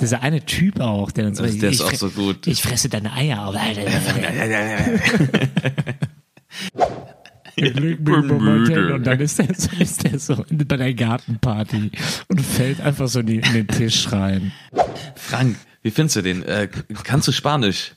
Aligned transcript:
Dieser 0.00 0.22
eine 0.22 0.44
Typ 0.44 0.80
auch, 0.80 1.10
der 1.10 1.24
dann 1.24 1.34
so, 1.34 1.42
Das- 1.44 1.58
der 1.58 1.70
ist 1.70 1.80
ich, 1.80 1.86
auch 1.86 1.94
so 1.94 2.10
gut. 2.10 2.46
Ich 2.46 2.62
fresse 2.62 2.88
deine 2.88 3.12
Eier 3.12 3.46
auf. 3.46 3.54
Und 7.56 9.06
dann 9.06 9.20
ist 9.20 9.38
der, 9.38 9.54
so, 9.54 9.68
ist 9.78 10.04
der 10.04 10.18
so 10.18 10.44
bei 10.48 10.76
der 10.76 10.94
Gartenparty 10.94 11.90
und 12.28 12.40
fällt 12.40 12.80
einfach 12.80 13.08
so 13.08 13.20
in, 13.20 13.26
die, 13.26 13.36
in 13.36 13.52
den 13.52 13.68
Tisch 13.68 14.10
rein. 14.12 14.52
Frank, 15.14 15.56
wie 15.82 15.90
findest 15.90 16.16
du 16.16 16.22
den? 16.22 16.42
Äh, 16.42 16.68
kannst 17.04 17.28
du 17.28 17.32
Spanisch? 17.32 17.92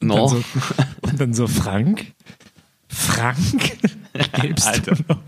Und 0.00 0.08
No. 0.08 0.16
dann 0.16 0.28
so, 0.28 0.44
und 1.02 1.20
dann 1.20 1.34
so 1.34 1.46
Frank? 1.46 2.12
Frank? 2.88 3.78
Lebst 4.42 4.66
Alter. 4.66 4.94
du 4.94 5.02
noch? 5.08 5.20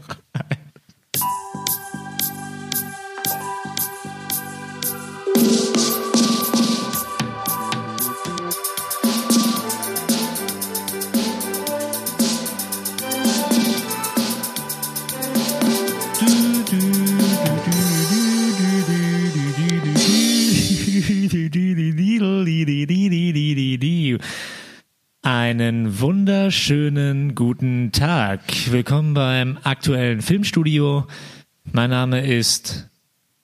Einen 25.22 26.00
wunderschönen 26.00 27.34
guten 27.34 27.90
Tag. 27.90 28.40
Willkommen 28.70 29.14
beim 29.14 29.58
aktuellen 29.62 30.20
Filmstudio. 30.20 31.06
Mein 31.72 31.88
Name 31.88 32.26
ist 32.26 32.90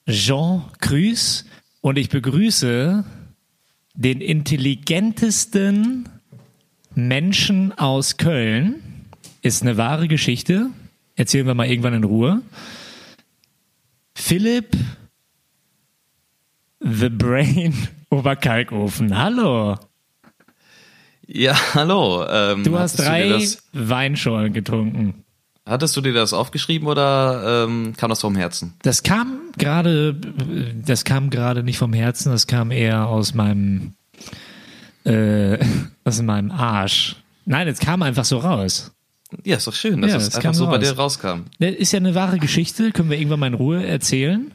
Jean 0.07 0.65
Cruz 0.81 1.45
und 1.81 1.97
ich 1.97 2.09
begrüße 2.09 3.03
den 3.95 4.21
intelligentesten 4.21 6.07
Menschen 6.93 7.71
aus 7.71 8.17
Köln. 8.17 8.75
Ist 9.41 9.63
eine 9.63 9.77
wahre 9.77 10.07
Geschichte. 10.07 10.69
Erzählen 11.15 11.47
wir 11.47 11.55
mal 11.55 11.67
irgendwann 11.67 11.95
in 11.95 12.03
Ruhe. 12.03 12.43
Philipp 14.13 14.77
The 16.81 17.09
Brain 17.09 17.73
Oberkalkofen. 18.19 19.17
Hallo. 19.17 19.77
Ja, 21.27 21.55
hallo. 21.73 22.25
Ähm, 22.29 22.63
Du 22.63 22.77
hast 22.77 22.97
drei 22.99 23.29
das, 23.29 23.63
Weinschorlen 23.73 24.53
getrunken. 24.53 25.23
hattest 25.65 25.97
du 25.97 26.01
dir 26.01 26.13
das 26.13 26.33
aufgeschrieben 26.33 26.87
oder 26.87 27.65
ähm, 27.67 27.93
kam 27.97 28.09
das 28.09 28.21
vom 28.21 28.35
Herzen? 28.35 28.73
Das 28.83 29.01
kam 29.03 29.39
gerade, 29.57 30.15
das 30.85 31.03
kam 31.03 31.29
gerade 31.29 31.63
nicht 31.63 31.77
vom 31.77 31.93
Herzen, 31.93 32.31
das 32.31 32.45
kam 32.47 32.69
eher 32.71 33.07
aus 33.07 33.33
meinem, 33.33 33.93
äh, 35.03 35.57
aus 36.03 36.21
meinem 36.21 36.51
Arsch. 36.51 37.15
Nein, 37.45 37.67
es 37.67 37.79
kam 37.79 38.01
einfach 38.03 38.25
so 38.25 38.37
raus. 38.37 38.91
Ja, 39.43 39.57
ist 39.57 39.67
doch 39.67 39.73
schön, 39.73 40.01
dass 40.01 40.11
Ja, 40.11 40.17
das 40.17 40.25
das 40.29 40.35
einfach 40.37 40.53
so 40.53 40.67
bei 40.67 40.77
raus. 40.77 40.79
dir 40.89 40.95
rauskam. 40.95 41.41
Das 41.59 41.71
ist 41.75 41.91
ja 41.91 41.97
eine 41.97 42.13
wahre 42.15 42.37
Geschichte, 42.37 42.91
können 42.91 43.09
wir 43.09 43.17
irgendwann 43.17 43.39
mal 43.39 43.47
in 43.47 43.53
Ruhe 43.55 43.85
erzählen. 43.85 44.51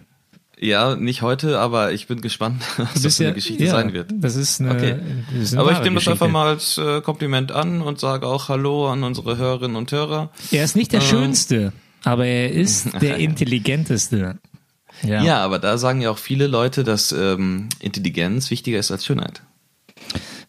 Ja, 0.63 0.95
nicht 0.95 1.23
heute, 1.23 1.59
aber 1.59 1.93
ich 1.93 2.07
bin 2.07 2.21
gespannt, 2.21 2.63
was 2.77 3.01
das 3.03 3.17
für 3.17 3.23
eine 3.23 3.31
ja- 3.31 3.35
Geschichte 3.35 3.65
ja, 3.65 3.71
sein 3.71 3.93
wird. 3.95 4.11
Das 4.15 4.37
ist 4.37 4.61
eine, 4.61 4.73
Okay. 4.73 4.97
ist 5.41 5.53
eine 5.55 5.63
Aber 5.63 5.73
ich 5.73 5.81
nehme 5.81 5.95
das 5.95 6.07
einfach 6.09 6.29
mal 6.29 6.49
als 6.49 6.77
äh, 6.77 7.01
Kompliment 7.01 7.51
an 7.51 7.81
und 7.81 7.99
sage 7.99 8.27
auch 8.27 8.49
Hallo 8.51 8.91
an 8.93 9.03
unsere 9.03 9.39
Hörerinnen 9.39 9.77
und 9.77 9.91
Hörer. 9.91 10.31
Er 10.51 10.63
ist 10.65 10.77
nicht 10.77 10.93
der 10.93 11.01
Ähm. 11.01 11.07
Schönste, 11.07 11.73
aber 12.05 12.27
er 12.27 12.53
ist 12.53 12.89
der 13.01 13.17
Intelligenteste. 13.17 14.39
Ja. 15.03 15.23
Ja, 15.23 15.39
aber 15.39 15.59
da 15.59 15.79
sagen 15.79 16.03
ja 16.03 16.11
auch 16.11 16.19
viele 16.19 16.47
Leute, 16.47 16.85
dass 16.85 17.11
ähm, 17.13 17.71
Intelligenz 17.79 18.51
wichtiger 18.51 18.79
ist 18.79 18.91
als 18.91 19.07
Schönheit. 19.07 19.41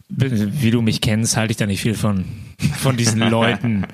Wie 0.09 0.71
du 0.71 0.81
mich 0.81 0.99
kennst, 0.99 1.37
halte 1.37 1.51
ich 1.51 1.57
da 1.57 1.65
nicht 1.65 1.79
viel 1.81 1.93
von, 1.93 2.25
von 2.79 2.97
diesen 2.97 3.21
Leuten. 3.29 3.87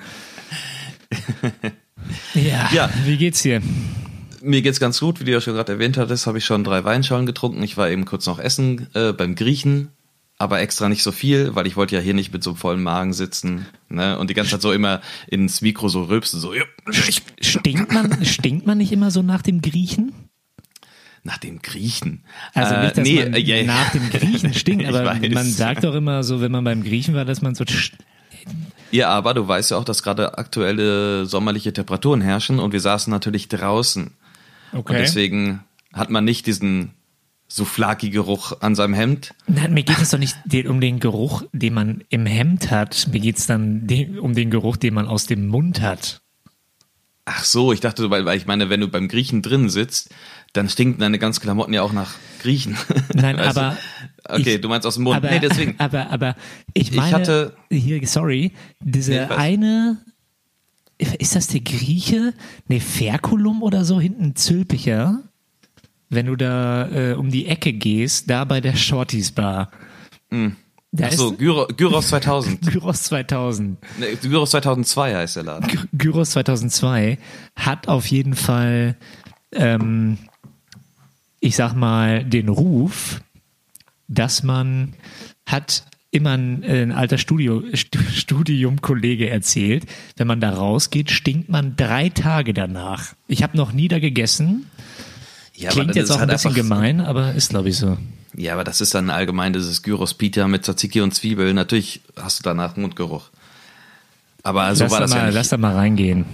Ja, 2.33 2.69
Ja. 2.73 2.89
wie 3.05 3.17
geht's 3.17 3.43
dir? 3.43 3.61
Mir 4.47 4.61
geht's 4.61 4.79
ganz 4.79 4.99
gut, 5.01 5.19
wie 5.19 5.25
du 5.25 5.31
ja 5.31 5.41
schon 5.41 5.55
gerade 5.55 5.73
erwähnt 5.73 5.97
hattest, 5.97 6.25
habe 6.25 6.37
ich 6.37 6.45
schon 6.45 6.63
drei 6.63 6.83
Weinschalen 6.85 7.25
getrunken. 7.25 7.61
Ich 7.63 7.75
war 7.75 7.89
eben 7.89 8.05
kurz 8.05 8.25
noch 8.27 8.39
essen 8.39 8.87
äh, 8.93 9.11
beim 9.11 9.35
Griechen, 9.35 9.89
aber 10.37 10.61
extra 10.61 10.87
nicht 10.87 11.03
so 11.03 11.11
viel, 11.11 11.53
weil 11.53 11.67
ich 11.67 11.75
wollte 11.75 11.95
ja 11.95 12.01
hier 12.01 12.13
nicht 12.13 12.31
mit 12.31 12.43
so 12.43 12.51
einem 12.51 12.57
vollen 12.57 12.81
Magen 12.81 13.11
sitzen 13.11 13.65
ne? 13.89 14.17
und 14.17 14.29
die 14.29 14.33
ganze 14.33 14.51
Zeit 14.51 14.61
so 14.61 14.71
immer 14.71 15.01
ins 15.27 15.61
Mikro 15.61 15.89
so 15.89 16.03
rülpsen, 16.03 16.39
so 16.39 16.53
Stinkt 17.41 17.91
man, 17.91 18.23
stinkt 18.23 18.65
man 18.65 18.77
nicht 18.77 18.93
immer 18.93 19.11
so 19.11 19.21
nach 19.21 19.41
dem 19.41 19.61
Griechen? 19.61 20.13
nach 21.23 21.37
dem 21.37 21.61
Griechen. 21.61 22.23
Also 22.53 22.73
Äh, 22.73 22.83
nicht, 22.83 22.97
dass 22.97 23.07
nee, 23.07 23.23
man 23.23 23.33
äh, 23.33 23.39
ja, 23.39 23.63
nach 23.65 23.91
dem 23.91 24.09
Griechen 24.09 24.53
stinkt, 24.53 24.85
aber 24.87 25.13
man 25.29 25.45
sagt 25.45 25.83
doch 25.83 25.93
immer 25.93 26.23
so, 26.23 26.39
wenn 26.39 26.53
man 26.53 26.63
beim 26.63 26.83
Griechen 26.83 27.15
war, 27.15 27.25
dass 27.25 27.41
man 27.41 27.53
so 27.53 27.65
Ja, 28.91 29.09
aber 29.09 29.33
du 29.33 29.45
weißt 29.45 29.71
ja 29.71 29.77
auch, 29.77 29.83
dass 29.83 30.03
gerade 30.03 30.37
aktuelle 30.37 31.25
sommerliche 31.25 31.73
Temperaturen 31.73 32.21
herrschen 32.21 32.59
und 32.59 32.71
wir 32.71 32.79
saßen 32.79 33.11
natürlich 33.11 33.49
draußen. 33.49 34.13
Und 34.71 34.89
deswegen 34.89 35.63
hat 35.93 36.09
man 36.09 36.25
nicht 36.25 36.45
diesen 36.45 36.91
Souflaki-Geruch 37.49 38.61
an 38.61 38.75
seinem 38.75 38.93
Hemd. 38.93 39.33
Nein, 39.47 39.73
mir 39.73 39.83
geht 39.83 39.99
es 40.01 40.09
doch 40.11 40.19
nicht 40.19 40.35
um 40.67 40.81
den 40.81 40.99
Geruch, 40.99 41.43
den 41.53 41.73
man 41.73 42.03
im 42.09 42.25
Hemd 42.25 42.71
hat. 42.71 43.07
Mir 43.11 43.19
geht 43.21 43.37
es 43.37 43.47
dann 43.47 43.87
um 44.21 44.33
den 44.33 44.51
Geruch, 44.51 44.77
den 44.77 44.93
man 44.93 45.07
aus 45.07 45.25
dem 45.27 45.47
Mund 45.47 45.81
hat. 45.81 46.21
Ach 47.29 47.43
so, 47.43 47.73
ich 47.73 47.81
dachte, 47.81 48.09
weil, 48.09 48.23
weil 48.25 48.37
ich 48.37 48.45
meine, 48.45 48.69
wenn 48.69 48.79
du 48.79 48.87
beim 48.87 49.09
Griechen 49.09 49.41
drin 49.41 49.69
sitzt, 49.69 50.13
dann 50.53 50.69
stinken 50.69 50.99
deine 51.01 51.19
ganzen 51.19 51.41
Klamotten 51.41 51.73
ja 51.73 51.81
auch 51.81 51.91
nach 51.91 52.15
Griechen. 52.41 52.77
Nein, 53.13 53.37
Weißt 53.37 53.57
du? 53.57 53.61
aber 53.61 53.77
Okay, 54.29 54.55
ich- 54.55 54.61
du 54.61 54.69
meinst 54.69 54.87
aus 54.87 54.95
dem 54.95 55.03
Mund. 55.03 55.17
Aber, 55.17 55.29
nee, 55.29 55.39
deswegen. 55.39 55.75
aber, 55.77 56.09
aber 56.09 56.35
ich 56.73 56.91
Ich 56.91 56.95
meine, 56.97 57.15
hatte- 57.15 57.53
hier, 57.69 58.05
sorry, 58.07 58.53
diese 58.81 59.11
Nee, 59.11 59.23
ich 59.25 59.31
eine, 59.31 59.97
ist 60.97 61.35
das 61.35 61.47
der 61.47 61.61
Grieche? 61.61 62.33
Nee, 62.67 62.79
Ferkulum 62.79 63.61
oder 63.63 63.85
so, 63.85 63.99
hinten 63.99 64.35
Zülpicher? 64.35 65.21
Wenn 66.09 66.25
du 66.27 66.35
da 66.35 66.87
äh, 66.89 67.13
um 67.13 67.29
die 67.29 67.47
Ecke 67.47 67.73
gehst, 67.73 68.29
da 68.29 68.45
bei 68.45 68.61
der 68.61 68.75
Shorties 68.75 69.31
Bar. 69.31 69.71
Da 70.29 70.37
Mm. 70.37 70.55
Ach 71.01 71.11
so, 71.11 71.31
ist 71.31 71.37
Gyro, 71.39 71.67
Gyros 71.67 72.07
2000. 72.07 72.61
Gyros 72.71 73.03
2000. 73.03 73.77
Nee, 73.99 74.15
Gyros 74.21 74.51
2002 74.51 75.15
heißt 75.15 75.35
der 75.35 75.43
Laden. 75.43 75.69
Gy- 75.69 75.87
Gyros 75.93 76.31
2002 76.31 77.17
hat 77.55 77.87
auf 77.89 78.07
jeden 78.07 78.35
Fall, 78.35 78.95
ähm, 79.51 80.17
ich 81.41 81.55
sag 81.57 81.73
mal, 81.75 82.23
den 82.23 82.47
Ruf, 82.49 83.21
dass 84.07 84.43
man 84.43 84.93
hat 85.45 85.83
immer 86.17 86.31
ein, 86.31 86.63
äh, 86.63 86.81
ein 86.83 86.91
alter 86.91 87.17
Studio, 87.17 87.63
Stu- 87.73 87.99
Studiumkollege 88.13 89.29
erzählt, 89.29 89.85
wenn 90.17 90.27
man 90.27 90.41
da 90.41 90.49
rausgeht, 90.51 91.11
stinkt 91.11 91.49
man 91.49 91.75
drei 91.75 92.09
Tage 92.09 92.53
danach. 92.53 93.13
Ich 93.27 93.43
habe 93.43 93.55
noch 93.57 93.71
nie 93.71 93.87
da 93.87 93.99
gegessen. 93.99 94.65
Ja, 95.55 95.69
Klingt 95.71 95.95
jetzt 95.95 96.11
auch 96.11 96.15
ein 96.15 96.21
halt 96.21 96.31
bisschen 96.31 96.53
gemein, 96.53 97.01
aber 97.01 97.33
ist 97.33 97.49
glaube 97.49 97.69
ich 97.69 97.77
so. 97.77 97.97
Ja, 98.35 98.53
aber 98.53 98.63
das 98.63 98.81
ist 98.81 98.93
dann 98.93 99.09
allgemein 99.09 99.53
dieses 99.53 99.81
Gyros 99.81 100.13
Pita 100.13 100.47
mit 100.47 100.63
Tzatziki 100.63 101.01
und 101.01 101.13
Zwiebel. 101.15 101.53
Natürlich 101.55 102.01
hast 102.15 102.39
du 102.39 102.43
danach 102.43 102.75
Mundgeruch. 102.75 103.29
Aber 104.43 104.75
so 104.75 104.83
lass, 104.83 104.91
war 104.91 104.99
da 104.99 105.05
das 105.05 105.11
mal, 105.11 105.17
ja 105.19 105.25
lass 105.29 105.35
nicht. 105.45 105.51
da 105.53 105.57
mal 105.57 105.73
reingehen. 105.73 106.25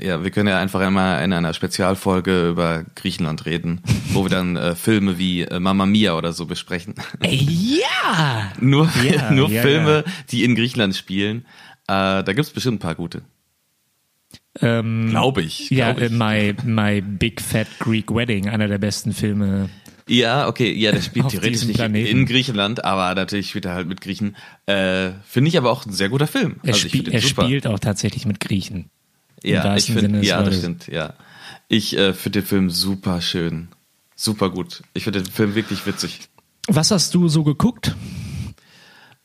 Ja, 0.00 0.22
wir 0.22 0.30
können 0.30 0.48
ja 0.48 0.58
einfach 0.58 0.80
einmal 0.80 1.24
in 1.24 1.32
einer 1.32 1.54
Spezialfolge 1.54 2.48
über 2.50 2.84
Griechenland 2.94 3.46
reden, 3.46 3.80
wo 4.12 4.24
wir 4.24 4.30
dann 4.30 4.56
äh, 4.56 4.74
Filme 4.74 5.18
wie 5.18 5.42
äh, 5.42 5.60
Mamma 5.60 5.86
Mia 5.86 6.14
oder 6.16 6.32
so 6.32 6.46
besprechen. 6.46 6.94
Ey, 7.20 7.80
ja! 7.80 8.52
nur 8.60 8.90
Ja, 9.08 9.30
nur 9.32 9.48
ja, 9.50 9.62
Filme, 9.62 10.04
die 10.30 10.44
in 10.44 10.54
Griechenland 10.54 10.94
spielen. 10.96 11.46
Äh, 11.88 12.24
da 12.24 12.32
gibt's 12.32 12.50
bestimmt 12.50 12.76
ein 12.76 12.80
paar 12.80 12.94
gute. 12.94 13.22
Ähm, 14.60 15.08
Glaube 15.10 15.42
ich. 15.42 15.70
Ja, 15.70 15.92
glaub 15.92 16.10
ich. 16.10 16.12
äh, 16.12 16.14
my, 16.14 16.54
my 16.64 17.00
Big 17.00 17.40
Fat 17.40 17.68
Greek 17.78 18.14
Wedding, 18.14 18.48
einer 18.48 18.68
der 18.68 18.78
besten 18.78 19.12
Filme. 19.12 19.68
Ja, 20.08 20.46
okay, 20.46 20.72
ja, 20.72 20.92
der 20.92 21.02
spielt 21.02 21.28
theoretisch 21.30 21.64
nicht 21.64 21.76
Planeten. 21.76 22.08
in 22.08 22.26
Griechenland, 22.26 22.84
aber 22.84 23.12
natürlich 23.14 23.50
spielt 23.50 23.64
er 23.64 23.74
halt 23.74 23.88
mit 23.88 24.00
Griechen. 24.00 24.36
Äh, 24.66 25.10
finde 25.26 25.48
ich 25.48 25.58
aber 25.58 25.70
auch 25.70 25.84
ein 25.84 25.92
sehr 25.92 26.08
guter 26.08 26.28
Film. 26.28 26.56
Er, 26.62 26.74
Also 26.74 26.86
ich 26.86 26.92
spiel, 26.92 27.12
er 27.12 27.20
spielt 27.20 27.66
auch 27.66 27.80
tatsächlich 27.80 28.24
mit 28.24 28.38
Griechen. 28.38 28.90
Im 29.46 29.54
Ja, 29.54 29.76
ich 29.76 29.86
finde, 29.86 30.20
ja, 30.24 30.42
das 30.42 30.58
stimmt, 30.58 30.88
ja. 30.88 31.14
Ich 31.68 31.96
äh, 31.96 32.12
finde 32.12 32.40
den 32.40 32.46
Film 32.46 32.70
super 32.70 33.20
schön. 33.20 33.68
Super 34.14 34.50
gut. 34.50 34.82
Ich 34.94 35.04
finde 35.04 35.22
den 35.22 35.30
Film 35.30 35.54
wirklich 35.54 35.86
witzig. 35.86 36.28
Was 36.68 36.90
hast 36.90 37.14
du 37.14 37.28
so 37.28 37.44
geguckt? 37.44 37.94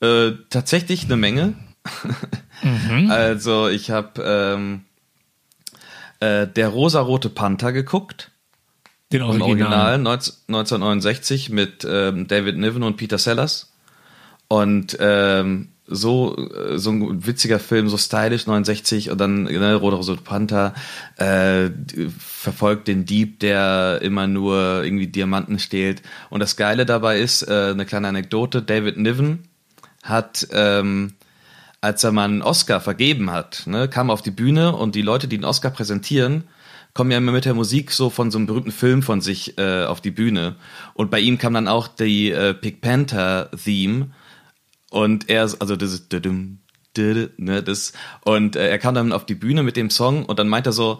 Äh, 0.01 0.31
tatsächlich 0.49 1.05
eine 1.05 1.17
Menge. 1.17 1.53
Mhm. 2.63 3.09
Also 3.09 3.69
ich 3.69 3.89
habe 3.89 4.21
ähm, 4.23 4.85
äh, 6.19 6.45
der 6.45 6.67
rosarote 6.69 7.29
Panther 7.29 7.73
geguckt. 7.73 8.31
Den 9.11 9.21
Im 9.21 9.27
Original. 9.27 9.47
Original 9.49 9.97
19, 9.97 10.33
1969 10.47 11.49
mit 11.49 11.85
ähm, 11.89 12.27
David 12.27 12.57
Niven 12.57 12.83
und 12.83 12.97
Peter 12.97 13.17
Sellers. 13.17 13.73
Und 14.47 14.95
ähm, 14.99 15.69
so, 15.91 16.35
äh, 16.35 16.77
so 16.77 16.91
ein 16.91 17.25
witziger 17.25 17.59
Film, 17.59 17.89
so 17.89 17.97
stylisch, 17.97 18.47
69 18.47 19.11
und 19.11 19.19
dann 19.19 19.43
ne, 19.43 19.75
Roter 19.75 19.97
Rose 19.97 20.15
Panther 20.15 20.73
äh, 21.17 21.69
verfolgt 22.17 22.87
den 22.87 23.05
Dieb, 23.05 23.39
der 23.39 23.99
immer 24.01 24.27
nur 24.27 24.83
irgendwie 24.83 25.07
Diamanten 25.07 25.59
stehlt. 25.59 26.01
Und 26.29 26.39
das 26.39 26.55
Geile 26.55 26.85
dabei 26.85 27.19
ist, 27.19 27.43
äh, 27.43 27.71
eine 27.71 27.85
kleine 27.85 28.07
Anekdote, 28.07 28.61
David 28.61 28.97
Niven 28.97 29.43
hat, 30.03 30.47
ähm, 30.51 31.13
als 31.81 32.03
er 32.03 32.11
mal 32.11 32.25
einen 32.25 32.41
Oscar 32.41 32.79
vergeben 32.79 33.31
hat, 33.31 33.63
ne, 33.65 33.87
kam 33.87 34.09
auf 34.09 34.21
die 34.21 34.31
Bühne 34.31 34.75
und 34.75 34.95
die 34.95 35.01
Leute, 35.01 35.27
die 35.27 35.37
den 35.37 35.45
Oscar 35.45 35.71
präsentieren, 35.71 36.45
kommen 36.93 37.11
ja 37.11 37.17
immer 37.17 37.31
mit 37.31 37.45
der 37.45 37.53
Musik 37.53 37.91
so 37.91 38.09
von 38.09 38.31
so 38.31 38.37
einem 38.37 38.47
berühmten 38.47 38.71
Film 38.71 39.01
von 39.01 39.21
sich 39.21 39.57
äh, 39.57 39.85
auf 39.85 40.01
die 40.01 40.11
Bühne. 40.11 40.55
Und 40.93 41.09
bei 41.09 41.19
ihm 41.19 41.37
kam 41.37 41.53
dann 41.53 41.67
auch 41.67 41.87
die 41.87 42.31
äh, 42.31 42.53
Pig 42.53 42.81
Panther 42.81 43.49
Theme 43.63 44.07
und 44.91 45.29
er, 45.29 45.41
also 45.41 45.75
das 45.75 45.93
ist, 45.93 46.13
ne, 46.13 47.63
das, 47.63 47.93
und 48.23 48.55
äh, 48.55 48.69
er 48.69 48.77
kam 48.77 48.93
dann 48.93 49.13
auf 49.13 49.25
die 49.25 49.35
Bühne 49.35 49.63
mit 49.63 49.77
dem 49.77 49.89
Song 49.89 50.25
und 50.25 50.37
dann 50.37 50.49
meint 50.49 50.67
er 50.67 50.73
so, 50.73 50.99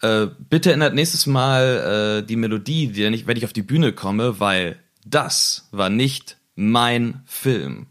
äh, 0.00 0.28
bitte 0.48 0.72
ändert 0.72 0.94
nächstes 0.94 1.26
Mal 1.26 2.20
äh, 2.22 2.26
die 2.26 2.36
Melodie, 2.36 2.88
die 2.88 3.04
ich, 3.04 3.26
wenn 3.26 3.36
ich 3.36 3.44
auf 3.44 3.52
die 3.52 3.62
Bühne 3.62 3.92
komme, 3.92 4.40
weil 4.40 4.78
das 5.04 5.68
war 5.72 5.90
nicht 5.90 6.38
mein 6.54 7.22
Film. 7.26 7.88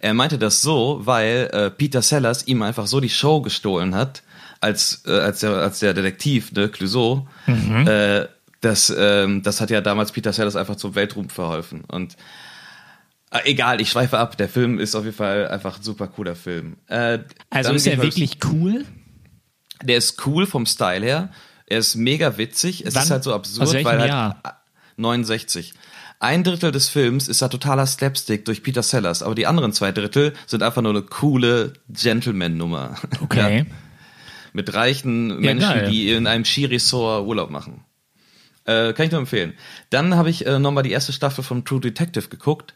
Er 0.00 0.14
meinte 0.14 0.38
das 0.38 0.62
so, 0.62 1.00
weil 1.04 1.50
äh, 1.52 1.70
Peter 1.70 2.02
Sellers 2.02 2.46
ihm 2.46 2.62
einfach 2.62 2.86
so 2.86 3.00
die 3.00 3.10
Show 3.10 3.42
gestohlen 3.42 3.94
hat, 3.94 4.22
als, 4.60 5.02
äh, 5.06 5.12
als, 5.12 5.40
der, 5.40 5.52
als 5.52 5.80
der 5.80 5.92
Detektiv, 5.92 6.52
ne, 6.52 6.68
Clouseau. 6.68 7.26
Mhm. 7.46 7.86
Äh, 7.86 8.26
das, 8.62 8.94
ähm, 8.96 9.42
das 9.42 9.60
hat 9.60 9.70
ja 9.70 9.80
damals 9.80 10.12
Peter 10.12 10.32
Sellers 10.32 10.56
einfach 10.56 10.76
zum 10.76 10.94
Weltruhm 10.94 11.28
verholfen. 11.28 11.84
Und 11.84 12.16
egal, 13.44 13.80
ich 13.80 13.90
schweife 13.90 14.18
ab. 14.18 14.36
Der 14.36 14.48
Film 14.48 14.78
ist 14.78 14.94
auf 14.94 15.04
jeden 15.04 15.16
Fall 15.16 15.48
einfach 15.48 15.78
ein 15.78 15.82
super 15.82 16.08
cooler 16.08 16.34
Film. 16.34 16.76
Äh, 16.86 17.20
also 17.50 17.72
ist 17.72 17.86
er 17.86 18.02
wirklich 18.02 18.38
cool? 18.50 18.84
Der 19.82 19.96
ist 19.96 20.26
cool 20.26 20.46
vom 20.46 20.66
Style 20.66 21.04
her. 21.04 21.30
Er 21.66 21.78
ist 21.78 21.94
mega 21.94 22.36
witzig. 22.38 22.84
Es 22.84 22.94
Wann? 22.94 23.04
ist 23.04 23.10
halt 23.10 23.24
so 23.24 23.34
absurd, 23.34 23.84
weil 23.84 24.00
halt 24.00 24.08
Jahr? 24.08 24.62
69. 24.96 25.72
Ein 26.20 26.44
Drittel 26.44 26.70
des 26.70 26.88
Films 26.88 27.26
ist 27.26 27.42
da 27.42 27.48
totaler 27.48 27.86
Slapstick 27.86 28.44
durch 28.44 28.62
Peter 28.62 28.84
Sellers, 28.84 29.24
aber 29.24 29.34
die 29.34 29.46
anderen 29.46 29.72
zwei 29.72 29.90
Drittel 29.90 30.34
sind 30.46 30.62
einfach 30.62 30.80
nur 30.80 30.92
eine 30.92 31.02
coole 31.02 31.72
Gentleman-Nummer. 31.88 32.94
Okay. 33.22 33.58
Ja. 33.58 33.64
Mit 34.52 34.74
reichen 34.74 35.30
ja, 35.30 35.36
Menschen, 35.36 35.68
geil. 35.68 35.90
die 35.90 36.12
in 36.12 36.26
einem 36.26 36.44
Skiresort 36.44 37.26
Urlaub 37.26 37.50
machen. 37.50 37.84
Äh, 38.64 38.92
kann 38.92 39.06
ich 39.06 39.12
nur 39.12 39.20
empfehlen. 39.20 39.54
Dann 39.90 40.14
habe 40.14 40.30
ich 40.30 40.46
äh, 40.46 40.58
nochmal 40.58 40.82
die 40.84 40.92
erste 40.92 41.12
Staffel 41.12 41.42
von 41.42 41.64
True 41.64 41.80
Detective 41.80 42.28
geguckt. 42.28 42.74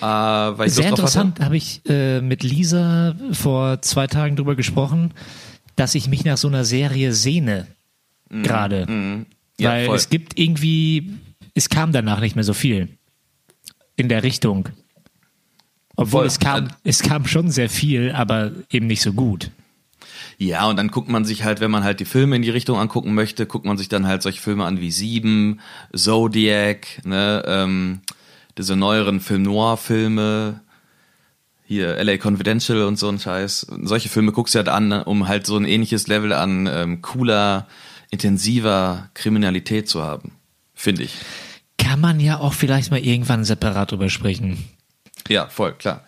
Äh, 0.00 0.68
Sehr 0.68 0.88
interessant, 0.88 1.40
habe 1.40 1.56
ich 1.56 1.82
äh, 1.88 2.20
mit 2.20 2.42
Lisa 2.42 3.14
vor 3.32 3.82
zwei 3.82 4.06
Tagen 4.06 4.36
drüber 4.36 4.56
gesprochen, 4.56 5.12
dass 5.76 5.94
ich 5.94 6.08
mich 6.08 6.24
nach 6.24 6.36
so 6.36 6.48
einer 6.48 6.64
Serie 6.64 7.12
sehne. 7.12 7.66
Mm, 8.30 8.42
Gerade. 8.42 8.86
Mm, 8.86 9.26
ja, 9.58 9.70
Weil 9.70 9.86
voll. 9.86 9.96
es 9.96 10.08
gibt 10.08 10.38
irgendwie, 10.38 11.12
es 11.54 11.68
kam 11.68 11.92
danach 11.92 12.20
nicht 12.20 12.36
mehr 12.36 12.44
so 12.44 12.54
viel 12.54 12.88
in 13.96 14.08
der 14.08 14.22
Richtung. 14.22 14.68
Obwohl 15.96 16.20
voll. 16.20 16.26
es 16.26 16.38
kam, 16.38 16.68
es 16.84 17.02
kam 17.02 17.26
schon 17.26 17.50
sehr 17.50 17.68
viel, 17.68 18.12
aber 18.12 18.52
eben 18.70 18.86
nicht 18.86 19.02
so 19.02 19.12
gut. 19.12 19.50
Ja, 20.38 20.66
und 20.66 20.76
dann 20.76 20.88
guckt 20.88 21.08
man 21.08 21.24
sich 21.24 21.44
halt, 21.44 21.60
wenn 21.60 21.70
man 21.70 21.84
halt 21.84 22.00
die 22.00 22.04
Filme 22.04 22.34
in 22.36 22.42
die 22.42 22.50
Richtung 22.50 22.78
angucken 22.78 23.14
möchte, 23.14 23.46
guckt 23.46 23.64
man 23.64 23.76
sich 23.78 23.88
dann 23.88 24.06
halt 24.06 24.22
solche 24.22 24.40
Filme 24.40 24.64
an 24.64 24.80
wie 24.80 24.90
Sieben, 24.90 25.60
Zodiac, 25.94 27.00
ne, 27.04 27.42
ähm, 27.46 28.00
diese 28.58 28.76
neueren 28.76 29.20
Film 29.20 29.42
Noir-Filme, 29.42 30.60
hier 31.64 32.02
LA 32.02 32.18
Confidential 32.18 32.82
und 32.82 32.98
so 32.98 33.08
ein 33.08 33.18
Scheiß. 33.18 33.66
Solche 33.82 34.08
Filme 34.08 34.32
guckst 34.32 34.54
du 34.54 34.58
halt 34.58 34.68
an, 34.68 34.92
um 34.92 35.28
halt 35.28 35.46
so 35.46 35.56
ein 35.56 35.64
ähnliches 35.64 36.06
Level 36.06 36.32
an 36.32 36.68
ähm, 36.70 37.02
cooler, 37.02 37.66
intensiver 38.10 39.08
Kriminalität 39.14 39.88
zu 39.88 40.02
haben, 40.02 40.32
finde 40.74 41.04
ich. 41.04 41.14
Kann 41.78 42.00
man 42.00 42.20
ja 42.20 42.38
auch 42.38 42.52
vielleicht 42.52 42.90
mal 42.90 43.00
irgendwann 43.00 43.44
separat 43.44 43.90
drüber 43.90 44.10
sprechen. 44.10 44.64
Ja, 45.28 45.48
voll, 45.48 45.72
klar. 45.72 46.04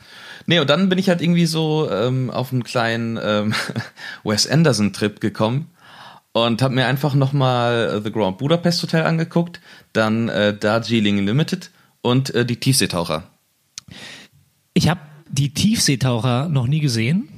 Nee, 0.47 0.58
und 0.58 0.69
dann 0.69 0.88
bin 0.88 0.99
ich 0.99 1.08
halt 1.08 1.23
irgendwie 1.23 1.47
so 1.47 1.90
ähm, 1.90 2.31
auf 2.31 2.52
einen 2.52 2.64
kleinen 2.64 3.19
ähm, 3.23 3.55
Wes 4.25 4.47
Anderson-Trip 4.47 5.20
gekommen 5.20 5.70
und 6.32 6.61
habe 6.61 6.75
mir 6.75 6.87
einfach 6.87 7.14
nochmal 7.14 8.02
The 8.05 8.12
Grand 8.12 8.38
Budapest 8.38 8.82
Hotel 8.82 9.05
angeguckt, 9.05 9.61
dann 9.93 10.29
äh, 10.29 10.55
Darjeeling 10.55 11.25
Limited 11.25 11.70
und 12.05 12.35
äh, 12.35 12.45
die 12.45 12.56
Tiefseetaucher. 12.56 13.25
Ich 14.75 14.89
habe 14.89 15.01
die 15.29 15.55
Tiefseetaucher 15.55 16.49
noch 16.49 16.67
nie 16.67 16.81
gesehen. 16.81 17.29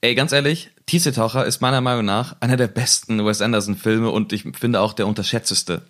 Ey, 0.00 0.14
ganz 0.14 0.32
ehrlich, 0.32 0.70
Tiefseetaucher 0.86 1.44
ist 1.44 1.60
meiner 1.60 1.80
Meinung 1.80 2.04
nach 2.04 2.36
einer 2.40 2.56
der 2.56 2.68
besten 2.68 3.24
Wes 3.24 3.42
Anderson-Filme 3.42 4.10
und 4.10 4.32
ich 4.32 4.44
finde 4.58 4.80
auch 4.80 4.94
der 4.94 5.06
unterschätzteste. 5.06 5.82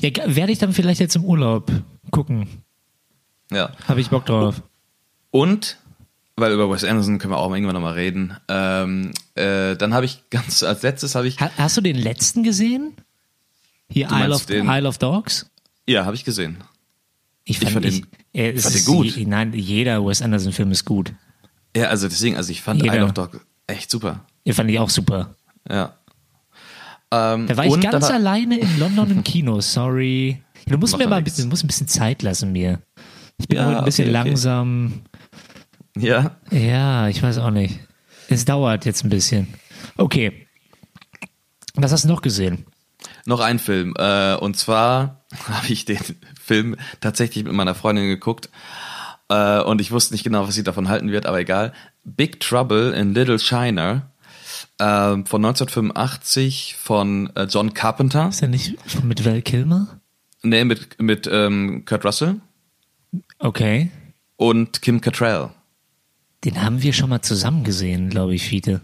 Ja, 0.00 0.10
werde 0.26 0.52
ich 0.52 0.58
dann 0.58 0.72
vielleicht 0.72 1.00
jetzt 1.00 1.16
im 1.16 1.24
Urlaub 1.24 1.70
gucken. 2.10 2.48
Ja. 3.50 3.70
Habe 3.86 4.00
ich 4.00 4.10
Bock 4.10 4.26
drauf. 4.26 4.62
Und, 5.30 5.78
weil 6.34 6.52
über 6.52 6.68
Wes 6.70 6.84
Anderson 6.84 7.18
können 7.18 7.32
wir 7.32 7.38
auch 7.38 7.52
irgendwann 7.52 7.74
nochmal 7.74 7.94
reden, 7.94 8.36
ähm, 8.48 9.12
äh, 9.36 9.76
dann 9.76 9.94
habe 9.94 10.04
ich 10.04 10.28
ganz 10.30 10.62
als 10.64 10.82
letztes 10.82 11.14
habe 11.14 11.28
ich. 11.28 11.38
Hast 11.40 11.76
du 11.76 11.80
den 11.80 11.96
letzten 11.96 12.42
gesehen? 12.42 12.94
Hier 13.88 14.08
Isle 14.10 14.34
of, 14.34 14.50
Isle 14.50 14.88
of 14.88 14.98
Dogs? 14.98 15.48
Ja, 15.86 16.04
habe 16.04 16.16
ich 16.16 16.24
gesehen. 16.24 16.58
Ich 17.48 17.58
fand, 17.60 17.68
ich 17.68 17.74
fand, 17.74 17.86
ich, 17.86 18.00
den, 18.02 18.10
äh, 18.34 18.50
ich 18.50 18.62
fand 18.62 18.74
den 18.74 18.84
gut. 18.84 19.16
nein, 19.26 19.52
jeder 19.54 20.04
Wes 20.04 20.20
Anderson-Film 20.20 20.72
ist 20.72 20.84
gut. 20.84 21.14
Ja, 21.76 21.88
also 21.88 22.08
deswegen, 22.08 22.36
also 22.36 22.50
ich 22.50 22.60
fand 22.60 22.82
jeder. 22.82 22.96
Isle 22.96 23.04
of 23.04 23.12
Dogs 23.12 23.38
echt 23.66 23.90
super. 23.90 24.24
Ja, 24.44 24.54
fand 24.54 24.70
ich 24.70 24.78
auch 24.78 24.90
super. 24.90 25.34
Ja. 25.68 25.96
Ähm, 27.12 27.46
da 27.46 27.56
war 27.56 27.66
ich 27.66 27.80
ganz 27.80 28.10
alleine 28.10 28.58
in 28.58 28.78
London 28.78 29.10
im 29.10 29.24
Kino, 29.24 29.60
sorry. 29.60 30.42
Du 30.66 30.76
musst 30.78 30.98
mir 30.98 31.06
mal 31.06 31.16
ein 31.16 31.24
bisschen, 31.24 31.44
du 31.44 31.50
musst 31.50 31.64
ein 31.64 31.68
bisschen 31.68 31.86
Zeit 31.86 32.22
lassen 32.22 32.50
mir. 32.50 32.80
Ich 33.38 33.46
bin 33.46 33.58
ja, 33.58 33.66
heute 33.66 33.78
ein 33.78 33.84
bisschen 33.84 34.08
okay, 34.08 34.18
okay. 34.18 34.28
langsam. 34.28 35.02
Ja. 35.96 36.36
Ja, 36.50 37.08
ich 37.08 37.22
weiß 37.22 37.38
auch 37.38 37.50
nicht. 37.50 37.78
Es 38.28 38.44
dauert 38.44 38.84
jetzt 38.84 39.04
ein 39.04 39.10
bisschen. 39.10 39.46
Okay. 39.96 40.48
Was 41.74 41.92
hast 41.92 42.04
du 42.04 42.08
noch 42.08 42.22
gesehen? 42.22 42.66
Noch 43.24 43.40
ein 43.40 43.58
Film. 43.58 43.94
Äh, 43.96 44.34
und 44.36 44.56
zwar 44.56 45.24
habe 45.48 45.68
ich 45.68 45.84
den 45.84 45.98
Film 46.46 46.76
tatsächlich 47.00 47.44
mit 47.44 47.52
meiner 47.52 47.74
Freundin 47.74 48.06
geguckt. 48.06 48.48
Äh, 49.28 49.60
und 49.60 49.80
ich 49.80 49.90
wusste 49.90 50.14
nicht 50.14 50.24
genau, 50.24 50.46
was 50.46 50.54
sie 50.54 50.62
davon 50.62 50.88
halten 50.88 51.10
wird, 51.10 51.26
aber 51.26 51.40
egal. 51.40 51.72
Big 52.04 52.40
Trouble 52.40 52.92
in 52.92 53.14
Little 53.14 53.38
China 53.38 54.10
äh, 54.78 54.84
von 55.24 55.44
1985 55.44 56.76
von 56.78 57.30
äh, 57.34 57.44
John 57.44 57.74
Carpenter. 57.74 58.28
Ist 58.28 58.42
er 58.42 58.48
nicht 58.48 58.76
mit 59.04 59.24
Val 59.24 59.42
Kilmer? 59.42 60.00
Nee, 60.42 60.64
mit, 60.64 61.02
mit 61.02 61.28
ähm, 61.30 61.84
Kurt 61.84 62.04
Russell. 62.04 62.36
Okay. 63.38 63.90
Und 64.36 64.82
Kim 64.82 65.00
Cattrall. 65.00 65.50
Den 66.44 66.62
haben 66.62 66.82
wir 66.82 66.92
schon 66.92 67.10
mal 67.10 67.22
zusammen 67.22 67.64
gesehen, 67.64 68.10
glaube 68.10 68.34
ich, 68.34 68.44
Fiete 68.44 68.82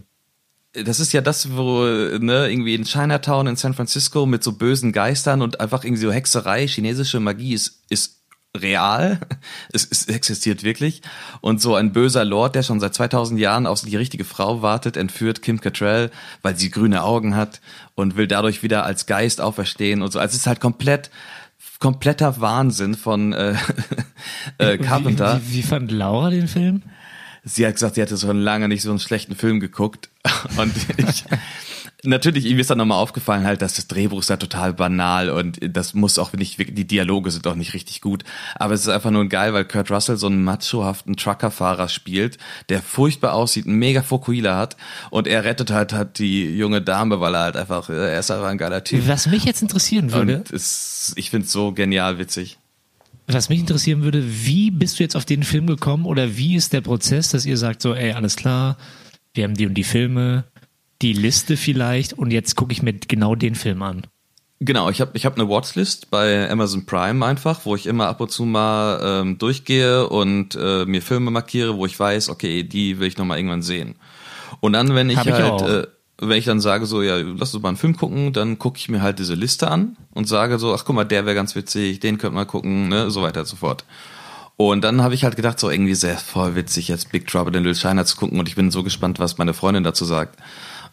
das 0.72 1.00
ist 1.00 1.12
ja 1.12 1.20
das, 1.20 1.54
wo, 1.54 1.82
ne, 1.84 2.50
irgendwie 2.50 2.74
in 2.74 2.84
Chinatown 2.84 3.46
in 3.46 3.56
San 3.56 3.74
Francisco 3.74 4.24
mit 4.24 4.42
so 4.42 4.52
bösen 4.52 4.92
Geistern 4.92 5.42
und 5.42 5.60
einfach 5.60 5.84
irgendwie 5.84 6.02
so 6.02 6.12
Hexerei, 6.12 6.66
chinesische 6.66 7.20
Magie 7.20 7.52
ist, 7.52 7.82
ist 7.90 8.22
real. 8.56 9.20
Es, 9.74 9.88
es 9.90 10.06
existiert 10.06 10.62
wirklich. 10.64 11.00
Und 11.40 11.62
so 11.62 11.74
ein 11.74 11.92
böser 11.92 12.26
Lord, 12.26 12.54
der 12.54 12.62
schon 12.62 12.78
seit 12.78 12.94
2000 12.94 13.40
Jahren 13.40 13.66
auf 13.66 13.80
die 13.80 13.96
richtige 13.96 14.24
Frau 14.24 14.60
wartet, 14.60 14.98
entführt 14.98 15.40
Kim 15.40 15.62
Cattrall, 15.62 16.10
weil 16.42 16.56
sie 16.56 16.70
grüne 16.70 17.02
Augen 17.02 17.34
hat 17.34 17.62
und 17.94 18.16
will 18.16 18.26
dadurch 18.26 18.62
wieder 18.62 18.84
als 18.84 19.06
Geist 19.06 19.40
auferstehen 19.40 20.02
und 20.02 20.12
so. 20.12 20.18
Also 20.18 20.32
es 20.32 20.40
ist 20.40 20.46
halt 20.46 20.60
komplett, 20.60 21.10
kompletter 21.78 22.40
Wahnsinn 22.40 22.94
von 22.94 23.32
äh, 23.32 23.54
äh, 24.58 24.76
Carpenter. 24.76 25.40
Wie, 25.42 25.52
wie, 25.52 25.58
wie 25.58 25.62
fand 25.62 25.90
Laura 25.90 26.28
den 26.28 26.48
Film? 26.48 26.82
Sie 27.44 27.66
hat 27.66 27.74
gesagt, 27.74 27.96
sie 27.96 28.02
hatte 28.02 28.16
schon 28.16 28.40
lange 28.40 28.68
nicht 28.68 28.82
so 28.82 28.90
einen 28.90 28.98
schlechten 28.98 29.34
Film 29.34 29.60
geguckt. 29.60 30.10
Und 30.56 30.72
ich, 30.96 31.24
natürlich, 32.04 32.46
ihm 32.46 32.58
ist 32.58 32.70
dann 32.70 32.78
nochmal 32.78 32.98
aufgefallen 32.98 33.44
halt, 33.44 33.62
dass 33.62 33.74
das 33.74 33.86
Drehbuch 33.86 34.20
ist 34.20 34.30
ja 34.30 34.36
total 34.36 34.72
banal 34.72 35.30
und 35.30 35.58
das 35.62 35.94
muss 35.94 36.18
auch 36.18 36.32
nicht, 36.32 36.58
die 36.58 36.86
Dialoge 36.86 37.30
sind 37.30 37.46
auch 37.46 37.54
nicht 37.54 37.74
richtig 37.74 38.00
gut. 38.00 38.24
Aber 38.56 38.74
es 38.74 38.82
ist 38.82 38.88
einfach 38.88 39.10
nur 39.10 39.26
geil, 39.28 39.52
weil 39.52 39.64
Kurt 39.64 39.90
Russell 39.90 40.16
so 40.16 40.26
einen 40.26 40.44
machohaften 40.44 41.16
Truckerfahrer 41.16 41.88
spielt, 41.88 42.38
der 42.68 42.82
furchtbar 42.82 43.34
aussieht, 43.34 43.66
einen 43.66 43.78
mega 43.78 44.02
Fokuhila 44.02 44.56
hat 44.56 44.76
und 45.10 45.26
er 45.26 45.44
rettet 45.44 45.70
halt, 45.70 45.92
halt 45.92 46.18
die 46.18 46.56
junge 46.56 46.82
Dame, 46.82 47.20
weil 47.20 47.34
er 47.34 47.42
halt 47.42 47.56
einfach, 47.56 47.88
er 47.88 48.18
ist 48.18 48.30
einfach 48.30 48.48
ein 48.48 48.58
geiler 48.58 48.84
Typ. 48.84 49.06
Was 49.06 49.26
mich 49.26 49.44
jetzt 49.44 49.62
interessieren 49.62 50.12
würde. 50.12 50.38
Und 50.38 50.50
es, 50.50 51.12
ich 51.16 51.30
finde 51.30 51.46
es 51.46 51.52
so 51.52 51.72
genial 51.72 52.18
witzig. 52.18 52.58
Was 53.26 53.48
mich 53.48 53.60
interessieren 53.60 54.02
würde, 54.02 54.24
wie 54.24 54.70
bist 54.70 54.98
du 54.98 55.04
jetzt 55.04 55.16
auf 55.16 55.24
den 55.24 55.42
Film 55.42 55.66
gekommen 55.66 56.06
oder 56.06 56.36
wie 56.36 56.56
ist 56.56 56.72
der 56.72 56.80
Prozess, 56.80 57.30
dass 57.30 57.46
ihr 57.46 57.56
sagt 57.56 57.82
so, 57.82 57.94
ey, 57.94 58.12
alles 58.12 58.36
klar, 58.36 58.76
wir 59.34 59.44
haben 59.44 59.54
die 59.54 59.66
und 59.66 59.74
die 59.74 59.84
Filme, 59.84 60.44
die 61.00 61.12
Liste 61.12 61.56
vielleicht 61.56 62.12
und 62.12 62.30
jetzt 62.30 62.56
gucke 62.56 62.72
ich 62.72 62.82
mir 62.82 62.94
genau 62.94 63.34
den 63.34 63.54
Film 63.54 63.82
an. 63.82 64.06
Genau, 64.64 64.90
ich 64.90 65.00
habe 65.00 65.10
ich 65.14 65.26
hab 65.26 65.36
eine 65.36 65.48
Watchlist 65.48 66.10
bei 66.10 66.48
Amazon 66.48 66.86
Prime 66.86 67.24
einfach, 67.26 67.64
wo 67.64 67.74
ich 67.74 67.86
immer 67.86 68.06
ab 68.06 68.20
und 68.20 68.30
zu 68.30 68.44
mal 68.44 69.00
ähm, 69.02 69.38
durchgehe 69.38 70.08
und 70.08 70.54
äh, 70.54 70.84
mir 70.84 71.02
Filme 71.02 71.32
markiere, 71.32 71.76
wo 71.76 71.84
ich 71.86 71.98
weiß, 71.98 72.28
okay, 72.28 72.62
die 72.62 73.00
will 73.00 73.08
ich 73.08 73.18
noch 73.18 73.24
mal 73.24 73.36
irgendwann 73.36 73.62
sehen. 73.62 73.96
Und 74.60 74.74
dann, 74.74 74.94
wenn 74.94 75.10
ich 75.10 75.16
Hab 75.16 75.26
ich 75.26 75.32
halt, 75.32 75.44
auch. 75.44 75.68
äh, 75.68 75.86
wenn 76.22 76.38
ich 76.38 76.44
dann 76.44 76.60
sage 76.60 76.86
so, 76.86 77.02
ja, 77.02 77.16
lass 77.16 77.54
uns 77.54 77.62
mal 77.62 77.70
einen 77.70 77.76
Film 77.76 77.96
gucken, 77.96 78.32
dann 78.32 78.58
gucke 78.58 78.78
ich 78.78 78.88
mir 78.88 79.02
halt 79.02 79.18
diese 79.18 79.34
Liste 79.34 79.70
an 79.70 79.96
und 80.14 80.28
sage 80.28 80.58
so, 80.58 80.74
ach 80.74 80.84
guck 80.84 80.94
mal, 80.94 81.04
der 81.04 81.26
wäre 81.26 81.34
ganz 81.34 81.54
witzig, 81.54 82.00
den 82.00 82.18
könnte 82.18 82.34
man 82.34 82.46
gucken, 82.46 82.88
ne, 82.88 83.10
so 83.10 83.22
weiter 83.22 83.40
und 83.40 83.46
so 83.46 83.56
fort. 83.56 83.84
Und 84.56 84.84
dann 84.84 85.02
habe 85.02 85.14
ich 85.14 85.24
halt 85.24 85.36
gedacht, 85.36 85.58
so 85.58 85.70
irgendwie 85.70 85.94
sehr 85.94 86.16
voll 86.16 86.54
witzig, 86.54 86.88
jetzt 86.88 87.10
Big 87.10 87.26
Trouble 87.26 87.56
in 87.56 87.64
Little 87.64 87.74
China 87.74 88.04
zu 88.04 88.16
gucken 88.16 88.38
und 88.38 88.48
ich 88.48 88.54
bin 88.54 88.70
so 88.70 88.82
gespannt, 88.82 89.18
was 89.18 89.38
meine 89.38 89.54
Freundin 89.54 89.82
dazu 89.82 90.04
sagt. 90.04 90.38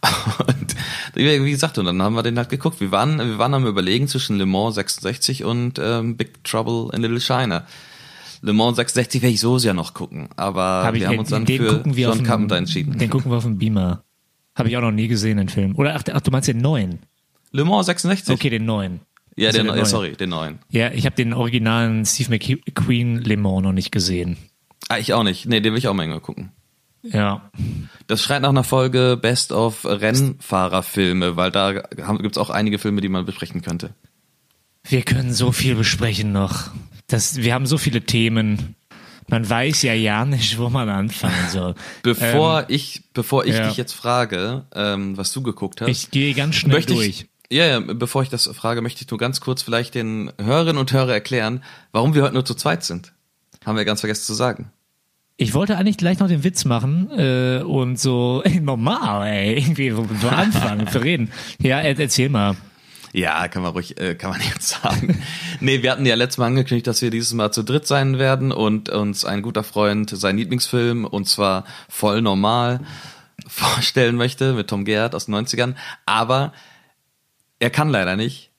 Und 0.47 0.75
wie 1.13 1.51
gesagt, 1.51 1.77
und 1.77 1.83
dann 1.83 2.01
haben 2.01 2.15
wir 2.15 2.23
den 2.23 2.37
halt 2.37 2.47
geguckt. 2.47 2.79
Wir 2.79 2.89
waren, 2.89 3.17
wir 3.17 3.37
waren 3.37 3.53
am 3.53 3.67
überlegen 3.67 4.07
zwischen 4.07 4.37
Le 4.37 4.45
Mans 4.45 4.75
66 4.75 5.43
und 5.43 5.77
ähm, 5.77 6.15
Big 6.15 6.41
Trouble 6.45 6.95
in 6.95 7.01
Little 7.01 7.19
China. 7.19 7.65
Le 8.41 8.53
Mans 8.53 8.77
66 8.77 9.21
werde 9.21 9.33
ich 9.33 9.41
so 9.41 9.57
sehr 9.57 9.73
noch 9.73 9.93
gucken, 9.93 10.29
aber 10.37 10.83
Hab 10.85 10.95
ich, 10.95 11.01
wir 11.01 11.09
haben 11.09 11.19
uns 11.19 11.29
dann 11.29 11.45
für 11.45 11.83
John 11.85 12.23
Carpenter 12.23 12.55
entschieden. 12.55 12.97
Den 12.97 13.09
gucken 13.09 13.29
wir 13.29 13.39
auf 13.39 13.43
dem 13.43 13.57
Beamer. 13.57 14.03
Habe 14.59 14.69
ich 14.69 14.77
auch 14.77 14.81
noch 14.81 14.91
nie 14.91 15.07
gesehen, 15.07 15.37
den 15.37 15.49
Film. 15.49 15.75
Oder 15.75 15.95
ach, 15.95 16.03
ach 16.11 16.21
du 16.21 16.31
meinst 16.31 16.47
den 16.47 16.57
neuen? 16.59 16.99
Le 17.51 17.65
Mans 17.65 17.87
66? 17.87 18.33
Okay, 18.33 18.49
den 18.49 18.65
neuen. 18.65 18.99
Ja, 19.35 19.47
Also 19.47 19.59
den, 19.59 19.67
der 19.67 19.75
äh, 19.75 19.77
neue. 19.79 19.85
sorry, 19.85 20.11
den 20.15 20.29
neuen. 20.29 20.59
Ja, 20.69 20.91
ich 20.91 21.05
habe 21.05 21.15
den 21.15 21.33
originalen 21.33 22.05
Steve 22.05 22.29
McQueen 22.31 23.21
Le 23.23 23.37
Mans 23.37 23.63
noch 23.63 23.71
nicht 23.71 23.91
gesehen. 23.91 24.37
Ah, 24.89 24.97
ich 24.97 25.13
auch 25.13 25.23
nicht. 25.23 25.45
Nee, 25.45 25.61
den 25.61 25.73
will 25.73 25.79
ich 25.79 25.87
auch 25.87 25.93
mal 25.93 26.03
irgendwann 26.03 26.21
gucken. 26.21 26.51
Ja. 27.03 27.49
Das 28.07 28.21
schreit 28.21 28.41
nach 28.41 28.49
einer 28.49 28.63
Folge 28.65 29.17
Best 29.21 29.51
of 29.53 29.85
Rennfahrerfilme, 29.85 31.37
weil 31.37 31.51
da 31.51 31.71
gibt 31.73 32.31
es 32.35 32.37
auch 32.37 32.49
einige 32.49 32.79
Filme, 32.79 33.01
die 33.01 33.09
man 33.09 33.25
besprechen 33.25 33.61
könnte. 33.61 33.93
Wir 34.83 35.03
können 35.03 35.33
so 35.33 35.51
viel 35.51 35.75
besprechen 35.75 36.31
noch. 36.31 36.71
Das, 37.07 37.37
wir 37.37 37.53
haben 37.53 37.65
so 37.65 37.77
viele 37.77 38.01
Themen. 38.01 38.75
Man 39.29 39.47
weiß 39.49 39.83
ja 39.83 39.93
ja 39.93 40.25
nicht, 40.25 40.57
wo 40.57 40.69
man 40.69 40.89
anfangen 40.89 41.49
soll. 41.49 41.75
Bevor 42.03 42.65
ich, 42.67 43.03
bevor 43.13 43.45
ich 43.45 43.55
Ähm, 43.55 43.61
ja. 43.61 43.67
dich 43.67 43.77
jetzt 43.77 43.93
frage, 43.93 44.63
ähm, 44.75 45.17
was 45.17 45.31
du 45.33 45.41
geguckt 45.41 45.81
hast, 45.81 45.89
Ich 45.89 46.11
gehe 46.11 46.33
ganz 46.33 46.55
schnell 46.55 46.75
möchte 46.75 46.93
durch. 46.93 47.07
ich, 47.07 47.29
ja, 47.51 47.65
ja, 47.65 47.79
bevor 47.79 48.21
ich 48.23 48.29
das 48.29 48.47
frage, 48.47 48.81
möchte 48.81 49.03
ich 49.03 49.09
nur 49.09 49.17
ganz 49.17 49.41
kurz 49.41 49.61
vielleicht 49.61 49.95
den 49.95 50.31
Hörerinnen 50.41 50.77
und 50.77 50.91
Hörer 50.91 51.13
erklären, 51.13 51.63
warum 51.91 52.13
wir 52.13 52.23
heute 52.23 52.33
nur 52.33 52.45
zu 52.45 52.53
zweit 52.55 52.83
sind. 52.83 53.13
Haben 53.65 53.77
wir 53.77 53.85
ganz 53.85 53.99
vergessen 54.01 54.23
zu 54.23 54.33
sagen. 54.33 54.71
Ich 55.37 55.53
wollte 55.53 55.77
eigentlich 55.77 55.97
gleich 55.97 56.19
noch 56.19 56.27
den 56.27 56.43
Witz 56.43 56.65
machen 56.65 57.09
äh, 57.17 57.61
und 57.63 57.97
so 57.99 58.41
ey, 58.43 58.59
normal, 58.61 59.27
ey, 59.27 59.57
irgendwie 59.57 59.89
so, 59.91 60.27
anfangen 60.27 60.87
zu 60.87 61.01
reden. 61.01 61.31
Ja, 61.61 61.79
er, 61.79 61.97
erzähl 61.97 62.29
mal. 62.29 62.55
Ja, 63.13 63.47
kann 63.47 63.63
man 63.63 63.71
ruhig, 63.71 63.99
äh, 63.99 64.15
kann 64.15 64.31
man 64.31 64.41
jetzt 64.53 64.69
sagen. 64.81 65.21
nee, 65.59 65.81
wir 65.81 65.91
hatten 65.91 66.05
ja 66.05 66.15
letztes 66.15 66.37
Mal 66.37 66.47
angekündigt, 66.47 66.87
dass 66.87 67.01
wir 67.01 67.09
dieses 67.09 67.33
Mal 67.33 67.51
zu 67.51 67.63
dritt 67.63 67.87
sein 67.87 68.19
werden 68.19 68.51
und 68.51 68.89
uns 68.89 69.25
ein 69.25 69.41
guter 69.41 69.63
Freund 69.63 70.09
seinen 70.09 70.37
Lieblingsfilm, 70.37 71.05
und 71.05 71.27
zwar 71.27 71.65
voll 71.87 72.21
normal, 72.21 72.81
vorstellen 73.47 74.15
möchte 74.15 74.53
mit 74.53 74.69
Tom 74.69 74.85
Gerhardt 74.85 75.15
aus 75.15 75.25
den 75.25 75.35
90ern. 75.35 75.75
Aber 76.05 76.53
er 77.59 77.69
kann 77.69 77.89
leider 77.89 78.15
nicht. 78.15 78.51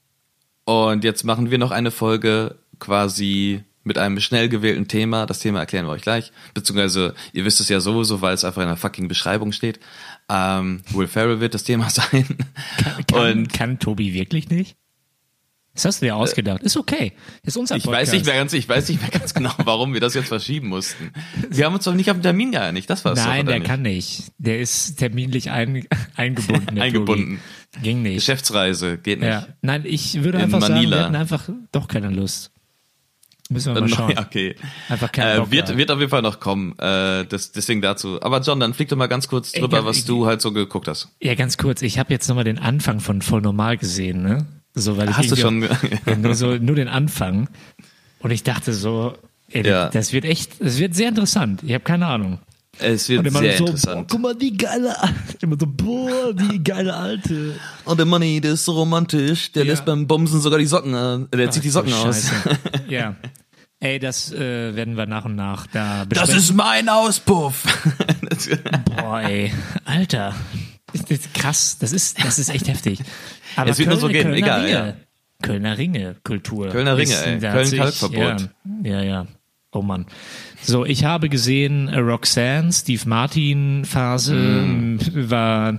Und 0.65 1.05
jetzt 1.05 1.25
machen 1.25 1.51
wir 1.51 1.59
noch 1.59 1.71
eine 1.71 1.91
Folge 1.91 2.59
quasi 2.79 3.65
mit 3.83 3.99
einem 3.99 4.21
schnell 4.21 4.49
gewählten 4.49 4.89
Thema. 4.89 5.27
Das 5.27 5.39
Thema 5.39 5.61
erklären 5.61 5.87
wir 5.87 5.93
euch 5.93 6.03
gleich. 6.03 6.33
Beziehungsweise, 6.55 7.15
ihr 7.33 7.45
wisst 7.45 7.61
es 7.61 7.69
ja 7.69 7.81
sowieso, 7.81 8.21
weil 8.21 8.35
es 8.35 8.45
einfach 8.45 8.63
in 8.63 8.69
der 8.69 8.77
fucking 8.77 9.09
Beschreibung 9.09 9.53
steht. 9.53 9.81
Ähm, 10.31 10.83
Will 10.93 11.09
Ferrell 11.09 11.41
wird 11.41 11.55
das 11.55 11.65
Thema 11.65 11.91
sein. 11.91 12.25
Kann, 13.09 13.39
Und 13.39 13.53
kann 13.53 13.79
Tobi 13.79 14.15
wirklich 14.15 14.49
nicht? 14.49 14.77
Das 15.75 15.85
hast 15.85 16.03
du 16.03 16.07
dir 16.07 16.17
ausgedacht. 16.17 16.63
Ist 16.63 16.77
okay. 16.77 17.13
Ist 17.45 17.57
unser 17.57 17.77
Ich 17.77 17.85
Podcast. 17.85 18.09
weiß 18.09 18.13
nicht 18.13 18.27
mehr 18.27 18.35
ganz, 18.35 18.53
ich 18.53 18.69
weiß 18.69 18.89
nicht 18.89 19.01
mehr 19.01 19.11
ganz 19.11 19.33
genau, 19.35 19.53
warum 19.59 19.93
wir 19.95 20.01
das 20.01 20.15
jetzt 20.15 20.27
verschieben 20.29 20.69
mussten. 20.69 21.13
Wir 21.49 21.65
haben 21.65 21.75
uns 21.75 21.85
doch 21.85 21.95
nicht 21.95 22.11
auf 22.11 22.17
den 22.17 22.25
Termin 22.25 22.51
geeinigt, 22.51 22.91
das 22.91 23.05
war's 23.05 23.21
doch, 23.21 23.27
Nein, 23.27 23.47
der 23.47 23.61
nicht? 23.61 23.69
kann 23.69 23.83
nicht. 23.83 24.33
Der 24.39 24.61
ist 24.61 24.97
terminlich 24.97 25.51
ein, 25.53 25.87
eingebunden. 26.17 26.79
Eingebunden. 26.81 27.41
Tobi. 27.73 27.83
Ging 27.85 28.03
nicht. 28.03 28.17
Geschäftsreise, 28.17 28.99
geht 28.99 29.21
nicht. 29.21 29.29
Ja. 29.29 29.47
Nein, 29.63 29.83
ich 29.87 30.23
würde 30.25 30.39
In 30.39 30.45
einfach 30.45 30.61
sagen, 30.61 30.75
Manila. 30.75 30.97
wir 30.97 31.05
hatten 31.05 31.17
einfach 31.17 31.49
doch 31.71 31.87
keine 31.87 32.11
Lust. 32.11 32.51
Müssen 33.51 33.75
wir 33.75 33.81
mal 33.83 33.89
schauen. 33.95 34.13
Ja, 34.13 34.21
okay. 34.23 34.55
Einfach 34.89 35.13
keinen 35.13 35.43
Äh, 35.43 35.51
wird, 35.51 35.77
wird 35.77 35.91
auf 35.91 35.99
jeden 35.99 36.11
Fall 36.11 36.23
noch 36.23 36.41
kommen. 36.41 36.73
Äh, 36.79 37.25
das, 37.27 37.53
deswegen 37.53 37.83
dazu. 37.83 38.23
Aber 38.23 38.41
John, 38.41 38.61
dann 38.61 38.73
flieg 38.75 38.89
doch 38.89 38.97
mal 38.97 39.09
ganz 39.09 39.29
kurz 39.29 39.53
Ey, 39.53 39.61
drüber, 39.61 39.79
ganz- 39.79 39.87
was 39.99 40.05
du 40.05 40.27
halt 40.27 40.41
so 40.41 40.53
geguckt 40.53 40.89
hast. 40.89 41.09
Ja, 41.21 41.35
ganz 41.35 41.57
kurz. 41.59 41.83
Ich 41.83 41.99
habe 41.99 42.13
jetzt 42.13 42.29
nochmal 42.29 42.45
den 42.45 42.59
Anfang 42.59 43.01
von 43.01 43.21
Voll 43.23 43.43
Normal 43.43 43.77
gesehen, 43.77 44.23
ne? 44.23 44.47
So, 44.75 44.97
weil 44.97 45.11
ich 45.11 45.17
Hast 45.17 45.31
du 45.33 45.37
schon- 45.37 45.65
auch- 45.69 46.17
nur 46.17 46.35
so 46.35 46.55
nur 46.57 46.77
den 46.77 46.89
Anfang. 46.89 47.49
Und 48.21 48.31
ich 48.31 48.45
dachte 48.45 48.73
so, 48.73 49.15
ey, 49.51 49.67
Ja. 49.67 49.89
das 49.89 50.13
wird 50.13 50.25
echt, 50.25 50.53
das 50.65 50.79
wird 50.79 50.95
sehr 50.95 51.09
interessant. 51.09 51.63
Ich 51.65 51.73
habe 51.75 51.83
keine 51.85 52.07
Ahnung. 52.07 52.39
Es 52.83 53.09
wird 53.11 53.31
sehr 53.33 53.57
so, 53.59 53.67
interessant. 53.67 54.07
Boah, 54.09 54.13
guck 54.13 54.21
mal, 54.23 54.35
die 54.35 54.57
geile, 54.57 54.95
immer 55.43 55.57
so, 55.59 55.67
boah, 55.67 56.33
die 56.33 56.63
geile 56.65 56.95
alte. 56.95 57.55
Und 57.85 57.99
der 57.99 58.07
Money, 58.07 58.41
der 58.41 58.53
ist 58.53 58.65
so 58.65 58.73
romantisch. 58.73 59.53
Der 59.53 59.65
Ja. 59.65 59.73
lässt 59.73 59.85
beim 59.85 60.07
Bumsen 60.07 60.41
sogar 60.41 60.59
die 60.59 60.65
Socken, 60.67 60.95
äh, 60.95 61.37
der 61.37 61.51
zieht 61.51 61.65
die 61.65 61.69
Socken 61.71 61.93
Ach, 61.95 62.03
so 62.05 62.09
aus. 62.09 62.31
Ja. 62.89 63.17
Ey, 63.83 63.99
das 63.99 64.31
äh, 64.33 64.77
werden 64.77 64.97
wir 64.99 65.07
nach 65.07 65.25
und 65.25 65.37
nach 65.37 65.67
da 65.69 66.01
Das 66.05 66.09
besprechen. 66.09 66.37
ist 66.39 66.53
mein 66.55 66.89
Auspuff. 66.91 67.65
Boah, 68.85 69.23
ey, 69.23 69.53
Alter. 69.87 70.35
Das 70.93 71.03
ist 71.11 71.33
krass, 71.35 71.79
das 71.79 71.93
ist, 71.93 72.23
das 72.23 72.39
ist 72.39 72.51
echt 72.51 72.69
heftig. 72.69 72.99
Aber 73.57 73.71
Es 73.71 73.79
wird 73.79 73.89
nur 73.89 73.99
so 73.99 74.09
gehen, 74.09 74.23
Kölner 74.25 74.37
egal, 74.37 74.61
Ringe, 74.61 74.73
ja. 74.73 74.95
Kölner 75.43 75.79
Ringe, 75.79 76.17
Kultur. 76.25 76.69
Kölner 76.69 76.97
Ringe, 76.97 77.15
ey. 77.25 77.39
da 77.39 77.49
hat 77.49 77.55
Köln 77.55 77.67
sich- 77.67 77.79
Kalkverbot. 77.79 78.51
Ja, 78.85 78.91
ja, 78.93 79.03
ja. 79.03 79.27
Oh 79.73 79.83
Mann. 79.83 80.07
So, 80.63 80.85
ich 80.85 81.05
habe 81.05 81.29
gesehen 81.29 81.89
äh, 81.89 81.99
Roxanne, 82.01 82.73
Steve 82.73 83.09
Martin 83.09 83.85
Phase, 83.85 84.35
Mm. 84.35 84.99
war, 85.31 85.79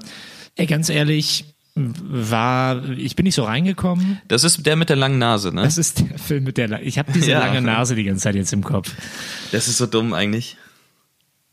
ey, 0.56 0.66
ganz 0.66 0.90
ehrlich, 0.90 1.44
war, 1.76 2.90
ich 2.90 3.16
bin 3.16 3.24
nicht 3.24 3.36
so 3.36 3.44
reingekommen. 3.44 4.22
Das 4.28 4.44
ist 4.44 4.66
der 4.66 4.76
mit 4.76 4.90
der 4.90 4.98
langen 4.98 5.20
Nase, 5.20 5.54
ne? 5.54 5.64
Das 5.64 5.78
ist 5.78 6.00
der 6.02 6.20
Film 6.20 6.44
mit 6.44 6.58
der, 6.58 6.68
la- 6.68 6.82
ich 6.82 6.98
habe 7.00 7.12
diese 7.14 7.32
Ja. 7.32 7.40
lange 7.40 7.62
Nase 7.62 7.96
die 7.96 8.04
ganze 8.04 8.24
Zeit 8.24 8.36
jetzt 8.36 8.52
im 8.54 8.64
Kopf. 8.64 8.94
Das 9.52 9.68
ist 9.68 9.78
so 9.78 9.86
dumm 9.86 10.14
eigentlich. 10.14 10.58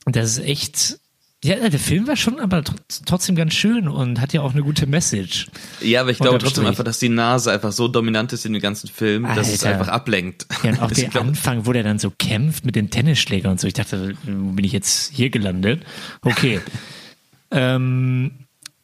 Das 0.06 0.30
ist 0.30 0.38
echt, 0.44 0.98
ja, 1.44 1.68
der 1.68 1.78
Film 1.78 2.08
war 2.08 2.16
schon 2.16 2.40
aber 2.40 2.58
tr- 2.58 2.74
trotzdem 3.06 3.36
ganz 3.36 3.54
schön 3.54 3.86
und 3.86 4.20
hat 4.20 4.32
ja 4.32 4.40
auch 4.40 4.52
eine 4.54 4.62
gute 4.62 4.86
Message. 4.88 5.46
Ja, 5.80 6.00
aber 6.00 6.10
ich 6.10 6.18
glaube 6.18 6.38
trotzdem 6.38 6.66
einfach, 6.66 6.82
dass 6.82 6.98
die 6.98 7.10
Nase 7.10 7.52
einfach 7.52 7.70
so 7.70 7.86
dominant 7.86 8.32
ist 8.32 8.44
in 8.44 8.52
dem 8.54 8.62
ganzen 8.62 8.88
Film, 8.88 9.22
dass 9.22 9.48
es 9.52 9.62
Alter. 9.64 9.78
einfach 9.78 9.92
ablenkt. 9.92 10.46
Ja, 10.64 10.70
und 10.70 10.82
auch 10.82 10.90
der 10.92 11.08
glaub, 11.10 11.26
Anfang, 11.26 11.64
wo 11.66 11.72
der 11.72 11.84
dann 11.84 12.00
so 12.00 12.10
kämpft 12.18 12.64
mit 12.64 12.74
dem 12.74 12.90
Tennisschläger 12.90 13.50
und 13.50 13.60
so. 13.60 13.68
Ich 13.68 13.74
dachte, 13.74 14.14
wo 14.24 14.50
bin 14.52 14.64
ich 14.64 14.72
jetzt 14.72 15.12
hier 15.12 15.30
gelandet? 15.30 15.84
Okay. 16.22 16.60
ähm, 17.52 18.32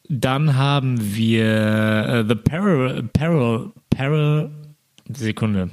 dann 0.08 0.54
haben 0.56 1.14
wir 1.16 1.44
äh, 1.46 2.24
The 2.28 2.34
Parallel, 2.34 3.04
Parallel, 3.12 3.72
Parallel, 3.90 4.50
Sekunde. 5.08 5.70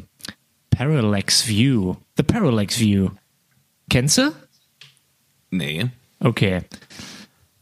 Parallax 0.69 1.47
View. 1.47 1.95
The 2.17 2.23
Parallax 2.23 2.79
View. 2.79 3.09
Kennst 3.89 4.17
du? 4.17 4.31
Nee. 5.51 5.87
Okay. 6.19 6.61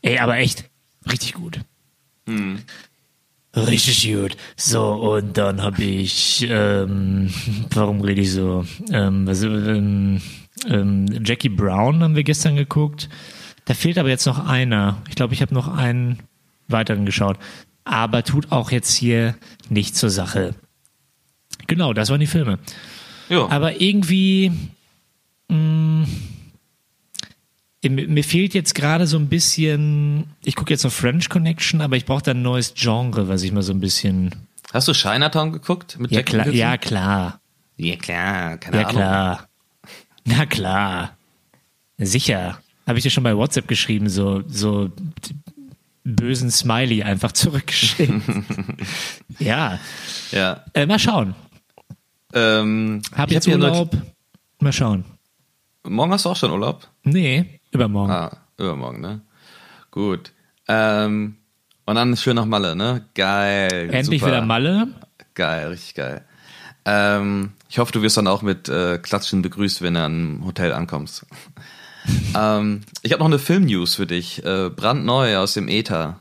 Ey, 0.01 0.19
aber 0.19 0.39
echt, 0.39 0.65
richtig 1.11 1.35
gut. 1.35 1.61
Richtig 3.57 4.13
gut. 4.13 4.37
So, 4.57 4.93
und 4.93 5.39
dann 5.39 5.63
habe 5.63 5.83
ich, 5.83 6.47
ähm, 6.49 7.33
warum 7.71 8.03
rede 8.03 8.21
ich 8.21 8.33
so? 8.33 8.67
Ähm, 8.93 9.27
was, 9.27 9.43
ähm, 9.43 10.21
ähm, 10.69 11.07
Jackie 11.25 11.49
Brown 11.49 12.03
haben 12.03 12.17
wir 12.17 12.25
gestern 12.25 12.57
geguckt. 12.57 13.09
Da 13.65 13.75
fehlt 13.75 13.99
aber 13.99 14.11
jetzt 14.11 14.27
noch 14.27 14.47
einer. 14.47 15.03
Ich 15.09 15.17
glaube, 15.17 15.35
ich 15.35 15.43
habe 15.43 15.55
noch 15.55 15.69
einen 15.69 16.21
weiteren 16.69 17.07
geschaut. 17.07 17.39
Aber 17.85 18.23
tut 18.25 18.53
auch 18.53 18.71
jetzt 18.71 18.95
hier 18.95 19.37
nicht 19.69 19.97
zur 19.97 20.11
Sache. 20.11 20.55
Genau, 21.67 21.93
das 21.93 22.11
waren 22.11 22.21
die 22.21 22.27
Filme. 22.27 22.59
Ja. 23.29 23.49
Aber 23.49 23.81
irgendwie, 23.81 24.53
mh, 25.49 26.07
mir 27.83 28.25
fehlt 28.25 28.55
jetzt 28.55 28.75
gerade 28.75 29.07
so 29.07 29.17
ein 29.19 29.29
bisschen, 29.29 30.25
ich 30.45 30.57
gucke 30.57 30.73
jetzt 30.73 30.85
noch 30.85 30.93
French 30.93 31.29
Connection, 31.29 31.81
aber 31.81 31.97
ich 31.97 32.05
brauche 32.05 32.23
da 32.23 32.31
ein 32.33 32.43
neues 32.43 32.75
Genre, 32.75 33.29
was 33.29 33.43
ich 33.43 33.53
mal 33.53 33.63
so 33.63 33.73
ein 33.73 33.81
bisschen. 33.81 34.35
Hast 34.73 34.89
du 34.89 34.93
Chinatown 34.93 35.53
geguckt? 35.53 35.99
Mit 35.99 36.11
Ja, 36.11 36.19
Jack 36.19 36.27
klar, 36.27 36.49
ja, 36.49 36.77
klar. 36.77 37.41
Ja, 37.77 37.97
klar, 37.97 38.57
keine 38.59 38.77
Ja, 38.79 38.83
Ahnung. 38.89 38.97
klar. 39.01 39.49
Na 40.25 40.47
klar. 40.47 41.17
Sicher. 41.99 42.59
Habe 42.87 42.99
ich 42.99 43.05
dir 43.05 43.11
schon 43.11 43.25
bei 43.25 43.37
WhatsApp 43.37 43.69
geschrieben, 43.69 44.09
so, 44.09 44.43
so 44.49 44.91
bösen 46.05 46.51
Smiley 46.51 47.03
einfach 47.03 47.33
zurückgeschickt. 47.33 48.13
ja. 49.39 49.79
Ja. 50.33 50.65
Äh, 50.73 50.87
mal 50.87 50.99
schauen. 50.99 51.35
Ähm, 52.33 53.03
Hab 53.15 53.31
jetzt 53.31 53.47
hab 53.47 53.55
Urlaub. 53.55 53.97
Mal 54.61 54.73
schauen. 54.73 55.05
Morgen 55.85 56.13
hast 56.13 56.25
du 56.25 56.31
auch 56.31 56.37
schon 56.37 56.51
Urlaub? 56.51 56.89
Nee, 57.05 57.61
übermorgen. 57.77 58.13
Ah, 58.13 58.37
übermorgen, 58.59 59.01
ne? 59.01 59.21
Gut. 59.91 60.33
Ähm, 60.69 61.37
und 61.87 61.95
dann 61.95 62.17
schön 62.17 62.37
nach 62.37 62.45
Malle, 62.45 62.75
ne? 62.75 63.05
Geil. 63.15 63.91
Endlich 63.93 64.21
super. 64.21 64.33
wieder 64.33 64.43
Malle. 64.43 64.89
Geil, 65.35 65.69
richtig 65.69 65.95
geil. 65.95 66.25
Ähm, 66.85 67.53
ich 67.69 67.79
hoffe, 67.79 67.93
du 67.93 68.03
wirst 68.03 68.17
dann 68.17 68.27
auch 68.27 68.43
mit 68.43 68.69
äh, 68.69 68.99
Klatschen 68.99 69.43
begrüßt, 69.43 69.83
wenn 69.83 69.95
du 69.95 70.01
am 70.01 70.43
Hotel 70.45 70.73
ankommst. 70.73 71.27
ähm, 72.37 72.83
ich 73.03 73.13
habe 73.13 73.21
noch 73.21 73.27
eine 73.27 73.39
Film-News 73.39 73.95
für 73.97 74.07
dich. 74.07 74.45
Äh, 74.45 74.71
brandneu 74.71 75.37
aus 75.39 75.55
dem 75.55 75.69
Ether. 75.69 76.21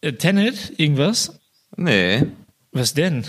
Äh, 0.00 0.14
Tenet, 0.14 0.78
irgendwas? 0.78 1.40
Nee. 1.76 2.26
Was 2.72 2.94
denn? 2.94 3.24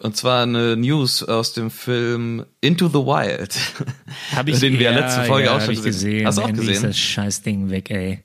Und 0.00 0.16
zwar 0.16 0.42
eine 0.42 0.76
News 0.76 1.22
aus 1.22 1.52
dem 1.52 1.70
Film 1.70 2.44
Into 2.60 2.88
the 2.88 2.94
Wild. 2.94 3.56
Hab 4.34 4.48
ich 4.48 4.58
den 4.58 4.74
wir 4.74 4.90
ja, 4.90 4.98
letzte 4.98 5.24
Folge 5.24 5.46
ja, 5.46 5.56
auch 5.56 5.60
schon 5.60 5.80
gesehen. 5.80 6.26
Hast 6.26 6.38
du 6.38 6.42
auch 6.42 6.48
Endlich 6.48 6.68
gesehen? 6.68 6.90
ist 6.90 6.96
das 6.96 6.98
Scheißding 6.98 7.70
weg, 7.70 7.90
ey. 7.90 8.24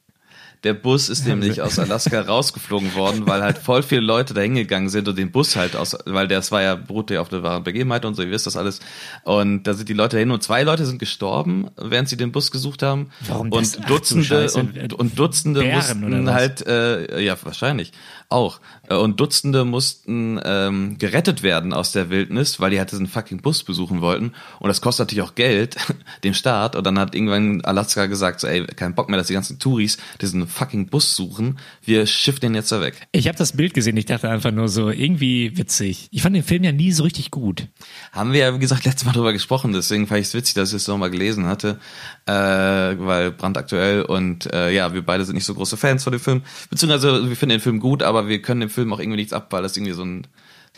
Der 0.64 0.74
Bus 0.74 1.08
ist 1.08 1.26
nämlich 1.26 1.62
aus 1.62 1.80
Alaska 1.80 2.20
rausgeflogen 2.20 2.94
worden, 2.94 3.26
weil 3.28 3.42
halt 3.42 3.58
voll 3.58 3.82
viele 3.82 4.02
Leute 4.02 4.34
da 4.34 4.42
hingegangen 4.42 4.90
sind 4.90 5.08
und 5.08 5.18
den 5.18 5.32
Bus 5.32 5.56
halt 5.56 5.78
aus, 5.78 5.98
weil 6.06 6.28
das 6.28 6.52
war 6.52 6.62
ja 6.62 6.76
beruhte 6.76 7.14
ja 7.14 7.22
auf 7.22 7.30
der 7.30 7.44
wahren 7.44 7.64
Begebenheit 7.64 8.04
und 8.04 8.16
so, 8.16 8.24
ihr 8.24 8.32
wisst 8.32 8.46
das 8.46 8.58
alles. 8.58 8.82
Und 9.24 9.64
da 9.64 9.74
sind 9.74 9.88
die 9.88 9.94
Leute 9.94 10.18
dahin 10.18 10.32
und 10.32 10.44
zwei 10.44 10.64
Leute 10.64 10.86
sind 10.86 11.00
gestorben, 11.00 11.70
während 11.78 12.10
sie 12.10 12.18
den 12.18 12.34
Bus 12.34 12.52
gesucht 12.52 12.84
haben. 12.84 13.10
Warum 13.22 13.52
das? 13.52 13.76
und 13.76 13.86
du 13.86 13.94
Dutzende 13.94 14.26
Scheiße. 14.26 14.60
und, 14.60 14.94
und 14.94 15.18
Dutzende 15.18 15.62
Bären 15.62 16.02
mussten 16.02 16.30
halt, 16.30 16.68
äh, 16.68 17.22
ja 17.22 17.38
wahrscheinlich 17.42 17.94
auch. 18.28 18.60
Und 18.90 19.20
Dutzende 19.20 19.66
mussten 19.66 20.40
ähm, 20.44 20.98
gerettet 20.98 21.42
werden 21.42 21.74
aus 21.74 21.92
der 21.92 22.10
Wildnis, 22.10 22.60
weil 22.60 22.72
die 22.72 22.80
halt 22.80 22.92
diesen 22.92 23.08
fucking 23.08 23.42
Bus 23.42 23.64
besuchen 23.64 24.02
wollten. 24.02 24.34
Und 24.60 24.68
das 24.68 24.82
kostet 24.82 25.08
natürlich 25.08 25.24
auch 25.24 25.36
Geld, 25.36 25.78
dem 26.24 26.34
Staat. 26.34 26.76
Und 26.76 26.86
dann 26.86 27.00
hat 27.00 27.16
irgendwann 27.16 27.62
Alaska 27.62 28.06
gesagt, 28.08 28.40
so, 28.40 28.48
ey, 28.48 28.66
kein 28.66 28.94
Bock 28.94 29.10
mehr, 29.10 29.18
dass 29.18 29.28
die 29.28 29.34
ganzen 29.34 29.58
Touris 29.58 29.98
diesen 30.22 30.49
fucking 30.50 30.88
Bus 30.88 31.16
suchen. 31.16 31.60
Wir 31.84 32.06
schiffen 32.08 32.42
den 32.42 32.56
jetzt 32.56 32.72
da 32.72 32.82
weg. 32.82 33.08
Ich 33.12 33.28
habe 33.28 33.38
das 33.38 33.54
Bild 33.54 33.74
gesehen, 33.74 33.96
ich 33.98 34.06
dachte 34.06 34.30
einfach 34.30 34.52
nur 34.52 34.68
so, 34.68 34.90
irgendwie 34.90 35.58
witzig. 35.58 36.08
Ich 36.12 36.22
fand 36.22 36.36
den 36.36 36.44
Film 36.44 36.64
ja 36.64 36.72
nie 36.72 36.92
so 36.92 37.04
richtig 37.04 37.32
gut. 37.32 37.68
Haben 38.12 38.34
wir 38.34 38.40
ja, 38.40 38.54
wie 38.56 38.60
gesagt, 38.60 38.86
letztes 38.86 39.06
Mal 39.06 39.14
drüber 39.14 39.32
gesprochen, 39.34 39.72
deswegen 39.74 40.08
fand 40.08 40.20
ich 40.22 40.28
es 40.28 40.34
witzig, 40.34 40.56
dass 40.56 40.70
ich 40.70 40.78
es 40.78 40.88
nochmal 40.88 41.10
gelesen 41.12 41.46
hatte, 41.46 41.80
äh, 42.26 42.32
weil 42.34 43.32
brandaktuell 43.32 44.02
und 44.02 44.52
äh, 44.52 44.72
ja, 44.74 44.94
wir 44.94 45.04
beide 45.06 45.24
sind 45.26 45.36
nicht 45.36 45.46
so 45.46 45.54
große 45.54 45.78
Fans 45.78 46.04
von 46.04 46.12
dem 46.12 46.20
Film, 46.20 46.42
beziehungsweise 46.70 47.30
wir 47.30 47.36
finden 47.36 47.52
den 47.52 47.62
Film 47.62 47.80
gut, 47.80 48.04
aber 48.04 48.28
wir 48.28 48.42
können 48.42 48.62
dem 48.62 48.70
Film 48.70 48.92
auch 48.92 49.00
irgendwie 49.00 49.18
nichts 49.18 49.34
ab, 49.34 49.52
weil 49.52 49.62
das 49.62 49.78
irgendwie 49.78 49.94
so 49.94 50.04
ein 50.04 50.28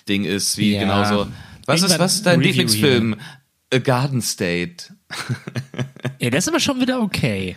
Ding 0.07 0.25
ist, 0.25 0.57
wie 0.57 0.73
Ja. 0.73 0.81
genauso. 0.81 1.27
Was 1.65 1.81
ist, 1.83 1.97
was 1.99 2.15
ist 2.15 2.25
dein 2.25 2.41
Lieblingsfilm? 2.41 3.15
A 3.73 3.77
Garden 3.77 4.21
State. 4.21 4.85
Ja, 6.19 6.29
das 6.29 6.43
ist 6.45 6.49
aber 6.49 6.59
schon 6.59 6.81
wieder 6.81 7.01
okay. 7.01 7.55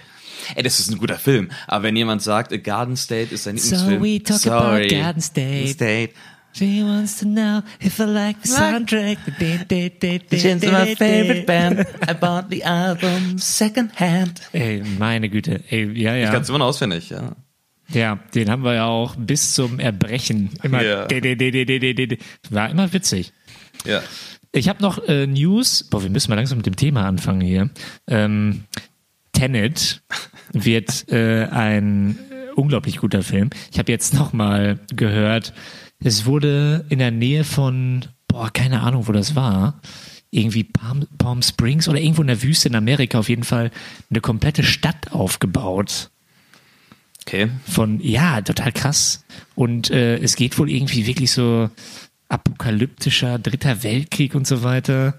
Ey, 0.54 0.62
das 0.62 0.80
ist 0.80 0.90
ein 0.90 0.98
guter 0.98 1.18
Film, 1.18 1.50
aber 1.66 1.85
wenn 1.85 1.96
jemand 1.96 2.22
sagt, 2.22 2.52
A 2.52 2.57
Garden 2.57 2.96
State 2.96 3.35
ist 3.35 3.44
sein 3.44 3.59
So 3.59 3.74
Lieblingsfilm, 3.76 4.02
we 4.02 4.22
talk 4.22 4.38
sorry. 4.38 4.87
about 4.87 4.94
Garden 5.02 5.22
State. 5.22 5.68
State. 5.68 6.11
She 6.57 6.85
wants 6.85 7.18
to 7.18 7.26
know 7.26 7.62
if 7.80 7.98
I 7.98 8.04
like 8.04 8.37
the 8.44 8.48
soundtrack. 8.48 9.18
She's 10.30 10.62
my 10.62 10.94
favorite 10.94 11.46
band. 11.46 11.80
I 12.09 12.14
bought 12.14 12.48
the 12.48 12.62
album 12.64 13.38
second 13.38 13.98
hand. 13.98 14.40
Ey, 14.52 14.83
meine 14.98 15.28
Güte. 15.28 15.64
Ey, 15.68 15.90
ja, 16.00 16.14
ja. 16.14 16.30
Ganz 16.30 16.48
immer 16.48 16.59
noch 16.59 16.66
auswendig, 16.66 17.11
ja. 17.11 17.35
Ja, 17.88 18.20
den 18.35 18.50
haben 18.50 18.62
wir 18.62 18.74
ja 18.74 18.87
auch 18.87 19.16
bis 19.16 19.52
zum 19.52 19.80
Erbrechen. 19.80 20.50
Immer. 20.62 20.78
War 22.50 22.70
immer 22.70 22.92
witzig. 22.92 23.33
Ja. 23.85 24.02
Ich 24.52 24.68
habe 24.68 24.80
noch 24.80 25.07
äh, 25.09 25.26
News. 25.26 25.83
Boah, 25.83 26.04
wir 26.04 26.11
müssen 26.11 26.30
mal 26.30 26.37
langsam 26.37 26.59
mit 26.59 26.66
dem 26.66 26.76
Thema 26.76 27.07
anfangen 27.07 27.40
hier. 27.40 27.70
Ähm, 28.07 28.64
Tenet 29.35 30.03
wird 30.53 31.09
äh, 31.11 31.44
ein 31.44 32.18
unglaublich 32.57 32.99
guter 32.99 33.23
Film. 33.23 33.51
Ich 33.70 33.79
habe 33.79 33.92
jetzt 33.92 34.14
noch 34.14 34.33
mal 34.33 34.79
gehört, 34.94 35.53
es 36.03 36.25
wurde 36.25 36.87
in 36.88 36.99
der 36.99 37.11
Nähe 37.11 37.44
von, 37.44 38.07
boah, 38.29 38.51
keine 38.51 38.81
Ahnung, 38.81 39.07
wo 39.07 39.12
das 39.12 39.35
war. 39.35 39.81
Irgendwie 40.31 40.64
Palm, 40.64 41.07
Palm 41.18 41.42
Springs 41.42 41.88
oder 41.88 42.01
irgendwo 42.01 42.23
in 42.23 42.29
der 42.29 42.42
Wüste 42.42 42.68
in 42.68 42.75
Amerika 42.75 43.18
auf 43.18 43.29
jeden 43.29 43.44
Fall 43.44 43.70
eine 44.11 44.20
komplette 44.20 44.62
Stadt 44.64 45.12
aufgebaut 45.12 46.11
Okay. 47.27 47.49
von, 47.66 48.01
ja, 48.01 48.42
total 48.42 48.70
krass. 48.73 49.25
Und 49.55 49.90
äh, 49.90 50.18
es 50.18 50.37
geht 50.37 50.59
wohl 50.59 50.70
irgendwie 50.70 51.07
wirklich 51.07 51.31
so 51.31 51.70
apokalyptischer 52.29 53.38
Dritter 53.38 53.83
Weltkrieg 53.83 54.35
und 54.35 54.47
so 54.47 54.62
weiter. 54.62 55.18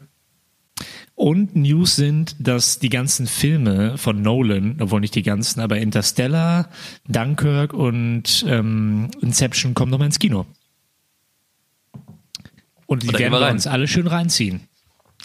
Und 1.16 1.56
News 1.56 1.96
sind, 1.96 2.36
dass 2.40 2.80
die 2.80 2.90
ganzen 2.90 3.26
Filme 3.26 3.98
von 3.98 4.22
Nolan, 4.22 4.78
obwohl 4.82 5.00
nicht 5.00 5.16
die 5.16 5.24
ganzen, 5.24 5.62
aber 5.62 5.78
Interstellar, 5.78 6.70
Dunkirk 7.08 7.74
und 7.74 8.46
ähm, 8.48 9.10
Inception 9.22 9.74
kommen 9.74 9.92
nochmal 9.92 10.08
ins 10.08 10.20
Kino. 10.20 10.46
Und 12.86 13.04
die 13.04 13.14
werden 13.14 13.32
wir 13.32 13.42
rein. 13.42 13.54
uns 13.54 13.66
alle 13.66 13.88
schön 13.88 14.08
reinziehen. 14.08 14.68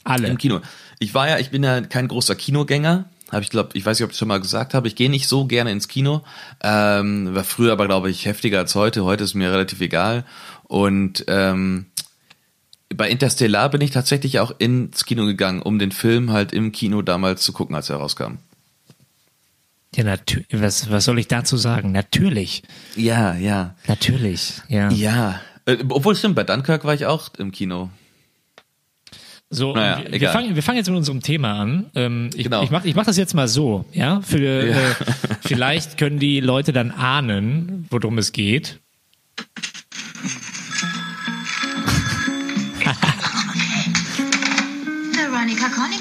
Alle. 0.05 0.29
Im 0.29 0.39
Kino. 0.39 0.61
Ich 1.01 1.13
war 1.13 1.29
ja, 1.29 1.39
ich 1.39 1.51
bin 1.51 1.65
ja 1.65 1.81
kein 1.81 2.09
großer 2.09 2.37
Kinogänger. 2.37 3.07
Habe 3.31 3.43
ich 3.43 3.51
glaube, 3.51 3.71
ich 3.75 3.85
weiß 3.85 3.99
nicht, 3.99 4.05
ob 4.05 4.11
ich 4.11 4.15
das 4.15 4.19
schon 4.19 4.29
mal 4.29 4.41
gesagt 4.41 4.75
habe. 4.75 4.89
Ich 4.89 4.97
gehe 4.97 5.11
nicht 5.11 5.29
so 5.29 5.47
gerne 5.47 5.71
ins 5.71 5.89
Kino. 5.89 6.23
Ähm, 6.63 7.35
war 7.35 7.45
früher 7.45 7.73
aber 7.73 7.87
glaube 7.87 8.11
ich 8.11 8.27
heftiger 8.27 8.59
als 8.59 8.75
heute. 8.75 9.05
Heute 9.05 9.25
ist 9.25 9.35
mir 9.35 9.53
relativ 9.53 9.81
egal. 9.81 10.25
Und 10.65 11.25
ähm, 11.29 11.87
bei 12.95 13.09
Interstellar 13.09 13.69
bin 13.71 13.81
ich 13.81 13.91
tatsächlich 13.91 14.41
auch 14.41 14.53
ins 14.59 15.05
Kino 15.05 15.25
gegangen, 15.27 15.63
um 15.63 15.79
den 15.79 15.93
Film 15.93 16.33
halt 16.33 16.53
im 16.53 16.73
Kino 16.73 17.03
damals 17.03 17.43
zu 17.43 17.53
gucken, 17.53 17.75
als 17.77 17.89
er 17.91 17.97
rauskam. 17.97 18.39
Ja, 19.95 20.05
natürlich. 20.05 20.47
Was, 20.53 20.91
was 20.91 21.05
soll 21.05 21.19
ich 21.19 21.27
dazu 21.29 21.57
sagen? 21.57 21.93
Natürlich. 21.93 22.63
Ja, 22.97 23.35
ja, 23.35 23.75
Natürlich. 23.89 24.55
Ja. 24.69 24.91
ja. 24.91 25.41
Äh, 25.67 25.79
obwohl 25.89 26.15
stimmt, 26.15 26.37
bei 26.37 26.45
Dunkirk 26.45 26.85
war 26.85 26.95
ich 26.95 27.07
auch 27.07 27.31
im 27.39 27.51
Kino. 27.51 27.91
So, 29.53 29.75
Naja, 29.75 30.05
wir, 30.09 30.21
wir, 30.21 30.29
fangen, 30.31 30.55
wir 30.55 30.63
fangen 30.63 30.79
jetzt 30.79 30.89
mit 30.89 30.97
unserem 30.97 31.23
Thema 31.23 31.55
an. 31.61 31.87
Ähm, 31.97 32.31
ich 32.37 32.45
Genau. 32.45 32.63
ich 32.63 32.71
mache 32.71 32.87
ich 32.87 32.95
mach 32.95 33.05
das 33.05 33.17
jetzt 33.17 33.35
mal 33.35 33.49
so, 33.49 33.85
ja. 33.93 34.21
Für, 34.21 34.67
Ja. 34.69 34.77
Äh, 34.77 34.95
vielleicht 35.41 35.99
können 35.99 36.21
die 36.21 36.39
Leute 36.39 36.73
dann 36.73 36.93
ahnen, 36.93 37.87
worum 37.91 38.19
es 38.19 38.31
geht. 38.31 38.79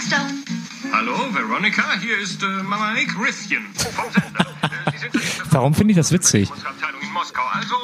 Corningstone. 0.09 0.43
Hallo, 0.91 1.15
Veronica, 1.33 1.83
hier 2.01 2.17
ist 2.17 2.41
äh, 2.41 2.45
Mama 2.63 2.93
Nick 2.93 3.09
Rithchen 3.19 3.65
vom 3.75 4.11
Sender. 4.11 4.45
Äh, 4.99 5.09
Warum 5.51 5.73
finde 5.73 5.91
ich 5.91 5.97
das 5.97 6.11
witzig? 6.11 6.49
Abteilung 6.51 7.01
in 7.01 7.11
Moskau. 7.13 7.41
Also 7.53 7.75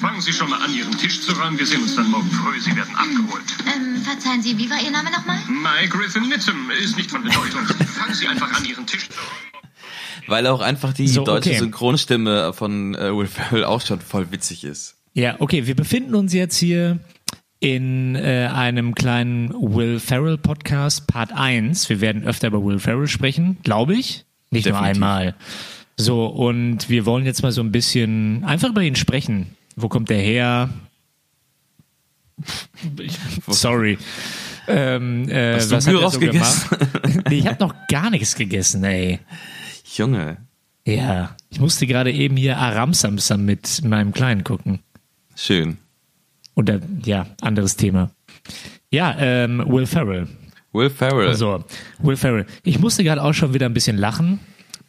fangen 0.00 0.20
Sie 0.20 0.32
schon 0.32 0.48
mal 0.48 0.62
an, 0.62 0.72
Ihren 0.74 0.96
Tisch 0.96 1.20
zu 1.20 1.32
räumen. 1.32 1.58
Wir 1.58 1.66
sehen 1.66 1.82
uns 1.82 1.94
dann 1.96 2.10
morgen 2.10 2.30
früh. 2.30 2.58
Sie 2.60 2.74
werden 2.74 2.94
abgeholt. 2.94 3.44
Ähm, 3.66 4.00
verzeihen 4.02 4.42
Sie, 4.42 4.56
wie 4.56 4.70
war 4.70 4.80
Ihr 4.82 4.90
Name 4.90 5.10
nochmal? 5.10 5.38
Mike 5.48 5.96
Griffin 5.96 6.28
Mitchum 6.28 6.70
ist 6.70 6.96
nicht 6.96 7.10
von 7.10 7.22
Bedeutung. 7.22 7.66
Fangen 7.66 8.14
Sie 8.14 8.26
einfach 8.26 8.50
an, 8.56 8.64
Ihren 8.64 8.86
Tisch 8.86 9.08
zu 9.08 9.18
räumen. 9.18 9.68
Weil 10.28 10.46
auch 10.46 10.60
einfach 10.60 10.94
die 10.94 11.08
So, 11.08 11.24
deutsche 11.24 11.50
okay. 11.50 11.58
Synchronstimme 11.58 12.52
von 12.54 12.94
äh, 12.94 13.14
Will 13.14 13.26
Ferrell 13.26 13.64
auch 13.64 13.84
schon 13.84 14.00
voll 14.00 14.30
witzig 14.30 14.64
ist. 14.64 14.96
Ja, 15.12 15.36
okay, 15.40 15.66
wir 15.66 15.74
befinden 15.76 16.14
uns 16.14 16.32
jetzt 16.32 16.56
hier 16.56 17.00
in 17.62 18.16
äh, 18.16 18.48
einem 18.52 18.92
kleinen 18.96 19.50
Will 19.52 20.00
Ferrell 20.00 20.36
Podcast, 20.36 21.06
Part 21.06 21.32
1. 21.32 21.88
Wir 21.88 22.00
werden 22.00 22.24
öfter 22.24 22.48
über 22.48 22.64
Will 22.64 22.80
Ferrell 22.80 23.06
sprechen, 23.06 23.58
glaube 23.62 23.94
ich. 23.94 24.24
Nicht 24.50 24.66
nur 24.66 24.72
Definitiv. 24.74 24.96
einmal. 25.02 25.34
So, 25.96 26.26
und 26.26 26.88
wir 26.88 27.06
wollen 27.06 27.24
jetzt 27.24 27.42
mal 27.44 27.52
so 27.52 27.60
ein 27.62 27.70
bisschen 27.70 28.42
einfach 28.44 28.68
über 28.70 28.82
ihn 28.82 28.96
sprechen. 28.96 29.54
Wo 29.76 29.88
kommt 29.88 30.10
der 30.10 30.18
her? 30.20 30.70
Sorry. 33.46 33.96
Ähm, 34.66 35.28
äh, 35.28 35.54
Hast 35.54 35.70
du 35.70 35.76
was 35.76 35.86
hat 35.86 35.94
er 35.94 36.10
so 36.10 36.18
nee, 37.28 37.38
ich 37.38 37.46
habe 37.46 37.60
noch 37.62 37.74
gar 37.88 38.10
nichts 38.10 38.34
gegessen, 38.34 38.82
ey. 38.82 39.20
Junge, 39.94 40.38
Ja, 40.84 41.36
ich 41.50 41.60
musste 41.60 41.86
gerade 41.86 42.10
eben 42.12 42.36
hier 42.36 42.58
Aram 42.58 42.92
Samsam 42.94 43.44
mit 43.44 43.82
meinem 43.84 44.12
Kleinen 44.12 44.42
gucken. 44.42 44.80
schön. 45.36 45.78
Oder 46.54 46.80
ja, 47.04 47.26
anderes 47.40 47.76
Thema. 47.76 48.10
Ja, 48.90 49.16
ähm, 49.18 49.64
Will 49.66 49.86
Ferrell. 49.86 50.28
Will 50.72 50.90
Ferrell. 50.90 51.34
So, 51.34 51.64
Will 52.00 52.16
Ferrell. 52.16 52.46
Ich 52.62 52.78
musste 52.78 53.04
gerade 53.04 53.22
auch 53.22 53.32
schon 53.34 53.54
wieder 53.54 53.66
ein 53.66 53.74
bisschen 53.74 53.96
lachen. 53.98 54.40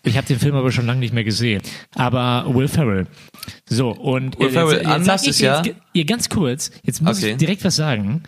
Ich 0.05 0.17
habe 0.17 0.27
den 0.27 0.39
Film 0.39 0.55
aber 0.55 0.71
schon 0.71 0.85
lange 0.85 0.99
nicht 0.99 1.13
mehr 1.13 1.23
gesehen. 1.23 1.61
Aber 1.95 2.45
Will 2.53 2.67
Ferrell. 2.67 3.07
So, 3.69 3.91
und 3.91 4.37
Will 4.39 4.49
Ferrell, 4.49 4.85
Anlass 4.85 5.21
sag 5.21 5.23
ich 5.23 5.29
ist 5.29 5.39
ja- 5.41 5.61
Jetzt, 5.63 5.77
ja, 5.93 6.03
ganz 6.03 6.27
kurz, 6.29 6.71
jetzt 6.83 7.01
muss 7.01 7.19
Okay. 7.19 7.31
ich 7.31 7.37
direkt 7.37 7.63
was 7.63 7.75
sagen. 7.77 8.23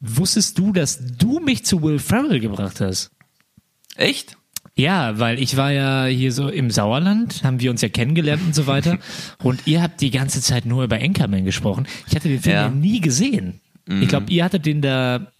Wusstest 0.00 0.58
du, 0.58 0.72
dass 0.72 0.98
du 1.16 1.40
mich 1.40 1.64
zu 1.64 1.82
Will 1.82 1.98
Ferrell 1.98 2.40
gebracht 2.40 2.80
hast? 2.80 3.10
Echt? 3.96 4.36
Ja, 4.78 5.18
weil 5.18 5.40
ich 5.42 5.56
war 5.56 5.72
ja 5.72 6.04
hier 6.06 6.30
so 6.32 6.48
im 6.48 6.70
Sauerland, 6.70 7.42
haben 7.42 7.58
wir 7.60 7.70
uns 7.70 7.82
ja 7.82 7.88
kennengelernt 7.88 8.42
und 8.46 8.54
so 8.54 8.68
weiter. 8.68 8.98
Und 9.42 9.66
ihr 9.66 9.82
habt 9.82 10.00
die 10.00 10.12
ganze 10.12 10.40
Zeit 10.40 10.66
nur 10.66 10.84
über 10.84 10.96
Anchorman 10.96 11.44
gesprochen. 11.44 11.86
Ich 12.06 12.14
hatte 12.14 12.28
den 12.28 12.40
Film 12.40 12.54
ja, 12.54 12.62
Ja. 12.62 12.68
Mhm. 12.70 12.80
nie 12.80 13.00
gesehen. 13.00 13.60
Ich 14.00 14.08
glaube, 14.08 14.30
ihr 14.30 14.44
hattet 14.44 14.66
den 14.66 14.80
da 14.82 15.32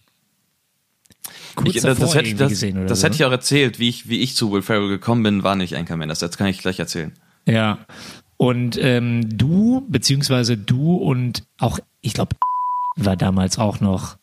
kurz 1.55 1.75
Ich, 1.75 1.81
davor 1.81 2.05
das 2.07 2.15
hätte, 2.15 2.35
das, 2.35 2.49
gesehen 2.49 2.77
oder 2.77 2.87
das 2.87 2.99
so. 3.01 3.05
hätte 3.05 3.15
ich 3.15 3.23
auch 3.25 3.31
erzählt, 3.31 3.79
wie 3.79 3.89
ich, 3.89 4.09
wie 4.09 4.19
ich 4.19 4.35
zu 4.35 4.51
Will 4.51 4.61
Ferrell 4.61 4.89
gekommen 4.89 5.23
bin, 5.23 5.43
war 5.43 5.55
nicht 5.55 5.75
Anchorman. 5.75 6.09
Das, 6.09 6.19
das 6.19 6.37
kann 6.37 6.47
ich 6.47 6.57
gleich 6.59 6.79
erzählen. 6.79 7.13
Ja. 7.45 7.77
Und 8.37 8.77
ähm, 8.81 9.37
du, 9.37 9.85
beziehungsweise 9.87 10.57
du 10.57 10.95
und 10.95 11.43
auch, 11.59 11.79
ich 12.01 12.13
glaube, 12.13 12.35
war 12.95 13.15
damals 13.15 13.57
auch 13.59 13.79
noch 13.79 14.17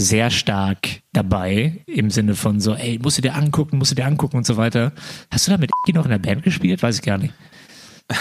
sehr 0.00 0.30
stark 0.30 1.02
dabei, 1.12 1.82
im 1.86 2.08
Sinne 2.10 2.36
von 2.36 2.60
so, 2.60 2.74
ey, 2.74 2.98
musst 3.02 3.18
du 3.18 3.22
dir 3.22 3.34
angucken, 3.34 3.78
musst 3.78 3.90
du 3.90 3.96
dir 3.96 4.06
angucken 4.06 4.36
und 4.36 4.46
so 4.46 4.56
weiter. 4.56 4.92
Hast 5.30 5.46
du 5.46 5.50
da 5.50 5.58
mit 5.58 5.70
noch 5.92 6.04
in 6.04 6.10
der 6.10 6.18
Band 6.18 6.44
gespielt? 6.44 6.82
Weiß 6.82 6.96
ich 6.96 7.02
gar 7.02 7.18
nicht. 7.18 7.34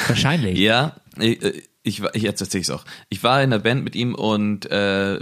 Wahrscheinlich. 0.07 0.57
Ja, 0.59 0.95
ich, 1.19 1.39
ich, 1.83 2.01
war- 2.01 2.13
ich 2.15 2.23
jetzt 2.23 2.41
erzähle 2.41 2.61
ich 2.63 2.71
auch. 2.71 2.83
Ich 3.09 3.23
war 3.23 3.41
in 3.43 3.51
der 3.51 3.59
Band 3.59 3.83
mit 3.83 3.95
ihm 3.95 4.15
und 4.15 4.69
äh, 4.71 5.19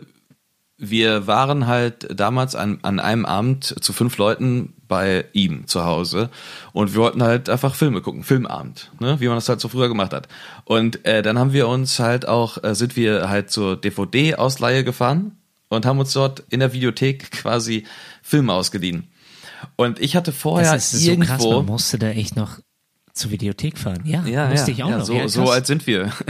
wir 0.78 1.28
waren 1.28 1.68
halt 1.68 2.08
damals 2.20 2.56
an, 2.56 2.80
an 2.82 3.00
einem 3.00 3.26
Abend 3.26 3.76
zu 3.84 3.94
fünf 3.94 4.18
Leuten 4.18 4.74
bei 4.88 5.26
ihm 5.34 5.68
zu 5.68 5.84
Hause 5.86 6.30
und 6.74 6.94
wir 6.94 7.02
wollten 7.02 7.24
halt 7.24 7.50
einfach 7.50 7.76
Filme 7.76 8.02
gucken, 8.02 8.24
Filmabend, 8.24 8.92
ne? 9.00 9.20
wie 9.20 9.28
man 9.28 9.36
das 9.36 9.50
halt 9.50 9.60
so 9.62 9.68
früher 9.68 9.88
gemacht 9.88 10.14
hat. 10.14 10.28
Und 10.64 11.06
äh, 11.06 11.22
dann 11.22 11.38
haben 11.40 11.54
wir 11.54 11.68
uns 11.68 12.00
halt 12.00 12.28
auch, 12.28 12.64
äh, 12.64 12.76
sind 12.76 12.96
wir 12.96 13.30
halt 13.30 13.52
zur 13.52 13.78
DVD-Ausleihe 13.78 14.84
gefahren 14.84 15.38
und 15.70 15.86
haben 15.86 16.00
uns 16.00 16.14
dort 16.14 16.44
in 16.50 16.60
der 16.60 16.74
Videothek 16.74 17.32
quasi 17.32 17.86
Filme 18.22 18.54
ausgeliehen. 18.54 19.08
Und 19.76 20.00
ich 20.00 20.16
hatte 20.16 20.32
vorher 20.32 20.74
das 20.74 20.94
ist 20.94 21.04
so 21.04 21.12
irgendwo 21.12 21.28
krass, 21.28 21.46
man 21.46 21.66
musste 21.66 21.98
da 21.98 22.10
echt 22.10 22.36
noch 22.36 22.60
zur 23.16 23.32
Videothek 23.32 23.78
fahren. 23.78 24.02
Ja, 24.04 24.26
ja, 24.26 24.50
musste 24.50 24.72
ja, 24.72 24.78
ich 24.78 24.84
auch 24.84 24.90
ja, 24.90 24.98
noch. 24.98 25.06
so, 25.06 25.14
ja, 25.14 25.28
so 25.30 25.50
alt 25.50 25.66
sind 25.66 25.88
wir. 25.88 26.12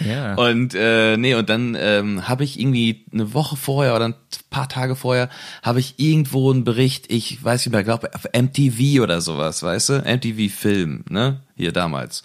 Ja. 0.00 0.34
Und 0.34 0.74
äh, 0.74 1.16
nee, 1.16 1.36
und 1.36 1.48
dann 1.48 1.76
ähm, 1.78 2.26
habe 2.26 2.42
ich 2.42 2.58
irgendwie 2.58 3.06
eine 3.12 3.32
Woche 3.32 3.54
vorher 3.54 3.94
oder 3.94 4.06
ein 4.06 4.14
paar 4.50 4.68
Tage 4.68 4.96
vorher 4.96 5.28
habe 5.62 5.78
ich 5.78 6.00
irgendwo 6.00 6.50
einen 6.50 6.64
Bericht, 6.64 7.12
ich 7.12 7.42
weiß 7.42 7.64
nicht 7.64 7.72
mehr, 7.72 7.84
glaube 7.84 8.10
auf 8.12 8.24
MTV 8.24 9.00
oder 9.00 9.20
sowas, 9.20 9.62
weißt 9.62 9.88
du? 9.90 9.98
MTV 9.98 10.52
Film, 10.52 11.04
ne? 11.08 11.42
Hier 11.54 11.70
damals. 11.70 12.24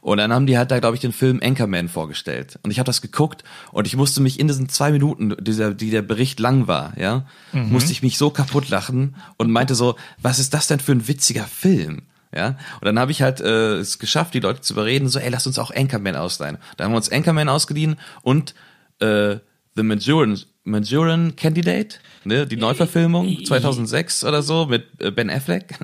Und 0.00 0.18
dann 0.18 0.32
haben 0.32 0.46
die 0.46 0.56
halt 0.56 0.70
da, 0.70 0.78
glaube 0.78 0.94
ich, 0.94 1.00
den 1.00 1.12
Film 1.12 1.40
Anchorman 1.42 1.88
vorgestellt. 1.88 2.58
Und 2.62 2.70
ich 2.70 2.78
habe 2.78 2.86
das 2.86 3.02
geguckt 3.02 3.44
und 3.72 3.86
ich 3.86 3.96
musste 3.96 4.20
mich 4.20 4.38
in 4.38 4.48
diesen 4.48 4.68
zwei 4.68 4.92
Minuten, 4.92 5.34
dieser, 5.40 5.74
die 5.74 5.90
der 5.90 6.02
Bericht 6.02 6.40
lang 6.40 6.66
war, 6.66 6.92
ja, 6.98 7.26
musste 7.52 7.92
ich 7.92 8.02
mich 8.02 8.18
so 8.18 8.30
kaputt 8.30 8.68
lachen 8.68 9.16
und 9.36 9.50
meinte 9.50 9.74
so, 9.74 9.96
was 10.20 10.38
ist 10.38 10.54
das 10.54 10.66
denn 10.66 10.80
für 10.80 10.92
ein 10.92 11.08
witziger 11.08 11.44
Film? 11.44 12.02
Ja, 12.34 12.58
und 12.80 12.84
dann 12.84 12.98
habe 12.98 13.10
ich 13.10 13.22
halt 13.22 13.40
äh, 13.40 13.76
es 13.76 13.98
geschafft, 13.98 14.34
die 14.34 14.40
Leute 14.40 14.60
zu 14.60 14.74
überreden, 14.74 15.08
so, 15.08 15.18
ey, 15.18 15.30
lass 15.30 15.46
uns 15.46 15.58
auch 15.58 15.74
Anchorman 15.74 16.14
ausleihen. 16.14 16.58
Da 16.76 16.84
haben 16.84 16.92
wir 16.92 16.96
uns 16.96 17.10
Anchorman 17.10 17.48
ausgeliehen 17.48 17.96
und 18.22 18.54
äh, 19.00 19.36
The 19.76 19.82
Manchurian, 19.82 20.38
Manchurian 20.64 21.36
Candidate, 21.36 21.96
ne, 22.24 22.46
die 22.46 22.56
Neuverfilmung 22.56 23.44
2006 23.44 24.24
oder 24.24 24.42
so 24.42 24.66
mit 24.66 25.00
äh, 25.00 25.10
Ben 25.10 25.30
Affleck. 25.30 25.78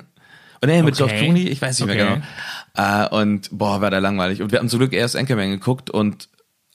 Und 0.61 0.69
nee, 0.69 0.81
mit 0.81 0.99
Okay. 0.99 1.07
George 1.07 1.23
Clooney, 1.23 1.47
ich 1.49 1.61
weiß 1.61 1.79
nicht 1.79 1.87
mehr 1.87 1.95
Okay. 2.05 2.21
genau. 2.75 3.03
Äh, 3.05 3.07
und 3.21 3.49
boah, 3.51 3.81
war 3.81 3.89
der 3.91 4.01
langweilig. 4.01 4.41
Und 4.41 4.51
wir 4.51 4.59
haben 4.59 4.69
zum 4.69 4.79
Glück 4.79 4.93
erst 4.93 5.15
Anchorman 5.15 5.49
geguckt 5.51 5.89
und 5.89 6.29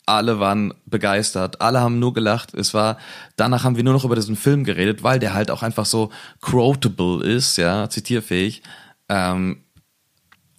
alle 0.07 0.41
waren 0.41 0.75
begeistert, 0.87 1.61
alle 1.61 1.81
haben 1.81 1.99
nur 2.01 2.13
gelacht. 2.15 2.53
Es 2.55 2.75
war, 2.75 2.99
danach 3.37 3.63
haben 3.65 3.77
wir 3.77 3.85
nur 3.85 3.93
noch 3.93 4.05
über 4.05 4.17
diesen 4.17 4.35
Film 4.37 4.65
geredet, 4.65 5.03
weil 5.05 5.19
der 5.21 5.35
halt 5.35 5.51
auch 5.51 5.63
einfach 5.63 5.87
so 5.87 6.11
quotable 6.41 7.25
ist, 7.25 7.57
ja, 7.59 7.89
zitierfähig. 7.89 8.63
Ähm, 9.09 9.59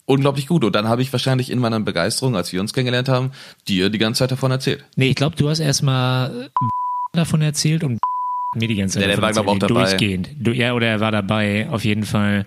unglaublich 0.06 0.48
gut. 0.48 0.64
Und 0.64 0.74
dann 0.76 0.88
habe 0.88 1.02
ich 1.02 1.12
wahrscheinlich 1.12 1.50
in 1.52 1.60
meiner 1.60 1.80
Begeisterung, 1.80 2.36
als 2.36 2.52
wir 2.54 2.62
uns 2.62 2.74
kennengelernt 2.74 3.10
haben, 3.10 3.32
dir 3.68 3.90
die 3.90 3.98
ganze 3.98 4.20
Zeit 4.20 4.32
davon 4.32 4.52
erzählt. 4.52 4.86
Nee, 4.96 5.10
ich 5.10 5.16
glaube, 5.16 5.36
du 5.36 5.50
hast 5.50 5.60
erstmal 5.60 6.50
davon 7.14 7.42
erzählt 7.42 7.84
und 7.84 8.00
mir 8.56 8.68
die 8.68 8.76
ganze 8.76 8.96
Zeit 8.96 9.04
Ja, 9.04 9.08
der 9.16 9.22
war, 9.22 9.32
glaub 9.34 9.46
ich, 9.46 9.52
auch 9.52 9.60
dabei. 9.60 9.84
durchgehend. 9.86 10.30
Du, 10.40 10.52
ja, 10.52 10.74
oder 10.74 10.88
er 10.88 11.00
war 11.00 11.12
dabei, 11.12 11.68
auf 11.70 11.84
jeden 11.84 12.04
Fall. 12.04 12.46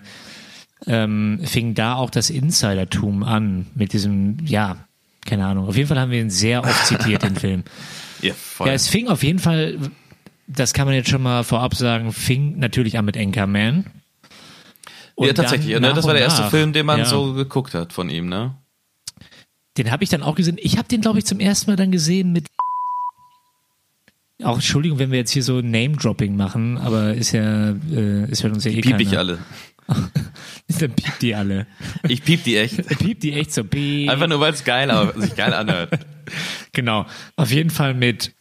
Ähm, 0.87 1.39
fing 1.43 1.73
da 1.73 1.95
auch 1.95 2.09
das 2.09 2.29
Insidertum 2.29 3.23
an 3.23 3.65
mit 3.73 3.93
diesem, 3.93 4.37
ja, 4.45 4.77
keine 5.25 5.45
Ahnung. 5.45 5.67
Auf 5.67 5.75
jeden 5.75 5.87
Fall 5.87 5.99
haben 5.99 6.11
wir 6.11 6.19
ihn 6.21 6.29
sehr 6.29 6.63
oft 6.63 6.85
zitiert, 6.85 7.23
den 7.23 7.35
Film. 7.37 7.63
Ja, 8.21 8.33
voll. 8.35 8.67
Ja, 8.67 8.73
es 8.73 8.87
fing 8.87 9.07
auf 9.07 9.23
jeden 9.23 9.39
Fall, 9.39 9.77
das 10.47 10.73
kann 10.73 10.85
man 10.85 10.93
jetzt 10.95 11.09
schon 11.09 11.23
mal 11.23 11.43
vorab 11.43 11.73
sagen, 11.75 12.11
fing 12.13 12.59
natürlich 12.59 12.97
an 12.99 13.05
mit 13.05 13.17
Anchorman. 13.17 13.85
Und 15.15 15.27
ja, 15.27 15.33
tatsächlich. 15.33 15.79
Ne? 15.79 15.93
Das 15.93 16.05
war 16.05 16.13
der 16.13 16.23
erste 16.23 16.43
nach. 16.43 16.49
Film, 16.51 16.73
den 16.73 16.85
man 16.85 16.99
Ja. 16.99 17.05
so 17.05 17.33
geguckt 17.33 17.73
hat 17.73 17.93
von 17.93 18.09
ihm, 18.09 18.27
ne? 18.27 18.53
Den 19.77 19.89
habe 19.91 20.03
ich 20.03 20.09
dann 20.09 20.21
auch 20.23 20.35
gesehen. 20.35 20.57
Ich 20.61 20.77
habe 20.77 20.87
den, 20.87 21.01
glaube 21.01 21.19
ich, 21.19 21.25
zum 21.25 21.39
ersten 21.39 21.71
Mal 21.71 21.75
dann 21.77 21.91
gesehen 21.91 22.31
mit. 22.31 22.47
Auch 24.43 24.55
Entschuldigung, 24.55 24.99
wenn 24.99 25.11
wir 25.11 25.17
jetzt 25.19 25.31
hier 25.31 25.43
so 25.43 25.61
Name-Dropping 25.61 26.35
machen, 26.35 26.77
aber 26.77 27.13
ist 27.13 27.31
ja, 27.31 27.69
äh, 27.71 28.29
ist 28.29 28.43
ja 28.43 28.49
uns 28.49 28.65
ja 28.65 28.71
eh 28.71 28.81
Piep 28.81 28.99
ich 28.99 29.07
keiner. 29.09 29.19
alle. 29.19 29.39
Dann 30.77 30.91
piept 30.91 31.21
die 31.21 31.35
alle. 31.35 31.67
Ich 32.07 32.23
piep 32.23 32.43
die 32.43 32.57
echt. 32.57 32.87
Piept 32.99 33.23
die 33.23 33.33
echt 33.33 33.53
so. 33.53 33.63
Piep. 33.63 34.09
Einfach 34.09 34.27
nur, 34.27 34.39
weil 34.39 34.53
es 34.53 34.63
geil, 34.63 35.13
sich 35.15 35.35
geil 35.35 35.53
anhört. 35.53 35.99
Genau. 36.73 37.05
Auf 37.35 37.51
jeden 37.51 37.69
Fall 37.69 37.93
mit 37.93 38.33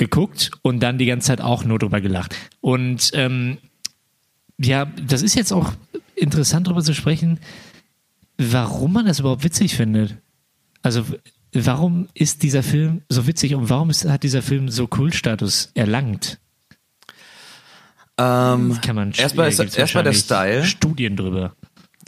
geguckt 0.00 0.50
und 0.62 0.80
dann 0.80 0.98
die 0.98 1.06
ganze 1.06 1.28
Zeit 1.28 1.40
auch 1.40 1.64
nur 1.64 1.78
drüber 1.78 2.00
gelacht. 2.00 2.34
Und 2.60 3.10
ähm, 3.14 3.58
ja, 4.58 4.86
das 4.86 5.22
ist 5.22 5.34
jetzt 5.34 5.52
auch 5.52 5.74
interessant 6.16 6.66
darüber 6.66 6.82
zu 6.82 6.94
sprechen, 6.94 7.38
warum 8.38 8.94
man 8.94 9.06
das 9.06 9.20
überhaupt 9.20 9.44
witzig 9.44 9.76
findet. 9.76 10.16
Also 10.82 11.04
warum 11.52 12.08
ist 12.14 12.42
dieser 12.42 12.62
Film 12.62 13.02
so 13.08 13.26
witzig 13.26 13.54
und 13.54 13.68
warum 13.68 13.90
ist, 13.90 14.06
hat 14.06 14.22
dieser 14.22 14.42
Film 14.42 14.68
so 14.68 14.86
Kultstatus 14.86 15.70
erlangt? 15.74 16.38
Ähm, 18.20 18.78
Kann 18.82 18.96
man 18.96 19.12
erstmal 19.12 19.50
gibt's 19.50 19.76
erstmal 19.76 20.04
der 20.04 20.12
Style. 20.12 20.64
Studien 20.64 21.16
drüber. 21.16 21.54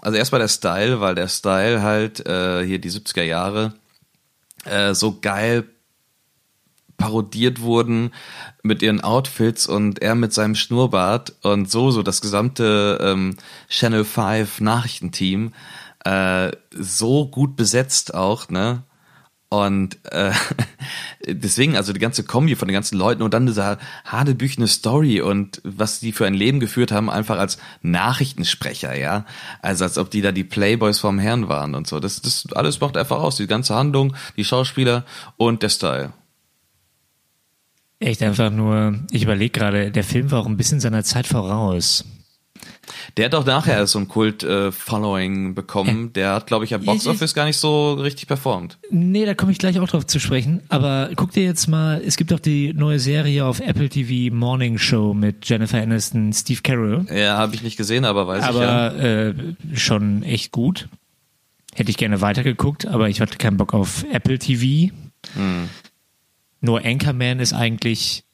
Also 0.03 0.18
erstmal 0.18 0.40
der 0.40 0.48
Style, 0.48 1.01
weil 1.01 1.14
der 1.14 1.29
Style 1.29 1.81
halt 1.81 2.27
äh, 2.27 2.66
hier 2.66 2.79
die 2.79 2.90
70er 2.90 3.22
Jahre 3.22 3.72
äh, 4.64 4.94
so 4.94 5.18
geil 5.20 5.64
parodiert 6.98 7.62
wurden 7.62 8.12
mit 8.62 8.83
ihren 8.83 9.01
Outfits 9.01 9.66
und 9.66 10.03
er 10.03 10.14
mit 10.14 10.33
seinem 10.33 10.55
Schnurrbart 10.55 11.35
und 11.42 11.70
so, 11.70 11.90
so 11.90 12.03
das 12.03 12.20
gesamte 12.20 12.98
ähm, 13.01 13.37
Channel 13.68 14.05
5 14.05 14.61
Nachrichtenteam 14.61 15.53
äh, 16.05 16.53
so 16.70 17.27
gut 17.27 17.57
besetzt 17.57 18.14
auch, 18.14 18.51
ne? 18.51 18.83
Und 19.53 19.99
äh, 20.11 20.33
deswegen, 21.27 21.77
also 21.77 21.93
die 21.93 22.01
ganze 22.01 22.25
Kombi 22.25 22.57
von 22.57 22.69
den 22.69 22.73
ganzen 22.73 22.97
Leuten 22.97 23.21
und 23.21 23.35
dann 23.35 23.45
diese 23.45 23.77
hadebüchene 24.07 24.67
Story 24.67 25.21
und 25.21 25.61
was 25.62 26.01
die 26.01 26.12
für 26.12 26.25
ein 26.25 26.33
Leben 26.33 26.59
geführt 26.59 26.91
haben, 26.91 27.11
einfach 27.11 27.38
als 27.38 27.59
Nachrichtensprecher, 27.83 28.97
ja. 28.97 29.27
Also 29.61 29.85
als 29.85 29.99
ob 29.99 30.11
die 30.11 30.23
da 30.23 30.33
die 30.33 30.43
Playboys 30.43 31.01
vom 31.01 31.19
Herrn 31.19 31.51
waren 31.51 31.75
und 31.75 31.87
so. 31.87 32.01
Das, 32.01 32.23
das 32.23 32.47
alles 32.55 32.81
macht 32.81 32.97
einfach 32.97 33.19
aus. 33.19 33.37
Die 33.37 33.47
ganze 33.47 33.75
Handlung, 33.75 34.17
die 34.38 34.45
Schauspieler 34.45 35.05
und 35.37 35.62
der 35.62 35.69
Style. 35.69 36.15
Echt 37.99 38.23
einfach 38.23 38.51
nur, 38.51 39.01
ich 39.11 39.25
überlege 39.25 39.51
gerade, 39.51 39.91
der 39.91 40.03
Film 40.03 40.31
war 40.31 40.41
auch 40.41 40.47
ein 40.47 40.57
bisschen 40.57 40.81
seiner 40.81 41.05
Zeit 41.05 41.27
voraus. 41.27 42.07
Der 43.16 43.27
hat 43.27 43.35
auch 43.35 43.44
nachher 43.44 43.87
so 43.87 43.98
ein 43.98 44.09
Kult-Following 44.09 45.55
bekommen. 45.55 46.12
Der 46.12 46.35
hat, 46.35 46.46
glaube 46.46 46.64
ich, 46.64 46.75
am 46.75 46.85
Box 46.85 47.07
Office 47.07 47.35
gar 47.35 47.44
nicht 47.44 47.57
so 47.59 47.94
richtig 47.94 48.27
performt. 48.27 48.79
Nee, 48.90 49.25
da 49.25 49.35
komme 49.35 49.53
ich 49.53 49.59
gleich 49.59 49.79
auch 49.79 49.88
drauf 49.88 50.07
zu 50.07 50.18
sprechen. 50.18 50.62
Aber 50.68 51.11
guck 51.16 51.33
dir 51.33 51.44
jetzt 51.44 51.66
mal, 51.68 52.01
es 52.05 52.16
gibt 52.16 52.33
auch 52.33 52.40
die 52.40 52.72
neue 52.72 52.98
Serie 52.98 53.44
auf 53.44 53.61
Apple 53.61 53.88
TV 53.88 54.35
Morning 54.35 54.79
Show 54.79 55.14
mit 55.14 55.48
Jennifer 55.48 55.79
Aniston, 55.79 56.33
Steve 56.33 56.61
Carroll. 56.62 57.07
Ja, 57.12 57.37
habe 57.37 57.55
ich 57.55 57.62
nicht 57.62 57.77
gesehen, 57.77 58.05
aber 58.05 58.27
weiß 58.27 58.44
aber, 58.44 58.94
ich 58.96 59.03
ja. 59.03 59.29
äh, 59.29 59.35
schon 59.75 60.22
echt 60.22 60.53
gut. 60.53 60.88
Hätte 61.75 61.90
ich 61.90 61.96
gerne 61.96 62.20
weitergeguckt, 62.20 62.87
aber 62.87 63.09
ich 63.09 63.20
hatte 63.20 63.38
keinen 63.38 63.57
Bock 63.57 63.72
auf 63.75 64.05
Apple 64.11 64.38
TV. 64.38 64.92
Hm. 65.35 65.68
Nur 66.61 66.85
Anchorman 66.85 67.40
ist 67.40 67.53
eigentlich 67.53 68.25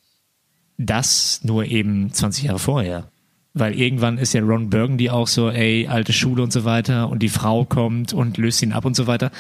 das, 0.77 1.41
nur 1.43 1.65
eben 1.65 2.13
20 2.13 2.45
Jahre 2.45 2.59
vorher. 2.59 3.11
Weil 3.59 3.79
irgendwann 3.79 4.19
ist 4.19 4.33
ja 4.35 4.41
Ron 4.43 4.71
Burgundy 4.71 5.11
auch 5.11 5.27
so, 5.27 5.51
ey, 5.51 5.87
alte 5.89 6.13
Schule 6.13 6.43
und 6.43 6.53
so 6.53 6.65
weiter 6.65 7.09
und 7.09 7.21
die 7.23 7.29
Frau 7.29 7.65
kommt 7.65 8.13
und 8.13 8.37
löst 8.39 8.63
ihn 8.63 8.73
ab 8.73 8.85
und 8.85 8.95
so 8.95 9.07
weiter. 9.07 9.31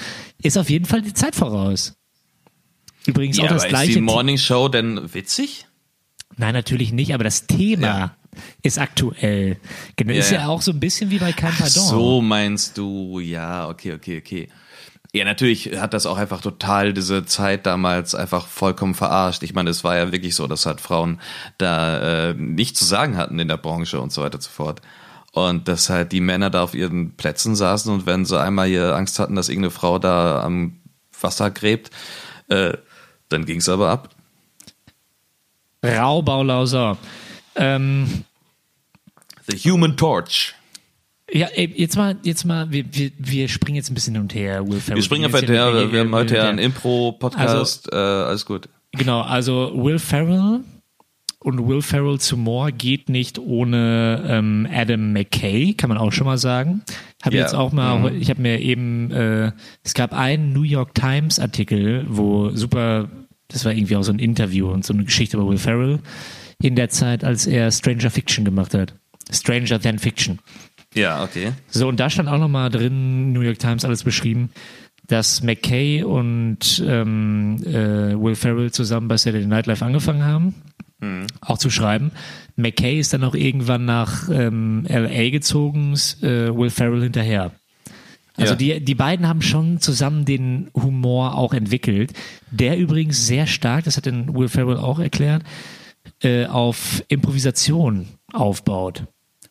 Ist 0.42 0.56
auf 0.58 0.70
jeden 0.70 0.84
Fall 0.84 1.02
die 1.02 1.14
Zeit 1.14 1.34
voraus. 1.34 1.94
Übrigens 3.06 3.38
Ja, 3.38 3.44
auch 3.44 3.48
das 3.48 3.68
gleiche. 3.68 3.92
ist 3.92 3.96
die 3.96 4.00
Morning 4.02 4.38
Show 4.38 4.68
denn 4.68 5.14
witzig? 5.14 5.66
Nein, 6.36 6.54
natürlich 6.54 6.92
nicht, 6.92 7.14
aber 7.14 7.24
das 7.24 7.46
Thema 7.46 7.86
Ja. 7.86 8.16
ist 8.62 8.78
aktuell. 8.78 9.56
Genau, 9.96 10.12
Ja, 10.12 10.18
ist 10.20 10.30
ja, 10.30 10.46
auch 10.48 10.62
so 10.62 10.72
ein 10.72 10.78
bisschen 10.80 11.10
wie 11.10 11.18
bei 11.18 11.32
Kein 11.32 11.52
Pardon. 11.54 11.82
So 11.86 12.20
meinst 12.20 12.76
du, 12.78 13.18
ja, 13.20 13.68
okay, 13.68 13.94
okay, 13.94 14.18
okay. 14.18 14.48
Ja, 15.14 15.24
natürlich 15.24 15.78
hat 15.80 15.94
das 15.94 16.04
auch 16.04 16.18
einfach 16.18 16.42
total 16.42 16.92
diese 16.92 17.24
Zeit 17.24 17.64
damals 17.64 18.14
einfach 18.14 18.46
vollkommen 18.46 18.94
verarscht. 18.94 19.42
Ich 19.42 19.54
meine, 19.54 19.70
es 19.70 19.82
war 19.82 19.96
ja 19.96 20.12
wirklich 20.12 20.34
so, 20.34 20.46
dass 20.46 20.66
halt 20.66 20.82
Frauen 20.82 21.20
da 21.56 22.28
äh, 22.28 22.34
nichts 22.34 22.78
zu 22.80 22.84
sagen 22.84 23.16
hatten 23.16 23.38
in 23.38 23.48
der 23.48 23.56
Branche 23.56 24.00
und 24.00 24.12
so 24.12 24.22
weiter 24.22 24.34
und 24.34 24.42
so 24.42 24.50
fort. 24.50 24.82
Und 25.32 25.66
dass 25.66 25.88
halt 25.88 26.12
die 26.12 26.20
Männer 26.20 26.50
da 26.50 26.62
auf 26.62 26.74
ihren 26.74 27.16
Plätzen 27.16 27.56
saßen 27.56 27.92
und 27.92 28.06
wenn 28.06 28.26
sie 28.26 28.38
einmal 28.38 28.68
hier 28.68 28.94
Angst 28.96 29.18
hatten, 29.18 29.34
dass 29.34 29.48
irgendeine 29.48 29.70
Frau 29.70 29.98
da 29.98 30.42
am 30.42 30.78
Wasser 31.18 31.50
gräbt, 31.50 31.90
äh, 32.48 32.76
dann 33.30 33.46
ging's 33.46 33.68
aber 33.68 33.90
ab. 33.90 34.10
Raubaulauser. 35.82 36.98
Ähm, 37.54 38.24
The 39.46 39.56
Human 39.70 39.96
Torch. 39.96 40.54
Ja, 41.32 41.46
ey, 41.54 41.72
jetzt 41.76 41.96
mal, 41.96 42.16
jetzt 42.22 42.44
mal, 42.44 42.70
wir, 42.70 42.84
wir, 42.92 43.10
wir 43.18 43.48
springen 43.48 43.76
jetzt 43.76 43.90
ein 43.90 43.94
bisschen 43.94 44.14
hin 44.14 44.22
und 44.22 44.34
her, 44.34 44.66
Will 44.66 44.80
Ferrell. 44.80 44.96
Wir 44.96 45.02
springen 45.02 45.24
einfach 45.26 45.40
hin- 45.40 45.48
her, 45.50 45.92
wir 45.92 46.00
haben 46.00 46.14
heute 46.14 46.36
ja 46.36 46.48
einen 46.48 46.58
Impro-Podcast, 46.58 47.92
äh, 47.92 47.96
alles 47.96 48.44
gut. 48.46 48.68
Genau, 48.92 49.20
also 49.20 49.72
Will 49.74 49.98
Ferrell 49.98 50.60
und 51.40 51.68
Will 51.68 51.82
Ferrell 51.82 52.18
zu 52.18 52.36
More 52.36 52.72
geht 52.72 53.08
nicht 53.08 53.38
ohne 53.38 54.24
ähm, 54.26 54.66
Adam 54.72 55.12
McKay, 55.12 55.74
kann 55.74 55.88
man 55.88 55.98
auch 55.98 56.10
schon 56.12 56.26
mal 56.26 56.38
sagen. 56.38 56.82
Habe 57.22 57.36
Ja. 57.36 57.42
jetzt 57.42 57.54
auch 57.54 57.72
mal, 57.72 58.10
Mhm. 58.12 58.20
ich 58.20 58.30
habe 58.30 58.40
mir 58.42 58.60
eben, 58.60 59.10
äh, 59.10 59.52
es 59.84 59.94
gab 59.94 60.12
einen 60.14 60.52
New 60.52 60.62
York 60.62 60.94
Times 60.94 61.38
Artikel, 61.38 62.06
wo 62.08 62.50
super, 62.50 63.08
das 63.48 63.64
war 63.64 63.72
irgendwie 63.72 63.96
auch 63.96 64.02
so 64.02 64.12
ein 64.12 64.18
Interview 64.18 64.68
und 64.70 64.84
so 64.84 64.92
eine 64.94 65.04
Geschichte 65.04 65.36
über 65.36 65.48
Will 65.48 65.58
Ferrell 65.58 66.00
in 66.60 66.74
der 66.74 66.88
Zeit, 66.88 67.22
als 67.22 67.46
er 67.46 67.70
Stranger 67.70 68.10
Fiction 68.10 68.44
gemacht 68.44 68.74
hat. 68.74 68.94
Stranger 69.30 69.78
Than 69.80 69.98
Fiction. 69.98 70.38
Ja, 70.98 71.22
okay. 71.22 71.52
So, 71.68 71.88
und 71.88 71.98
da 72.00 72.10
stand 72.10 72.28
auch 72.28 72.38
nochmal 72.38 72.70
drin, 72.70 73.32
New 73.32 73.40
York 73.42 73.58
Times 73.58 73.84
alles 73.84 74.02
beschrieben, 74.04 74.50
dass 75.06 75.42
McKay 75.42 76.02
und 76.02 76.82
ähm, 76.86 77.56
äh, 77.64 78.14
Will 78.20 78.34
Ferrell 78.34 78.70
zusammen 78.72 79.08
bei 79.08 79.16
Saturday 79.16 79.46
Night 79.46 79.66
Live 79.66 79.82
angefangen 79.82 80.24
haben, 80.24 80.54
auch 81.40 81.58
zu 81.58 81.70
schreiben. 81.70 82.10
McKay 82.56 82.98
ist 82.98 83.12
dann 83.12 83.22
auch 83.24 83.34
irgendwann 83.36 83.84
nach 83.84 84.28
ähm, 84.28 84.84
LA 84.88 85.30
gezogen, 85.30 85.92
äh, 86.22 86.54
Will 86.54 86.70
Ferrell 86.70 87.02
hinterher. 87.02 87.52
Also 88.36 88.52
Ja. 88.52 88.56
die, 88.56 88.84
die 88.84 88.94
beiden 88.94 89.26
haben 89.28 89.40
schon 89.42 89.80
zusammen 89.80 90.24
den 90.24 90.68
Humor 90.74 91.36
auch 91.38 91.54
entwickelt, 91.54 92.12
der 92.50 92.76
übrigens 92.76 93.26
sehr 93.26 93.46
stark, 93.46 93.84
das 93.84 93.96
hat 93.96 94.06
den 94.06 94.34
Will 94.34 94.48
Ferrell 94.48 94.76
auch 94.76 94.98
erklärt, 94.98 95.42
äh, 96.22 96.46
auf 96.46 97.02
Improvisation 97.08 98.06
aufbaut. 98.32 99.04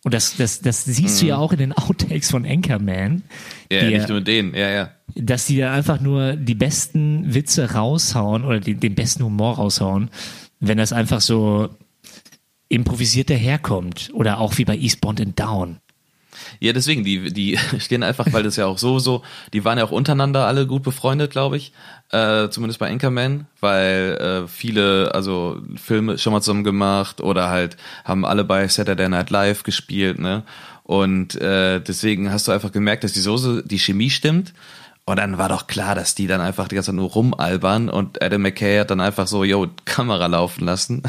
Und 0.07 0.13
das, 0.13 0.37
das, 0.37 0.61
das 0.61 0.85
siehst 0.85 1.21
du 1.21 1.25
ja 1.25 1.35
auch 1.35 1.51
in 1.51 1.57
den 1.57 1.73
Outtakes 1.73 2.31
von 2.31 2.45
Anchorman, 2.45 3.11
Mhm. 3.15 3.23
Ja, 3.69 3.81
die, 3.81 3.93
nicht 3.97 4.07
nur 4.07 4.21
den, 4.21 4.53
ja, 4.53 4.69
ja. 4.69 4.91
dass 5.15 5.47
die 5.47 5.57
da 5.57 5.73
einfach 5.73 5.99
nur 5.99 6.37
die 6.37 6.55
besten 6.55 7.33
Witze 7.33 7.73
raushauen 7.73 8.45
oder 8.45 8.61
die, 8.61 8.75
den 8.75 8.95
besten 8.95 9.25
Humor 9.25 9.55
raushauen, 9.55 10.09
wenn 10.61 10.77
das 10.77 10.93
einfach 10.93 11.19
so 11.19 11.67
improvisiert 12.69 13.29
daherkommt. 13.29 14.11
Oder 14.13 14.39
auch 14.39 14.57
wie 14.57 14.63
bei 14.63 14.77
Eastbound 14.77 15.19
and 15.19 15.37
Down. 15.37 15.79
Ja, 16.59 16.73
deswegen, 16.73 17.03
die, 17.03 17.31
die 17.33 17.57
stehen 17.79 18.03
einfach, 18.03 18.27
weil 18.31 18.43
das 18.43 18.55
ja 18.55 18.65
auch 18.65 18.77
so, 18.77 18.99
so, 18.99 19.23
die 19.53 19.65
waren 19.65 19.77
ja 19.77 19.83
auch 19.83 19.91
untereinander 19.91 20.45
alle 20.47 20.67
gut 20.67 20.83
befreundet, 20.83 21.31
glaube 21.31 21.57
ich. 21.57 21.73
Äh, 22.11 22.49
zumindest 22.49 22.79
bei 22.79 22.89
Anchorman, 22.89 23.47
weil 23.59 24.17
äh, 24.45 24.47
viele, 24.47 25.13
also 25.13 25.61
Filme 25.75 26.17
schon 26.17 26.33
mal 26.33 26.41
zusammen 26.41 26.63
gemacht 26.63 27.19
oder 27.19 27.49
halt 27.49 27.75
haben 28.05 28.25
alle 28.25 28.45
bei 28.45 28.67
Saturday 28.67 29.09
Night 29.09 29.29
Live 29.29 29.63
gespielt, 29.63 30.19
ne? 30.19 30.43
Und 30.83 31.35
äh, 31.35 31.81
deswegen 31.81 32.31
hast 32.31 32.47
du 32.47 32.53
einfach 32.53 32.71
gemerkt, 32.71 33.03
dass 33.03 33.11
die 33.11 33.19
Soße, 33.19 33.63
die 33.65 33.77
Chemie 33.77 34.09
stimmt. 34.09 34.53
Und 35.09 35.15
dann 35.15 35.37
war 35.37 35.47
doch 35.47 35.67
klar, 35.67 35.95
dass 35.95 36.15
die 36.15 36.27
dann 36.27 36.41
einfach 36.41 36.67
die 36.67 36.75
ganze 36.75 36.87
Zeit 36.87 36.95
nur 36.95 37.09
rumalbern 37.09 37.87
und 37.89 38.21
Adam 38.21 38.41
McKay 38.41 38.77
hat 38.79 38.91
dann 38.91 38.99
einfach 38.99 39.25
so, 39.25 39.45
yo, 39.45 39.67
Kamera 39.85 40.25
laufen 40.27 40.65
lassen. 40.65 41.01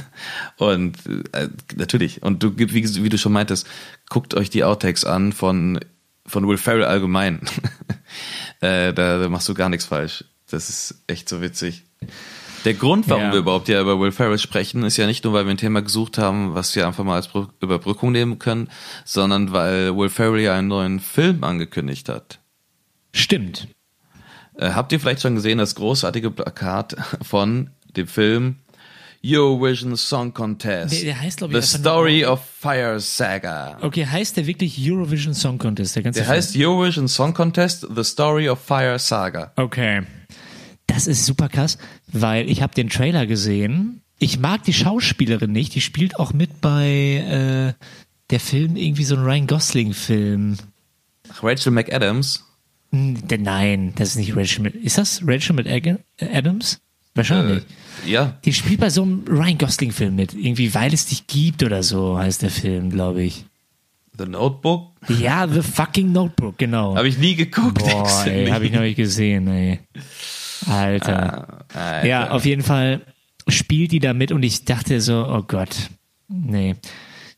Und 0.57 0.97
äh, 1.33 1.49
natürlich, 1.75 2.23
und 2.23 2.41
du, 2.43 2.53
wie, 2.57 2.73
wie 2.73 3.09
du 3.09 3.19
schon 3.19 3.33
meintest, 3.33 3.67
guckt 4.09 4.35
euch 4.35 4.51
die 4.51 4.63
Outtakes 4.63 5.05
an 5.05 5.33
von, 5.33 5.81
von 6.27 6.47
Will 6.47 6.59
Ferrell 6.59 6.85
allgemein. 6.85 7.41
äh, 8.61 8.93
da, 8.93 9.19
da 9.19 9.29
machst 9.29 9.49
du 9.49 9.55
gar 9.55 9.69
nichts 9.69 9.87
falsch. 9.87 10.25
Das 10.49 10.69
ist 10.69 11.03
echt 11.09 11.29
so 11.29 11.43
witzig. 11.43 11.83
Der 12.65 12.75
Grund, 12.75 13.09
warum 13.09 13.25
Ja. 13.25 13.33
wir 13.33 13.41
überhaupt 13.41 13.67
ja 13.67 13.81
über 13.81 13.99
Will 13.99 14.13
Ferrell 14.13 14.39
sprechen, 14.39 14.85
ist 14.85 14.97
ja 14.97 15.07
nicht 15.09 15.25
nur, 15.25 15.33
weil 15.33 15.45
wir 15.45 15.51
ein 15.51 15.57
Thema 15.59 15.83
gesucht 15.83 16.19
haben, 16.19 16.55
was 16.55 16.75
wir 16.77 16.87
einfach 16.87 17.03
mal 17.03 17.17
als 17.17 17.31
Brü- 17.31 17.49
Überbrückung 17.61 18.13
nehmen 18.13 18.39
können, 18.39 18.69
sondern 19.05 19.53
weil 19.53 19.97
Will 19.97 20.09
Ferrell 20.09 20.41
ja 20.41 20.55
einen 20.55 20.69
neuen 20.69 21.01
Film 21.01 21.43
angekündigt 21.43 22.09
hat. 22.09 22.39
Stimmt. 23.13 23.67
Äh, 24.59 24.71
habt 24.73 24.93
ihr 24.93 25.01
vielleicht 25.01 25.23
schon 25.23 25.35
gesehen, 25.37 25.59
das 25.59 25.75
großartige 25.75 26.31
Plakat 26.31 26.97
von 27.23 27.71
dem 27.97 28.07
Film 28.09 28.57
Eurovision 29.25 29.97
Song 29.97 30.33
Contest? 30.35 30.93
Der- 30.95 31.05
der 31.05 31.21
heißt, 31.21 31.39
glaub 31.39 31.53
ich, 31.53 31.65
The 31.65 31.79
Story 31.79 32.25
of 32.25 32.41
Fire 32.61 32.99
Saga. 33.01 33.79
Okay, 33.81 34.07
heißt 34.07 34.37
der 34.37 34.47
wirklich 34.47 34.77
Eurovision 34.79 35.35
Song 35.35 35.59
Contest? 35.59 35.97
Der, 35.97 36.03
ganze 36.03 36.19
Der 36.21 36.27
Film? 36.27 36.37
heißt 36.37 36.57
Eurovision 36.57 37.09
Song 37.09 37.35
Contest, 37.35 37.87
The 37.95 38.05
Story 38.05 38.49
of 38.49 38.61
Fire 38.61 38.99
Saga. 38.99 39.53
Okay. 39.57 40.03
Das 40.87 41.07
ist 41.07 41.27
super 41.27 41.49
krass, 41.49 41.79
weil 42.09 42.49
ich 42.51 42.63
habe 42.63 42.75
den 42.75 42.89
Trailer 42.89 43.27
gesehen. 43.27 44.03
Ich 44.19 44.39
mag 44.41 44.65
die 44.65 44.73
Schauspielerin 44.73 45.53
nicht. 45.53 45.75
Die 45.75 45.81
spielt 45.81 46.19
auch 46.19 46.33
mit 46.33 46.61
bei 46.61 47.75
äh, 47.79 47.85
der 48.31 48.41
Film 48.41 48.75
irgendwie 48.77 49.05
so 49.05 49.15
ein 49.15 49.23
Ryan 49.23 49.47
Gosling 49.47 49.93
Film. 49.93 50.57
Ach, 51.33 51.43
Rachel 51.45 51.73
McAdams. 51.73 52.45
Nein, 52.91 53.93
das 53.97 54.11
ist 54.11 54.17
nicht 54.17 54.37
Rachel. 54.37 54.63
Mit, 54.63 54.75
ist 54.75 54.99
das 54.99 55.23
Rachel 55.27 55.55
mit 55.55 55.67
Adams? 56.21 56.81
Wahrscheinlich. 57.15 57.65
Äh, 58.07 58.11
ja, 58.11 58.39
Die 58.45 58.53
spielt 58.53 58.81
bei 58.81 58.91
so 58.91 59.03
einem 59.03 59.25
Ryan 59.29 59.59
Gosling 59.59 59.93
Film 59.93 60.17
mit. 60.17 60.35
Irgendwie 60.35 60.75
weil 60.75 60.95
es 60.95 61.07
dich 61.07 61.27
gibt 61.27 61.63
oder 61.63 61.83
so 61.83 62.19
heißt 62.19 62.43
der 62.43 62.51
Film, 62.51 62.91
glaube 62.91 63.23
ich. 63.23 63.45
The 64.17 64.27
Notebook. 64.27 64.93
Ja, 65.09 65.47
The 65.47 65.63
Fucking 65.63 66.13
Notebook, 66.13 66.59
genau. 66.59 66.97
Habe 66.97 67.09
ich 67.09 67.19
nie 67.19 67.35
geguckt. 67.35 67.79
Boah, 67.79 68.25
ey, 68.27 68.49
habe 68.49 68.67
ich 68.67 68.73
noch 68.73 68.81
nicht 68.81 68.97
gesehen, 68.97 69.47
ey. 69.49 69.81
Alter. 70.67 71.65
Alter. 71.75 72.07
Ja, 72.07 72.31
auf 72.31 72.45
jeden 72.45 72.63
Fall 72.63 73.01
spielt 73.47 73.93
die 73.93 74.01
da 74.01 74.15
mit 74.15 74.33
und 74.33 74.43
ich 74.43 74.65
dachte 74.65 75.01
so, 75.01 75.27
oh 75.27 75.43
Gott, 75.43 75.91
nee. 76.29 76.75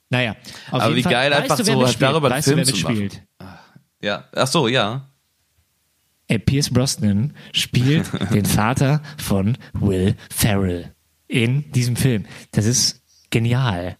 Naja, 0.09 0.37
auf 0.71 0.81
Aber 0.81 0.87
jeden 0.89 0.97
wie 0.97 1.03
Fall, 1.03 1.13
geil, 1.13 1.33
einfach 1.33 1.57
du, 1.57 1.65
so 1.65 1.87
darüber 1.99 2.33
einen 2.33 2.43
Film 2.43 2.65
zu 2.65 2.77
machen. 2.79 2.99
mitspielt? 2.99 3.23
Ja, 4.03 4.25
ach 4.35 4.47
so, 4.47 4.67
ja. 4.67 5.10
Ey, 6.31 6.39
Pierce 6.39 6.71
Brosnan 6.71 7.33
spielt 7.53 8.09
den 8.33 8.45
Vater 8.45 9.03
von 9.19 9.59
Will 9.73 10.15
Ferrell 10.31 10.93
in 11.27 11.73
diesem 11.73 11.97
Film. 11.97 12.25
Das 12.53 12.67
ist 12.67 13.03
genial. 13.31 13.97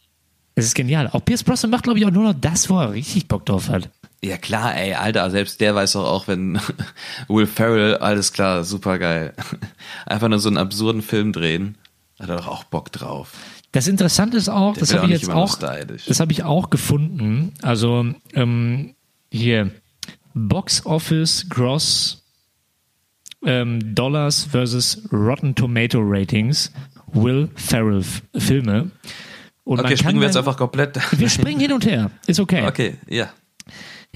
Das 0.55 0.65
ist 0.65 0.77
genial. 0.77 1.09
Auch 1.09 1.25
Pierce 1.25 1.43
Brosnan 1.43 1.73
macht, 1.73 1.83
glaube 1.83 1.99
ich, 1.99 2.07
auch 2.07 2.13
nur 2.13 2.23
noch 2.23 2.41
das, 2.41 2.71
wo 2.71 2.79
er 2.79 2.93
richtig 2.93 3.27
Bock 3.27 3.47
drauf 3.47 3.69
hat. 3.69 3.91
Ja 4.23 4.37
klar, 4.37 4.77
ey, 4.77 4.95
Alter, 4.95 5.29
selbst 5.33 5.61
der 5.61 5.75
weiß 5.75 5.93
doch 5.93 6.05
auch, 6.05 6.29
wenn 6.29 6.61
Will 7.29 7.47
Ferrell, 7.49 7.97
alles 7.97 8.33
klar, 8.33 8.63
super 8.63 9.01
geil. 9.01 9.35
Einfach 10.07 10.29
nur 10.29 10.39
so 10.39 10.51
einen 10.51 10.59
absurden 10.59 11.03
Film 11.03 11.33
drehen, 11.33 11.79
hat 12.21 12.29
er 12.29 12.37
doch 12.37 12.47
auch 12.47 12.63
Bock 12.63 12.93
drauf. 12.93 13.33
Das 13.73 13.89
Interessante 13.89 14.37
ist 14.37 14.49
auch, 14.49 14.75
Der 14.75 14.83
das 14.83 14.95
habe 14.95 15.07
ich 15.07 15.13
jetzt 15.13 15.31
auch, 15.31 15.59
das 15.59 16.21
habe 16.21 16.31
ich 16.31 16.45
auch 16.45 16.71
gefunden. 16.71 17.55
Also 17.63 18.15
ähm, 18.35 18.95
hier 19.33 19.73
Box 20.35 20.87
Office 20.87 21.47
Gross 21.49 22.20
ähm, 23.45 23.95
Dollars 23.95 24.45
versus 24.45 25.03
Rotten 25.13 25.55
Tomato 25.55 26.01
Ratings 26.03 26.73
Will 27.13 27.49
Ferrell 27.55 28.05
Filme. 28.37 28.91
Und 29.65 29.81
Okay, 29.81 29.97
springen 29.97 30.21
wir 30.21 30.27
jetzt 30.27 30.37
einfach 30.37 30.57
komplett. 30.57 30.99
Wir 31.19 31.29
springen 31.29 31.61
hin 31.61 31.73
und 31.73 31.87
her. 31.87 32.11
Ist 32.27 32.41
okay. 32.41 32.67
Okay, 32.67 32.95
ja. 33.09 33.31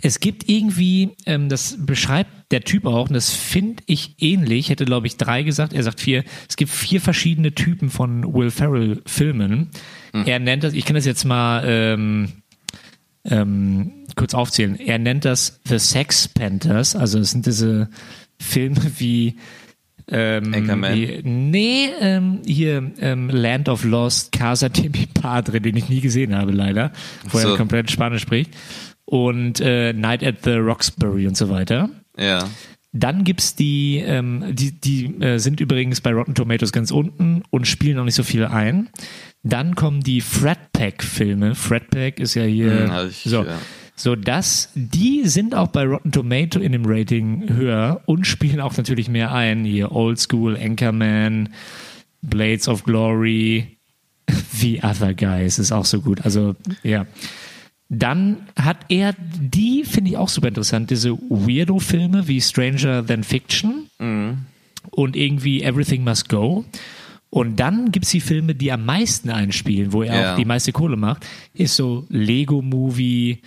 Es 0.02 0.18
gibt 0.18 0.48
irgendwie, 0.48 1.10
ähm, 1.24 1.48
das 1.48 1.76
beschreibt 1.78 2.30
der 2.50 2.62
Typ 2.62 2.84
auch, 2.84 3.08
und 3.08 3.14
das 3.14 3.30
finde 3.30 3.82
ich 3.86 4.16
ähnlich, 4.18 4.68
hätte 4.68 4.84
glaube 4.84 5.06
ich 5.06 5.16
drei 5.16 5.44
gesagt, 5.44 5.72
er 5.72 5.84
sagt 5.84 6.00
vier, 6.00 6.24
es 6.48 6.56
gibt 6.56 6.72
vier 6.72 7.00
verschiedene 7.00 7.54
Typen 7.54 7.90
von 7.90 8.34
Will 8.34 8.50
Ferrell 8.50 9.02
Filmen. 9.06 9.70
Er 10.26 10.38
nennt 10.40 10.62
das, 10.64 10.74
ich 10.74 10.84
kann 10.84 10.94
das 10.94 11.06
jetzt 11.06 11.24
mal 11.24 11.62
ähm, 11.64 12.32
ähm, 13.24 13.92
kurz 14.16 14.34
aufzählen, 14.34 14.78
er 14.78 14.98
nennt 14.98 15.24
das 15.24 15.60
The 15.64 15.78
Sex 15.78 16.28
Panthers, 16.28 16.94
also 16.94 17.18
es 17.18 17.30
sind 17.30 17.46
diese 17.46 17.88
Filme 18.44 18.80
wie 18.98 19.36
ähm, 20.08 20.52
Anchorman. 20.54 20.94
wie, 20.94 21.20
nee, 21.24 21.88
ähm, 22.00 22.40
hier 22.46 22.92
ähm, 23.00 23.30
Land 23.30 23.68
of 23.68 23.84
Lost, 23.84 24.32
Casa 24.32 24.68
de 24.68 24.90
mi 24.90 25.06
Padre, 25.06 25.60
den 25.60 25.76
ich 25.76 25.88
nie 25.88 26.00
gesehen 26.00 26.36
habe 26.36 26.52
leider, 26.52 26.92
wo 27.30 27.38
So. 27.38 27.50
er 27.50 27.56
komplett 27.56 27.90
Spanisch 27.90 28.22
spricht 28.22 28.50
und 29.06 29.60
äh, 29.60 29.92
Night 29.94 30.22
at 30.22 30.36
the 30.44 30.52
Roxbury 30.52 31.26
und 31.26 31.36
so 31.36 31.48
weiter. 31.48 31.88
Ja. 32.18 32.48
Dann 32.92 33.24
gibt's 33.24 33.56
die, 33.56 33.96
ähm, 34.06 34.44
die, 34.52 34.78
die 34.78 35.06
äh, 35.20 35.38
sind 35.38 35.58
übrigens 35.60 36.00
bei 36.00 36.12
Rotten 36.12 36.34
Tomatoes 36.34 36.70
ganz 36.70 36.90
unten 36.92 37.42
und 37.50 37.66
spielen 37.66 37.98
auch 37.98 38.04
nicht 38.04 38.14
so 38.14 38.22
viel 38.22 38.44
ein. 38.44 38.88
Dann 39.42 39.74
kommen 39.74 40.00
die 40.02 40.20
Frat 40.20 40.72
Pack 40.72 41.02
Filme. 41.02 41.54
Frat 41.54 41.90
Pack 41.90 42.20
ist 42.20 42.34
ja 42.34 42.44
hier 42.44 42.88
Hm, 42.88 43.08
ich, 43.08 43.22
so. 43.24 43.42
ja. 43.44 43.58
So, 43.96 44.16
das, 44.16 44.70
die 44.74 45.22
sind 45.28 45.54
auch 45.54 45.68
bei 45.68 45.84
Rotten 45.84 46.10
Tomato 46.10 46.58
in 46.58 46.72
dem 46.72 46.84
Rating 46.84 47.48
höher 47.48 48.00
und 48.06 48.26
spielen 48.26 48.60
auch 48.60 48.76
natürlich 48.76 49.08
mehr 49.08 49.32
ein. 49.32 49.64
Hier 49.64 49.92
Old 49.92 50.18
School, 50.18 50.56
Anchorman, 50.56 51.50
Blades 52.22 52.66
of 52.66 52.82
Glory, 52.84 53.76
The 54.52 54.80
Other 54.82 55.14
Guys 55.14 55.58
ist 55.58 55.70
auch 55.70 55.84
so 55.84 56.00
gut. 56.00 56.22
Also, 56.24 56.56
ja. 56.82 57.06
Dann 57.88 58.38
hat 58.56 58.78
er 58.88 59.14
die, 59.18 59.84
finde 59.84 60.10
ich 60.10 60.16
auch 60.16 60.28
super 60.30 60.48
interessant, 60.48 60.90
diese 60.90 61.12
Weirdo-Filme 61.12 62.26
wie 62.26 62.40
Stranger 62.40 63.06
Than 63.06 63.22
Fiction 63.22 63.88
und 64.90 65.14
irgendwie 65.16 65.62
Everything 65.62 66.02
Must 66.02 66.28
Go. 66.28 66.64
Und 67.30 67.60
dann 67.60 67.92
gibt's 67.92 68.10
die 68.10 68.20
Filme, 68.20 68.54
die 68.54 68.72
am 68.72 68.84
meisten 68.84 69.28
einspielen, 69.30 69.92
wo 69.92 70.02
er 70.02 70.20
Ja. 70.20 70.32
auch 70.32 70.36
die 70.36 70.44
meiste 70.44 70.72
Kohle 70.72 70.96
macht, 70.96 71.26
ist 71.52 71.76
so 71.76 72.06
Lego-Movie, 72.08 73.40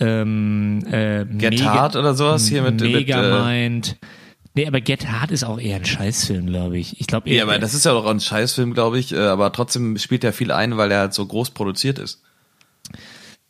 ähm, 0.00 0.80
äh, 0.90 1.24
Get 1.24 1.50
Mega- 1.58 1.64
Hard 1.74 1.96
oder 1.96 2.14
sowas 2.14 2.46
hier 2.48 2.62
mit, 2.62 2.80
mit 2.80 2.90
äh, 2.90 2.92
Megamind. 2.92 3.96
nee, 4.54 4.66
aber 4.66 4.80
Get 4.80 5.08
Hard 5.10 5.30
ist 5.30 5.44
auch 5.44 5.60
eher 5.60 5.76
ein 5.76 5.84
Scheißfilm, 5.84 6.46
glaube 6.46 6.78
ich. 6.78 7.00
Ich 7.00 7.06
glaube. 7.06 7.30
Ja, 7.30 7.44
aber 7.44 7.58
das 7.58 7.74
ist 7.74 7.84
ja 7.84 7.92
auch 7.92 8.06
ein 8.06 8.20
Scheißfilm, 8.20 8.74
glaube 8.74 8.98
ich, 8.98 9.12
äh, 9.12 9.18
aber 9.18 9.52
trotzdem 9.52 9.96
spielt 9.98 10.24
er 10.24 10.32
viel 10.32 10.50
ein, 10.52 10.76
weil 10.76 10.90
er 10.90 10.98
halt 11.00 11.14
so 11.14 11.24
groß 11.24 11.50
produziert 11.50 11.98
ist. 11.98 12.22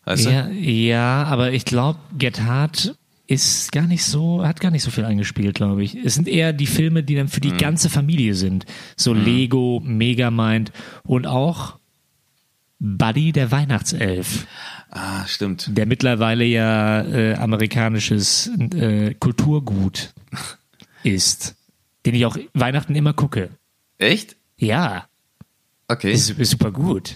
Weißt 0.05 0.27
ja, 0.27 0.49
ja, 0.49 1.25
aber 1.25 1.53
ich 1.53 1.65
glaube, 1.65 1.99
Get 2.19 2.43
Hard 2.43 2.95
ist 3.27 3.73
gar 3.73 3.87
nicht 3.87 4.05
so, 4.05 4.47
hat 4.47 4.61
gar 4.61 4.71
nicht 4.71 4.83
so 4.83 4.91
viel 4.91 5.07
eingespielt, 5.07 5.55
glaube 5.55 5.83
ich. 5.83 5.95
Es 5.97 6.15
sind 6.15 6.29
eher 6.29 6.53
die 6.53 6.67
Filme, 6.67 7.03
die 7.03 7.15
dann 7.15 7.29
für 7.29 7.39
Mhm. 7.41 7.43
die 7.53 7.57
ganze 7.57 7.89
Familie 7.89 8.35
sind. 8.35 8.67
So 8.99 9.15
Lego, 9.15 9.81
Megamind 9.83 10.73
und 11.05 11.27
auch 11.27 11.79
Buddy 12.81 13.33
der 13.33 13.51
Weihnachtself, 13.51 14.43
du? 14.43 14.47
Ah, 14.97 15.27
stimmt. 15.27 15.67
der 15.77 15.87
mittlerweile 15.87 16.45
ja 16.45 17.03
äh, 17.03 17.35
amerikanisches 17.35 18.49
äh, 18.75 19.13
Kulturgut 19.15 20.15
ist, 21.03 21.57
den 22.07 22.15
ich 22.15 22.25
auch 22.27 22.37
Weihnachten 22.55 22.95
immer 22.95 23.13
gucke. 23.13 23.51
Echt? 23.99 24.37
Ja, 24.57 25.09
Okay. 25.89 26.13
ist, 26.13 26.31
ist 26.31 26.51
super 26.51 26.71
gut. 26.71 27.15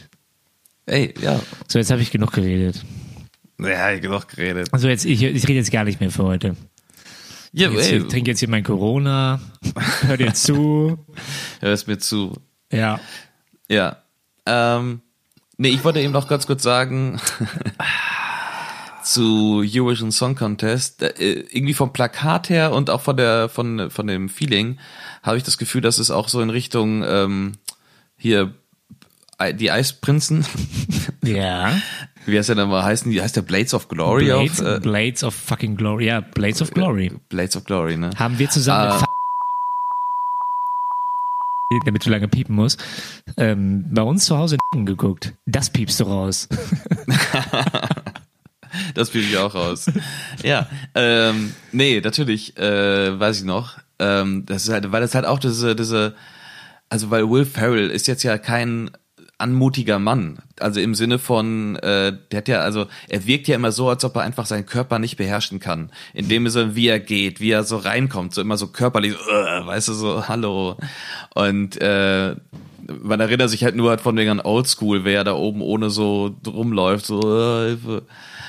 Ey, 0.86 1.14
ja. 1.22 1.40
So, 1.68 1.78
jetzt 1.78 1.90
habe 1.90 2.02
ich 2.02 2.10
genug 2.10 2.32
geredet. 2.32 2.84
Ja, 3.58 3.96
genug 3.98 4.28
geredet. 4.28 4.68
Also 4.72 4.88
jetzt, 4.88 5.04
ich, 5.06 5.22
ich 5.22 5.42
rede 5.44 5.54
jetzt 5.58 5.70
gar 5.72 5.84
nicht 5.84 6.00
mehr 6.00 6.10
für 6.10 6.24
heute. 6.24 6.54
Ja, 7.52 7.70
ich 7.70 7.88
trinke 8.08 8.30
jetzt 8.30 8.40
hier 8.40 8.48
mein 8.50 8.62
Corona, 8.64 9.40
hör 10.02 10.16
dir 10.18 10.34
zu. 10.34 10.98
hör 11.60 11.72
es 11.72 11.86
mir 11.86 11.98
zu. 11.98 12.34
Ja. 12.70 13.00
Ja. 13.70 14.02
Ähm, 14.44 15.00
nee, 15.58 15.68
ich 15.68 15.84
wollte 15.84 16.00
eben 16.00 16.12
noch 16.12 16.28
ganz 16.28 16.46
kurz 16.46 16.62
sagen 16.62 17.20
zu 19.02 19.62
Eurovision 19.64 20.12
Song 20.12 20.34
Contest. 20.34 21.02
Äh, 21.02 21.44
irgendwie 21.50 21.74
vom 21.74 21.92
Plakat 21.92 22.48
her 22.48 22.72
und 22.72 22.90
auch 22.90 23.00
von 23.02 23.16
der 23.16 23.48
von 23.48 23.90
von 23.90 24.06
dem 24.06 24.28
Feeling 24.28 24.78
habe 25.22 25.36
ich 25.36 25.42
das 25.42 25.58
Gefühl, 25.58 25.80
dass 25.80 25.98
es 25.98 26.10
auch 26.10 26.28
so 26.28 26.40
in 26.40 26.50
Richtung 26.50 27.04
ähm, 27.06 27.52
hier 28.16 28.54
äh, 29.38 29.54
die 29.54 29.70
Eisprinzen. 29.70 30.44
Ja. 31.24 31.72
Wie 32.26 32.38
heißt 32.38 32.48
der 32.48 32.56
denn 32.56 32.68
mal 32.68 32.84
heißen? 32.84 33.10
Die 33.10 33.20
heißt 33.20 33.34
der 33.36 33.42
Blades 33.42 33.74
of 33.74 33.88
Glory 33.88 34.26
Blades, 34.26 34.60
auf 34.62 34.66
äh, 34.76 34.80
Blades 34.80 35.24
of 35.24 35.34
fucking 35.34 35.76
Glory. 35.76 36.06
Ja, 36.06 36.20
Blades 36.20 36.62
of 36.62 36.70
Glory. 36.70 37.10
Blades 37.28 37.56
of 37.56 37.64
Glory, 37.64 37.96
ne? 37.96 38.10
Haben 38.16 38.38
wir 38.38 38.48
zusammen 38.48 38.92
Ah. 38.92 39.04
Damit 41.84 42.06
du 42.06 42.10
lange 42.10 42.28
piepen 42.28 42.54
musst, 42.54 42.82
ähm, 43.36 43.84
bei 43.90 44.02
uns 44.02 44.24
zu 44.24 44.36
Hause 44.38 44.56
geguckt. 44.74 45.34
Das 45.46 45.70
piepst 45.70 46.00
du 46.00 46.04
raus. 46.04 46.48
Das 48.94 49.08
spiele 49.08 49.24
ich 49.24 49.36
auch 49.38 49.54
raus. 49.54 49.86
ja, 50.42 50.68
ähm, 50.94 51.54
nee, 51.72 52.02
natürlich, 52.02 52.54
äh, 52.58 53.18
weiß 53.18 53.38
ich 53.38 53.44
noch. 53.44 53.78
Ähm, 53.98 54.44
das 54.44 54.64
ist 54.64 54.68
halt, 54.70 54.92
weil 54.92 55.00
das 55.00 55.14
halt 55.14 55.24
auch 55.24 55.38
diese, 55.38 55.74
diese, 55.74 56.14
also 56.90 57.10
weil 57.10 57.28
Will 57.30 57.46
Ferrell 57.46 57.90
ist 57.90 58.06
jetzt 58.06 58.24
ja 58.24 58.36
kein 58.36 58.90
anmutiger 59.38 59.98
Mann. 60.00 60.38
Also 60.58 60.80
im 60.80 60.94
Sinne 60.94 61.18
von, 61.18 61.76
äh, 61.76 62.12
der 62.30 62.38
hat 62.38 62.48
ja, 62.48 62.60
also 62.60 62.86
er 63.08 63.26
wirkt 63.26 63.46
ja 63.46 63.54
immer 63.54 63.72
so, 63.72 63.88
als 63.88 64.04
ob 64.04 64.16
er 64.16 64.22
einfach 64.22 64.46
seinen 64.46 64.66
Körper 64.66 64.98
nicht 64.98 65.16
beherrschen 65.16 65.60
kann. 65.60 65.90
In 66.12 66.28
dem 66.28 66.48
Sinne, 66.48 66.74
wie 66.74 66.88
er 66.88 66.98
geht, 66.98 67.40
wie 67.40 67.52
er 67.52 67.62
so 67.62 67.76
reinkommt, 67.76 68.34
so 68.34 68.40
immer 68.40 68.56
so 68.56 68.66
körperlich, 68.66 69.14
äh, 69.14 69.66
weißt 69.66 69.88
du, 69.88 69.92
so, 69.94 70.28
hallo. 70.28 70.76
Und 71.34 71.80
äh, 71.80 72.34
man 73.02 73.20
erinnert 73.20 73.50
sich 73.50 73.62
halt 73.64 73.76
nur 73.76 73.90
halt 73.90 74.00
von 74.00 74.16
wegen 74.16 74.30
an 74.30 74.40
Oldschool, 74.40 75.04
wer 75.04 75.22
da 75.22 75.34
oben 75.34 75.62
ohne 75.62 75.90
so 75.90 76.34
rumläuft, 76.46 77.06
so, 77.06 77.20
äh, 77.20 77.68
Hilfe. 77.68 78.02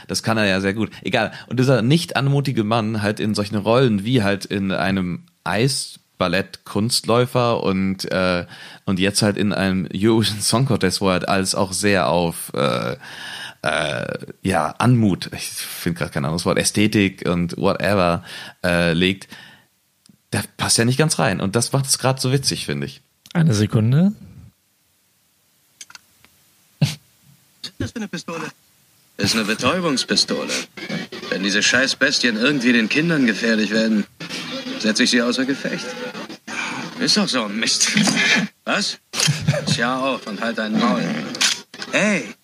Das 0.08 0.24
kann 0.24 0.38
er 0.38 0.48
ja 0.48 0.60
sehr 0.60 0.74
gut. 0.74 0.90
Egal. 1.04 1.32
Und 1.48 1.60
dieser 1.60 1.84
nicht 1.84 2.16
anmutige 2.16 2.64
Mann 2.64 3.04
halt 3.04 3.20
in 3.20 3.36
solchen 3.36 3.58
Rollen 3.58 4.06
wie 4.06 4.24
halt 4.24 4.46
in 4.46 4.72
einem 4.72 5.26
Eisballett 5.44 5.99
Kunstläufer 6.66 7.64
und 7.64 8.12
äh, 8.12 8.46
und 8.86 9.00
jetzt 9.00 9.22
halt 9.22 9.38
in 9.38 9.54
einem 9.54 9.88
Eurovision 9.94 10.42
Song 10.42 10.66
Contest, 10.66 11.02
wo 11.02 11.08
er 11.08 11.14
halt 11.14 11.28
alles 11.28 11.56
auch 11.56 11.74
sehr 11.74 12.08
auf 12.08 12.52
äh, 12.54 12.98
äh, 13.62 14.18
ja 14.42 14.76
Anmut, 14.78 15.30
ich 15.34 15.50
finde 15.50 16.00
gerade 16.00 16.12
kein 16.12 16.26
anderes 16.26 16.46
Wort, 16.46 16.58
Ästhetik 16.58 17.28
und 17.28 17.58
whatever 17.58 18.24
äh, 18.64 18.94
legt. 18.94 19.28
Da 20.32 20.42
passt 20.58 20.78
ja 20.78 20.86
nicht 20.86 20.98
ganz 20.98 21.18
rein 21.18 21.42
und 21.42 21.56
das 21.56 21.72
macht 21.72 21.86
es 21.86 21.98
gerade 21.98 22.22
so 22.22 22.32
witzig, 22.32 22.66
finde 22.66 22.86
ich. 22.86 23.02
Eine 23.34 23.54
Sekunde. 23.54 24.14
das 27.80 27.92
für 27.92 27.98
eine 27.98 28.08
Pistole? 28.08 28.44
Ist 29.18 29.36
eine 29.36 29.44
Betäubungspistole. 29.44 30.52
Wenn 31.30 31.44
diese 31.44 31.62
Scheißbestien 31.62 32.38
irgendwie 32.38 32.72
den 32.72 32.88
Kindern 32.88 33.26
gefährlich 33.26 33.72
werden, 33.72 34.06
setze 34.80 35.04
ich 35.04 35.10
sie 35.10 35.22
außer 35.22 35.46
Gefecht. 35.46 35.86
Ist 37.00 37.18
doch 37.18 37.28
so 37.28 37.46
ein 37.46 37.60
Mist. 37.60 37.88
Was? 38.66 39.00
Tja 39.68 39.98
auf 39.98 40.28
und 40.28 40.42
halt 40.42 40.58
deinen 40.58 40.80
Maul. 40.80 41.04
Hey, 41.92 42.36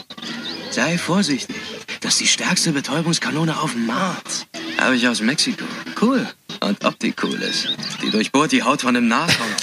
sei 0.71 0.97
vorsichtig. 0.97 1.55
Das 2.01 2.13
ist 2.13 2.21
die 2.21 2.27
stärkste 2.27 2.71
Betäubungskanone 2.71 3.59
auf 3.59 3.73
dem 3.73 3.85
Markt. 3.85 4.47
Habe 4.79 4.95
ich 4.95 5.07
aus 5.07 5.21
Mexiko. 5.21 5.65
Cool. 6.01 6.27
Und 6.61 6.83
ob 6.85 6.99
die 6.99 7.13
cool 7.23 7.41
ist. 7.41 7.69
Die 8.01 8.09
durchbohrt 8.09 8.51
die 8.51 8.63
Haut 8.63 8.81
von 8.81 8.95
einem 8.95 9.07
Nashorn. 9.07 9.55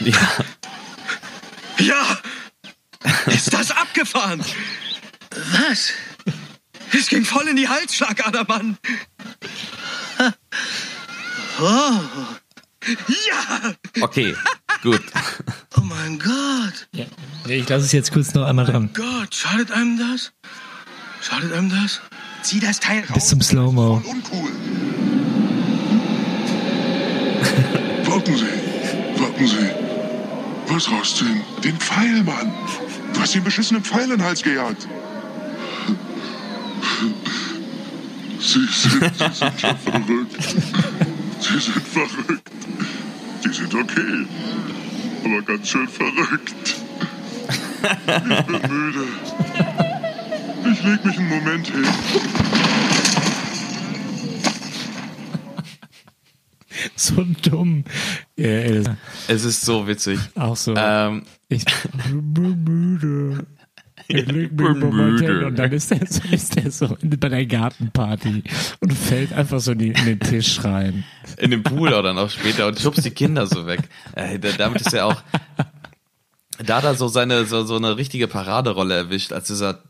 Ja, 0.00 0.36
Ja! 1.78 2.18
Ist 3.26 3.52
das 3.52 3.70
abgefahren? 3.70 4.44
Was? 5.52 5.92
Es 6.92 7.08
ging 7.08 7.24
voll 7.24 7.46
in 7.48 7.56
die 7.56 7.68
Halsschlagader, 7.68 8.44
Mann. 8.48 8.76
Oh. 11.62 12.00
Ja! 12.86 13.72
okay, 14.00 14.34
gut. 14.82 15.02
Oh 15.76 15.82
mein 15.82 16.18
Gott. 16.18 16.88
Ja. 16.92 17.04
Ich 17.46 17.68
lasse 17.68 17.84
es 17.84 17.92
jetzt 17.92 18.12
kurz 18.12 18.32
noch 18.34 18.46
einmal 18.46 18.64
dran. 18.64 18.88
Gott, 18.94 19.34
schadet 19.34 19.70
einem 19.70 19.98
das? 19.98 20.32
Schadet 21.20 21.52
einem 21.52 21.68
das? 21.68 22.00
Zieh 22.42 22.60
das 22.60 22.80
Teil 22.80 23.00
raus. 23.00 23.12
Bis 23.14 23.26
zum 23.28 23.42
Slow-Mo. 23.42 24.02
Uncool. 24.04 24.50
Warten 28.06 28.36
Sie, 28.36 29.20
warten 29.20 29.46
Sie. 29.46 29.70
Was 30.72 30.90
rausziehen? 30.90 31.42
Den 31.62 31.78
Pfeil, 31.78 32.22
Mann. 32.24 32.52
Du 33.12 33.20
hast 33.20 33.34
den 33.34 33.44
beschissenen 33.44 33.84
Pfeil 33.84 34.04
in 34.04 34.10
den 34.10 34.22
Hals 34.24 34.42
gejagt. 34.42 34.88
Sie 38.40 38.66
sind, 38.66 39.14
Sie 39.16 39.34
sind 39.34 39.60
schon 39.60 39.76
verrückt. 39.78 40.42
Sie 41.40 41.58
sind 41.58 41.86
verrückt. 41.86 42.50
Die 43.44 43.48
sind 43.52 43.74
okay. 43.74 44.26
Aber 45.24 45.42
ganz 45.42 45.68
schön 45.68 45.88
verrückt. 45.88 46.76
Ich 47.82 48.46
bin 48.46 48.60
müde. 48.70 49.04
Ich 50.72 50.82
leg 50.84 51.04
mich 51.04 51.18
einen 51.18 51.28
Moment 51.28 51.66
hin. 51.66 51.84
So 56.96 57.24
dumm. 57.42 57.84
Ja, 58.36 58.60
ist 58.60 58.90
Es 59.28 59.44
ist 59.44 59.62
so 59.62 59.86
witzig. 59.86 60.18
auch 60.34 60.56
so. 60.56 60.74
Ähm, 60.76 61.24
Ich 61.48 61.64
bin 61.92 62.64
müde. 62.64 63.46
Ich 64.26 64.26
müde. 64.52 65.46
und 65.46 65.56
dann 65.58 65.72
ist 65.72 65.90
der, 65.90 66.06
so, 66.06 66.20
ist 66.30 66.56
der 66.56 66.70
so 66.70 66.96
bei 67.02 67.28
der 67.28 67.46
Gartenparty 67.46 68.42
und 68.80 68.92
fällt 68.92 69.32
einfach 69.32 69.60
so 69.60 69.72
in, 69.72 69.78
den 69.94 70.20
Tisch 70.20 70.62
rein. 70.64 71.04
in 71.38 71.50
dem 71.50 71.62
Pool 71.62 71.92
oder 71.94 72.12
noch 72.12 72.30
später 72.30 72.66
und 72.66 72.78
schubst 72.80 73.04
die 73.04 73.10
Kinder 73.10 73.46
so 73.46 73.66
weg. 73.66 73.80
Äh, 74.14 74.38
da- 74.38 74.52
damit 74.58 74.80
ist 74.82 74.92
er 74.92 75.06
auch, 75.06 75.22
da 76.64 76.76
hat 76.78 76.84
er 76.84 76.94
so 76.94 77.08
seine, 77.08 77.44
so, 77.46 77.64
so 77.64 77.76
eine 77.76 77.96
richtige 77.96 78.28
Paraderolle 78.28 78.94
erwischt, 78.94 79.32
als 79.32 79.46
dieser 79.48 79.82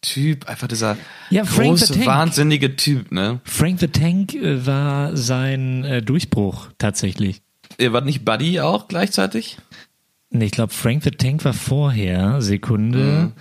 Typ, 0.00 0.48
einfach 0.48 0.68
dieser 0.68 0.96
Ja, 1.30 1.42
große, 1.42 2.06
wahnsinnige 2.06 2.76
Typ, 2.76 3.10
ne? 3.12 3.40
Frank 3.44 3.80
the 3.80 3.88
Tank 3.88 4.34
äh, 4.34 4.64
war 4.66 5.16
sein 5.16 5.84
äh, 5.84 6.02
Durchbruch 6.02 6.68
tatsächlich. 6.78 7.42
Wart 7.80 8.04
nicht 8.06 8.24
Buddy 8.24 8.60
auch 8.60 8.88
gleichzeitig? 8.88 9.58
Nee, 10.30 10.46
ich 10.46 10.50
glaube, 10.52 10.72
Frank 10.72 11.02
the 11.04 11.10
Tank 11.10 11.44
war 11.44 11.54
vorher. 11.54 12.40
Sekunde. 12.42 12.98
Mhm. 12.98 13.32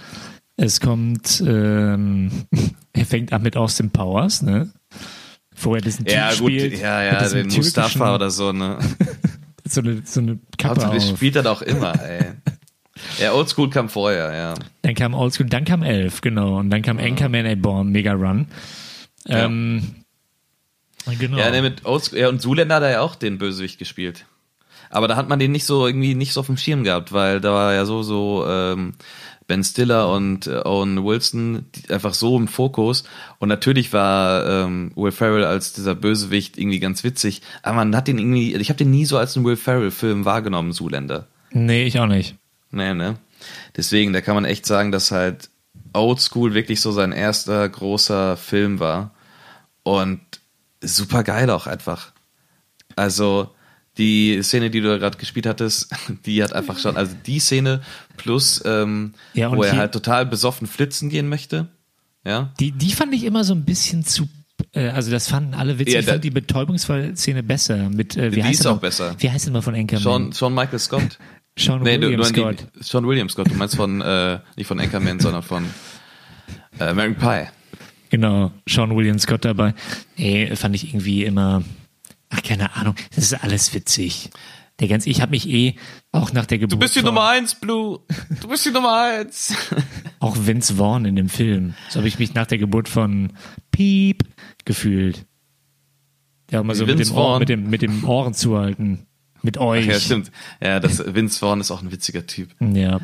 Es 0.55 0.79
kommt, 0.79 1.43
ähm, 1.45 2.31
er 2.93 3.05
fängt 3.05 3.31
an 3.33 3.43
mit 3.43 3.55
Austin 3.57 3.91
Powers, 3.91 4.41
ne? 4.41 4.71
Vorher 5.53 5.81
diesen 5.81 6.05
Typ 6.05 6.15
Ja, 6.15 6.29
gut, 6.29 6.51
spielt. 6.51 6.79
ja, 6.79 7.03
ja, 7.03 7.27
den 7.29 7.47
Mustafa 7.47 8.15
oder 8.15 8.29
so, 8.29 8.51
ne? 8.51 8.77
So 9.69 9.81
eine, 9.81 10.01
so 10.05 10.21
eine 10.21 10.39
Kappe 10.57 10.81
Hauptsächlich 10.81 11.11
auf. 11.11 11.17
spielt 11.17 11.35
er 11.35 11.43
doch 11.43 11.61
immer, 11.61 12.01
ey. 12.01 12.25
Ja, 13.19 13.33
Oldschool 13.33 13.69
kam 13.69 13.89
vorher, 13.89 14.33
ja. 14.33 14.53
Dann 14.81 14.95
kam 14.95 15.13
Oldschool, 15.13 15.47
dann 15.47 15.65
kam 15.65 15.83
Elf, 15.83 16.21
genau. 16.21 16.57
Und 16.57 16.69
dann 16.69 16.81
kam 16.81 16.97
Anchorman 16.99 17.45
A 17.45 17.53
Born, 17.55 17.89
Mega 17.89 18.13
Run. 18.13 18.47
Ähm, 19.27 19.83
genau. 21.19 21.37
Ja, 21.37 21.61
mit 21.61 21.85
Oldschool, 21.85 22.17
ja, 22.17 22.29
und 22.29 22.41
Zuländer 22.41 22.75
hat 22.75 22.83
er 22.83 22.91
ja 22.91 23.01
auch 23.01 23.15
den 23.15 23.37
Bösewicht 23.37 23.77
gespielt. 23.77 24.25
Aber 24.89 25.07
da 25.07 25.15
hat 25.15 25.29
man 25.29 25.39
den 25.39 25.51
nicht 25.51 25.65
so 25.65 25.85
irgendwie 25.85 26.15
nicht 26.15 26.33
so 26.33 26.39
auf 26.39 26.47
dem 26.47 26.57
Schirm 26.57 26.83
gehabt, 26.83 27.11
weil 27.11 27.41
da 27.41 27.53
war 27.53 27.73
ja 27.73 27.85
so 27.85 28.03
so 28.03 28.45
ähm, 28.47 28.93
Ben 29.47 29.63
Stiller 29.63 30.11
und 30.11 30.47
äh, 30.47 30.61
Owen 30.65 31.03
Wilson 31.05 31.65
einfach 31.89 32.13
so 32.13 32.37
im 32.37 32.47
Fokus 32.47 33.03
und 33.39 33.49
natürlich 33.49 33.93
war 33.93 34.45
ähm, 34.45 34.91
Will 34.95 35.11
Ferrell 35.11 35.45
als 35.45 35.73
dieser 35.73 35.95
Bösewicht 35.95 36.57
irgendwie 36.57 36.79
ganz 36.79 37.03
witzig, 37.03 37.41
aber 37.63 37.77
man 37.77 37.95
hat 37.95 38.07
den 38.07 38.19
irgendwie, 38.19 38.55
ich 38.55 38.69
habe 38.69 38.77
den 38.77 38.91
nie 38.91 39.05
so 39.05 39.17
als 39.17 39.35
einen 39.35 39.45
Will 39.45 39.55
Ferrell 39.55 39.91
Film 39.91 40.25
wahrgenommen, 40.25 40.73
Zuländer. 40.73 41.27
nee, 41.51 41.85
ich 41.85 41.99
auch 41.99 42.07
nicht. 42.07 42.35
Nee, 42.71 42.93
ne? 42.93 43.15
Deswegen, 43.75 44.13
da 44.13 44.21
kann 44.21 44.35
man 44.35 44.45
echt 44.45 44.65
sagen, 44.65 44.91
dass 44.91 45.11
halt 45.11 45.49
Old 45.93 46.19
School 46.19 46.53
wirklich 46.53 46.81
so 46.81 46.91
sein 46.91 47.11
erster 47.11 47.67
großer 47.67 48.37
Film 48.37 48.79
war. 48.79 49.11
Und 49.83 50.19
super 50.81 51.23
geil 51.23 51.49
auch 51.49 51.67
einfach. 51.67 52.11
Also, 52.95 53.53
die 53.97 54.41
Szene, 54.43 54.69
die 54.69 54.81
du 54.81 54.87
da 54.87 54.97
gerade 54.97 55.17
gespielt 55.17 55.45
hattest, 55.45 55.93
die 56.25 56.43
hat 56.43 56.53
einfach 56.53 56.79
schon, 56.79 56.97
also 56.97 57.15
die 57.25 57.39
Szene 57.39 57.81
plus, 58.17 58.61
ähm, 58.65 59.13
Ja, 59.33 59.55
wo 59.55 59.63
er 59.63 59.75
halt 59.75 59.91
total 59.91 60.25
besoffen 60.25 60.67
flitzen 60.67 61.09
gehen 61.09 61.29
möchte. 61.29 61.67
Ja. 62.25 62.53
Die, 62.59 62.71
die 62.71 62.91
fand 62.91 63.13
ich 63.13 63.23
immer 63.23 63.43
so 63.43 63.53
ein 63.53 63.63
bisschen 63.63 64.05
zu, 64.05 64.27
äh, 64.73 64.89
also 64.89 65.11
das 65.11 65.27
fanden 65.29 65.53
alle 65.53 65.79
witzig. 65.79 65.93
Ja, 65.93 65.99
ich 66.01 66.05
fand 66.05 66.23
die 66.23 66.29
Betäubungsfall-Szene 66.31 67.43
besser. 67.43 67.89
Mit, 67.89 68.17
äh, 68.17 68.31
wie 68.31 68.35
Die 68.35 68.43
heißt 68.43 68.61
ist 68.61 68.65
auch 68.65 68.79
besser. 68.79 69.15
Wie 69.17 69.31
heißt 69.31 69.47
er 69.47 69.53
mal 69.53 69.61
von 69.61 69.75
Anchorman? 69.75 70.01
Sean, 70.01 70.31
Sean 70.31 70.53
Michael 70.53 70.79
Scott. 70.79 71.17
Sean 71.57 71.81
Nee, 71.81 71.97
du, 71.97 72.07
William 72.07 72.21
du 72.21 72.27
Scott. 72.27 72.67
Die, 72.75 72.83
Sean 72.83 73.07
William 73.07 73.29
Scott. 73.29 73.49
Du 73.49 73.55
meinst 73.55 73.75
von, 73.75 74.01
äh, 74.01 74.39
nicht 74.55 74.67
von 74.67 74.79
Anchorman, 74.79 75.19
sondern 75.19 75.41
von 75.41 75.65
äh, 76.79 76.83
American 76.83 77.15
Pie. 77.15 77.49
Genau, 78.09 78.51
Sean 78.67 78.95
William 78.95 79.19
Scott 79.19 79.43
dabei. 79.45 79.73
Ey, 80.17 80.55
fand 80.55 80.75
ich 80.75 80.89
irgendwie 80.89 81.23
immer, 81.25 81.63
ach, 82.29 82.41
keine 82.43 82.75
Ahnung, 82.75 82.95
das 83.15 83.25
ist 83.25 83.43
alles 83.43 83.73
witzig. 83.73 84.29
Der 84.79 84.87
ganz, 84.87 85.07
ich 85.07 85.21
habe 85.21 85.31
mich 85.31 85.49
eh 85.49 85.75
auch 86.11 86.33
nach 86.33 86.45
der 86.45 86.59
Geburt 86.59 86.73
Du 86.73 86.77
bist 86.77 86.95
die 86.95 87.01
Nummer 87.01 87.27
eins, 87.29 87.55
Blue. 87.55 87.99
Du 88.41 88.47
bist 88.47 88.63
die 88.65 88.69
Nummer 88.69 89.01
eins. 89.01 89.55
auch 90.19 90.37
Vince 90.39 90.75
Vaughn 90.75 91.05
in 91.05 91.15
dem 91.15 91.29
Film. 91.29 91.73
So 91.89 91.97
habe 91.97 92.07
ich 92.07 92.19
mich 92.19 92.35
nach 92.35 92.45
der 92.45 92.59
Geburt 92.59 92.87
von 92.87 93.33
Piep 93.71 94.23
gefühlt. 94.65 95.25
Ja, 96.51 96.61
mal 96.61 96.75
so 96.75 96.85
mit 96.85 96.99
dem, 96.99 97.11
Ohr, 97.11 97.39
mit 97.39 97.49
dem, 97.49 97.69
mit 97.69 97.81
dem 97.81 98.03
Ohren 98.03 98.35
zuhalten. 98.35 99.07
Mit 99.41 99.57
euch. 99.57 99.87
Ja, 99.87 99.99
stimmt. 99.99 100.31
Ja, 100.61 100.79
das 100.79 101.03
Vince 101.13 101.39
Vaughn 101.39 101.59
ist 101.59 101.71
auch 101.71 101.81
ein 101.81 101.91
witziger 101.91 102.27
Typ. 102.27 102.49
Ja. 102.59 102.99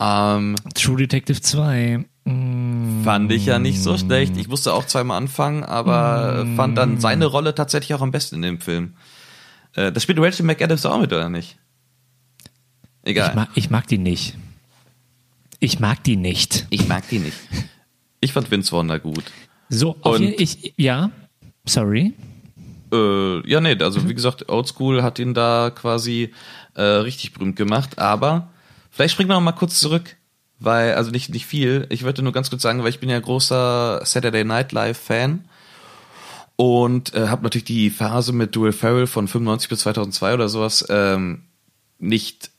Ähm, 0.00 0.56
True 0.74 0.96
Detective 0.96 1.40
2. 1.40 2.04
Mm, 2.26 3.04
fand 3.04 3.32
ich 3.32 3.46
ja 3.46 3.58
nicht 3.58 3.80
so 3.80 3.96
schlecht. 3.96 4.36
Ich 4.36 4.48
musste 4.48 4.74
auch 4.74 4.84
zweimal 4.84 5.16
anfangen, 5.16 5.64
aber 5.64 6.46
fand 6.56 6.76
dann 6.76 7.00
seine 7.00 7.26
Rolle 7.26 7.54
tatsächlich 7.54 7.94
auch 7.94 8.02
am 8.02 8.10
besten 8.10 8.36
in 8.36 8.42
dem 8.42 8.60
Film. 8.60 8.96
Äh, 9.74 9.92
da 9.92 10.00
spielt 10.00 10.18
Rachel 10.18 10.44
McAdams 10.44 10.84
auch 10.84 11.00
mit, 11.00 11.12
oder 11.12 11.30
nicht? 11.30 11.56
Egal. 13.04 13.30
ich, 13.30 13.34
mag, 13.36 13.48
ich 13.54 13.70
mag 13.70 13.86
die 13.86 13.98
nicht. 13.98 14.36
Ich 15.60 15.78
mag 15.78 16.02
die 16.02 16.16
nicht. 16.16 16.66
Ich 16.70 16.88
mag 16.88 17.08
die 17.08 17.20
nicht. 17.20 17.36
Ich 18.20 18.32
fand 18.32 18.50
Vince 18.50 18.84
da 18.88 18.98
gut. 18.98 19.24
So, 19.68 19.96
auf 20.00 20.18
jeden, 20.18 20.40
ich, 20.40 20.74
ja, 20.76 21.10
sorry. 21.64 22.14
Äh, 22.92 23.48
ja, 23.48 23.60
nee, 23.60 23.76
also 23.80 24.08
wie 24.08 24.14
gesagt, 24.14 24.48
Oldschool 24.48 25.02
hat 25.02 25.18
ihn 25.18 25.34
da 25.34 25.70
quasi 25.70 26.32
äh, 26.74 26.82
richtig 26.82 27.32
berühmt 27.32 27.56
gemacht, 27.56 27.98
aber 27.98 28.48
vielleicht 28.90 29.14
springen 29.14 29.30
wir 29.30 29.34
noch 29.34 29.40
mal 29.40 29.52
kurz 29.52 29.78
zurück, 29.80 30.15
weil, 30.58 30.94
also 30.94 31.10
nicht, 31.10 31.30
nicht 31.30 31.46
viel, 31.46 31.86
ich 31.90 32.04
wollte 32.04 32.22
nur 32.22 32.32
ganz 32.32 32.50
kurz 32.50 32.62
sagen, 32.62 32.82
weil 32.82 32.90
ich 32.90 33.00
bin 33.00 33.08
ja 33.08 33.20
großer 33.20 34.00
Saturday 34.04 34.44
Night 34.44 34.72
Live 34.72 34.98
Fan 34.98 35.44
und 36.56 37.14
äh, 37.14 37.28
habe 37.28 37.42
natürlich 37.42 37.64
die 37.64 37.90
Phase 37.90 38.32
mit 38.32 38.58
Will 38.58 38.72
Ferrell 38.72 39.06
von 39.06 39.28
95 39.28 39.68
bis 39.68 39.80
2002 39.80 40.34
oder 40.34 40.48
sowas 40.48 40.84
ähm, 40.88 41.42
nicht 41.98 42.50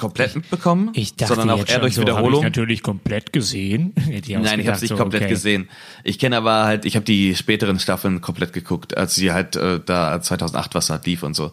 komplett 0.00 0.34
mitbekommen, 0.34 0.90
Ich 0.94 1.14
dachte 1.14 1.34
sondern 1.34 1.50
auch 1.50 1.68
eher 1.68 1.78
durch 1.78 1.94
so, 1.94 2.02
habe 2.02 2.32
ich 2.32 2.40
natürlich 2.40 2.82
komplett 2.82 3.32
gesehen. 3.34 3.92
Nein, 4.08 4.60
ich 4.60 4.66
habe 4.66 4.76
es 4.76 4.80
nicht 4.80 4.96
komplett 4.96 5.28
gesehen. 5.28 5.68
Ich 6.04 6.18
kenne 6.18 6.38
aber 6.38 6.64
halt, 6.64 6.86
ich 6.86 6.96
habe 6.96 7.04
die 7.04 7.36
späteren 7.36 7.78
Staffeln 7.78 8.22
komplett 8.22 8.54
geguckt, 8.54 8.96
als 8.96 9.14
sie 9.14 9.30
halt 9.30 9.56
äh, 9.56 9.78
da 9.84 10.20
2008 10.20 10.74
was 10.74 10.88
halt 10.88 11.04
lief 11.04 11.22
und 11.22 11.34
so. 11.34 11.52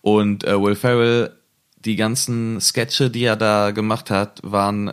Und 0.00 0.44
äh, 0.44 0.60
Will 0.60 0.76
Ferrell, 0.76 1.32
die 1.84 1.96
ganzen 1.96 2.60
Sketche, 2.60 3.10
die 3.10 3.24
er 3.24 3.36
da 3.36 3.72
gemacht 3.72 4.10
hat, 4.10 4.40
waren, 4.44 4.92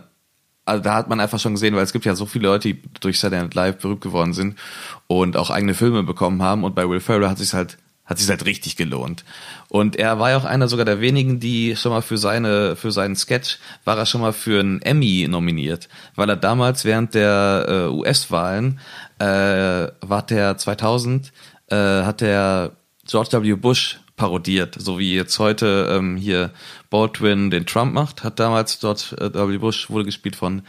also 0.66 0.82
da 0.82 0.94
hat 0.94 1.08
man 1.08 1.20
einfach 1.20 1.38
schon 1.38 1.54
gesehen, 1.54 1.74
weil 1.74 1.84
es 1.84 1.92
gibt 1.92 2.04
ja 2.04 2.14
so 2.14 2.26
viele 2.26 2.48
Leute, 2.48 2.68
die 2.68 2.82
durch 3.00 3.18
Saturday 3.18 3.42
Night 3.42 3.54
Live 3.54 3.78
berühmt 3.78 4.00
geworden 4.02 4.34
sind 4.34 4.58
und 5.06 5.36
auch 5.36 5.50
eigene 5.50 5.74
Filme 5.74 6.02
bekommen 6.02 6.42
haben. 6.42 6.64
Und 6.64 6.74
bei 6.74 6.88
Will 6.88 7.00
Ferrell 7.00 7.28
hat 7.28 7.38
sich 7.38 7.54
halt 7.54 7.78
hat 8.04 8.18
sich 8.18 8.28
halt 8.28 8.44
richtig 8.44 8.76
gelohnt. 8.76 9.24
Und 9.68 9.96
er 9.96 10.20
war 10.20 10.30
ja 10.30 10.36
auch 10.36 10.44
einer 10.44 10.68
sogar 10.68 10.84
der 10.84 11.00
wenigen, 11.00 11.40
die 11.40 11.74
schon 11.74 11.90
mal 11.90 12.02
für 12.02 12.18
seine, 12.18 12.76
für 12.76 12.92
seinen 12.92 13.16
Sketch, 13.16 13.58
war 13.84 13.98
er 13.98 14.06
schon 14.06 14.20
mal 14.20 14.32
für 14.32 14.60
einen 14.60 14.80
Emmy 14.80 15.26
nominiert, 15.28 15.88
weil 16.14 16.30
er 16.30 16.36
damals 16.36 16.84
während 16.84 17.14
der 17.14 17.66
äh, 17.68 17.92
US-Wahlen, 17.92 18.78
äh, 19.18 19.24
war 19.24 20.22
der 20.28 20.56
2000, 20.56 21.32
äh, 21.68 21.74
hat 21.74 22.20
der 22.20 22.76
George 23.08 23.42
W. 23.42 23.54
Bush 23.54 23.98
parodiert, 24.16 24.74
so 24.78 24.98
wie 24.98 25.14
jetzt 25.14 25.38
heute 25.38 25.88
ähm, 25.90 26.16
hier 26.16 26.50
Baldwin 26.90 27.50
den 27.50 27.66
Trump 27.66 27.92
macht, 27.92 28.24
hat 28.24 28.38
damals 28.40 28.80
George 28.80 29.16
äh, 29.20 29.32
W. 29.34 29.58
Bush 29.58 29.90
wurde 29.90 30.04
gespielt 30.06 30.36
von 30.36 30.62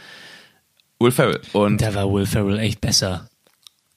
Will 1.00 1.12
Ferrell. 1.12 1.40
Und 1.52 1.80
Da 1.80 1.94
war 1.94 2.12
Will 2.12 2.26
Ferrell 2.26 2.58
echt 2.58 2.80
besser 2.80 3.28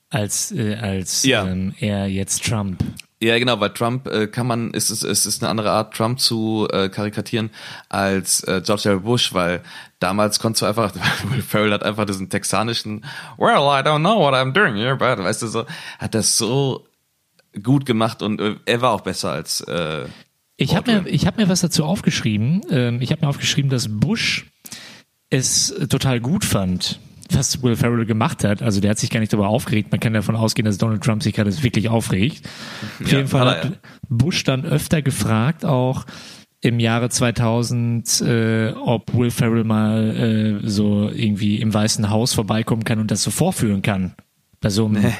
als, 0.10 0.52
äh, 0.52 0.76
als 0.76 1.24
Ja. 1.24 1.46
ähm, 1.48 1.74
er 1.80 2.08
jetzt 2.08 2.44
Trump. 2.46 2.84
Ja, 3.24 3.38
genau, 3.38 3.60
weil 3.60 3.70
Trump 3.70 4.08
äh, 4.08 4.26
kann 4.28 4.48
man, 4.48 4.72
ist 4.72 4.90
es 4.90 5.04
ist, 5.04 5.26
ist 5.26 5.44
eine 5.44 5.50
andere 5.52 5.70
Art, 5.70 5.94
Trump 5.94 6.20
zu 6.20 6.68
äh, 6.72 6.90
karikatieren 6.90 7.52
als 7.88 8.44
äh, 8.46 8.62
George 8.66 8.86
W. 8.86 9.00
Bush, 9.00 9.34
weil 9.34 9.62
damals 10.00 10.40
konntest 10.40 10.64
du 10.64 10.66
einfach, 10.66 10.92
Will 11.30 11.42
Ferrell 11.44 11.72
hat 11.72 11.84
einfach 11.84 12.06
diesen 12.06 12.30
texanischen, 12.30 13.06
well, 13.38 13.58
I 13.58 13.84
don't 13.86 14.00
know 14.00 14.18
what 14.20 14.34
I'm 14.34 14.54
doing 14.54 14.76
here, 14.76 14.96
but, 14.96 15.24
weißt 15.24 15.44
du 15.44 15.48
so, 15.48 15.66
hat 16.00 16.16
das 16.16 16.36
so 16.38 16.88
gut 17.64 17.86
gemacht 17.86 18.22
und 18.22 18.40
äh, 18.42 18.56
er 18.66 18.82
war 18.82 18.92
auch 18.92 19.02
besser 19.02 19.32
als 19.32 19.62
äh, 19.62 20.06
Ich 20.58 20.76
habe 20.76 20.92
mir, 20.92 21.08
ich 21.08 21.26
hab 21.28 21.38
mir 21.38 21.50
was 21.50 21.62
dazu 21.62 21.84
aufgeschrieben. 21.86 22.62
Ähm, 22.70 23.02
ich 23.02 23.12
habe 23.12 23.22
mir 23.22 23.30
aufgeschrieben, 23.30 23.70
dass 23.70 23.88
Bush 23.90 24.46
es 25.30 25.74
total 25.90 26.20
gut 26.20 26.44
fand, 26.46 27.00
was 27.32 27.64
Will 27.64 27.76
Ferrell 27.76 28.06
gemacht 28.06 28.44
hat. 28.44 28.62
Also 28.62 28.82
der 28.82 28.92
hat 28.92 29.00
sich 29.00 29.10
gar 29.10 29.20
nicht 29.22 29.32
darüber 29.32 29.48
aufgeregt. 29.48 29.92
Man 29.92 30.00
kann 30.00 30.14
davon 30.14 30.36
ausgehen, 30.36 30.66
dass 30.66 30.78
Donald 30.78 31.04
Trump 31.04 31.24
sich 31.24 31.34
gerade 31.34 31.64
wirklich 31.64 31.90
aufregt. 31.90 32.48
Auf 33.02 33.12
Ja, 33.12 33.18
jeden 33.18 33.30
Fall 33.30 33.48
hat 33.50 33.64
hat 33.66 33.80
Bush 34.10 34.44
dann 34.44 34.66
öfter 34.66 35.02
gefragt, 35.02 35.64
auch 35.66 36.06
im 36.64 36.80
Jahre 36.80 37.10
2000, 37.10 38.22
äh, 38.22 38.74
ob 38.74 39.14
Will 39.16 39.32
Ferrell 39.32 39.64
mal 39.64 40.60
äh, 40.64 40.68
so 40.68 41.10
irgendwie 41.10 41.60
im 41.60 41.74
Weißen 41.74 42.10
Haus 42.10 42.34
vorbeikommen 42.34 42.84
kann 42.84 43.00
und 43.00 43.10
das 43.10 43.24
so 43.24 43.32
vorführen 43.32 43.82
kann. 43.82 44.14
Bei 44.60 44.70
so 44.70 44.86
einem 44.86 45.12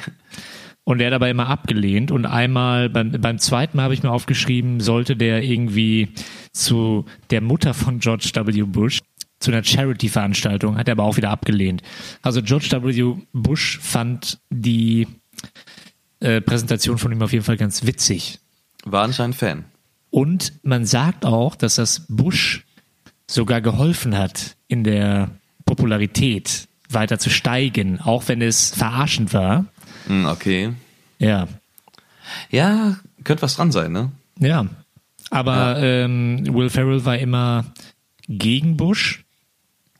und 0.84 1.00
er 1.00 1.08
hat 1.08 1.14
aber 1.14 1.30
immer 1.30 1.48
abgelehnt. 1.48 2.10
Und 2.10 2.26
einmal, 2.26 2.88
beim, 2.88 3.12
beim 3.12 3.38
zweiten 3.38 3.76
Mal 3.76 3.84
habe 3.84 3.94
ich 3.94 4.02
mir 4.02 4.10
aufgeschrieben, 4.10 4.80
sollte 4.80 5.16
der 5.16 5.42
irgendwie 5.42 6.08
zu 6.52 7.04
der 7.30 7.40
Mutter 7.40 7.74
von 7.74 7.98
George 7.98 8.30
W. 8.34 8.62
Bush 8.62 9.00
zu 9.40 9.50
einer 9.50 9.64
Charity-Veranstaltung, 9.64 10.76
hat 10.76 10.88
er 10.88 10.92
aber 10.92 11.04
auch 11.04 11.16
wieder 11.16 11.30
abgelehnt. 11.30 11.82
Also 12.22 12.42
George 12.42 12.68
W. 12.70 13.14
Bush 13.32 13.78
fand 13.80 14.38
die 14.50 15.08
äh, 16.20 16.40
Präsentation 16.40 16.98
von 16.98 17.12
ihm 17.12 17.22
auf 17.22 17.32
jeden 17.32 17.44
Fall 17.44 17.56
ganz 17.56 17.84
witzig. 17.84 18.38
War 18.84 19.04
anscheinend 19.04 19.36
Fan. 19.36 19.64
Und 20.10 20.52
man 20.62 20.84
sagt 20.84 21.24
auch, 21.24 21.56
dass 21.56 21.76
das 21.76 22.06
Bush 22.08 22.64
sogar 23.26 23.60
geholfen 23.60 24.16
hat, 24.16 24.56
in 24.68 24.84
der 24.84 25.30
Popularität 25.64 26.68
weiter 26.90 27.18
zu 27.18 27.30
steigen, 27.30 28.00
auch 28.00 28.28
wenn 28.28 28.42
es 28.42 28.70
verarschend 28.70 29.32
war. 29.32 29.66
Hm, 30.12 30.26
okay. 30.26 30.72
Ja, 31.18 31.48
Ja, 32.50 32.96
könnte 33.24 33.42
was 33.42 33.56
dran 33.56 33.72
sein, 33.72 33.92
ne? 33.92 34.12
Ja, 34.38 34.66
aber 35.30 35.78
ähm, 35.80 36.46
Will 36.52 36.68
Ferrell 36.68 37.04
war 37.04 37.16
immer 37.16 37.64
gegen 38.28 38.76
Bush, 38.76 39.24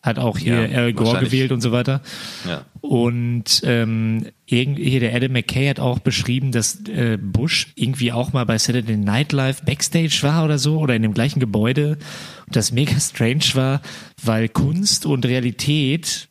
hat 0.03 0.19
auch 0.19 0.37
hier 0.37 0.69
Ja, 0.69 0.79
Al 0.79 0.93
Gore 0.93 1.21
gewählt 1.21 1.53
und 1.53 1.61
so 1.63 1.73
weiter. 1.73 2.03
Ja. 2.47 2.65
Und 2.83 3.63
ähm, 3.65 4.27
hier 4.45 5.01
der 5.01 5.15
Adam 5.15 5.33
McKay 5.33 5.69
hat 5.69 5.81
auch 5.81 6.01
beschrieben, 6.01 6.53
dass 6.53 6.85
äh, 6.89 7.17
Bush 7.21 7.69
irgendwie 7.77 8.13
auch 8.13 8.33
mal 8.33 8.45
bei 8.45 8.59
Saturday 8.59 8.97
Night 8.97 9.33
Live 9.33 9.63
Backstage 9.63 10.19
war 10.23 10.45
oder 10.45 10.59
so 10.59 10.79
oder 10.79 10.95
in 10.95 11.03
dem 11.03 11.15
gleichen 11.15 11.41
Gebäude 11.41 11.99
und 12.47 12.57
das 12.57 12.73
mega 12.73 12.99
strange 13.01 13.55
war, 13.55 13.81
weil 14.23 14.49
Kunst 14.49 15.07
und 15.07 15.25
Realität 15.25 16.29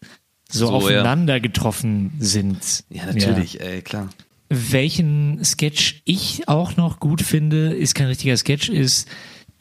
so, 0.52 0.68
So, 0.68 0.72
ja. 0.72 0.78
aufeinander 0.99 1.39
getroffen 1.39 2.12
sind. 2.20 2.84
Ja, 2.89 3.06
natürlich, 3.06 3.60
ey, 3.62 3.82
klar. 3.82 4.10
Welchen 4.49 5.43
Sketch 5.45 6.02
ich 6.06 6.47
auch 6.47 6.76
noch 6.78 6.99
gut 6.99 7.22
finde, 7.22 7.74
ist 7.74 7.95
kein 7.95 8.08
richtiger 8.08 8.36
Sketch, 8.36 8.70
ist 8.70 9.08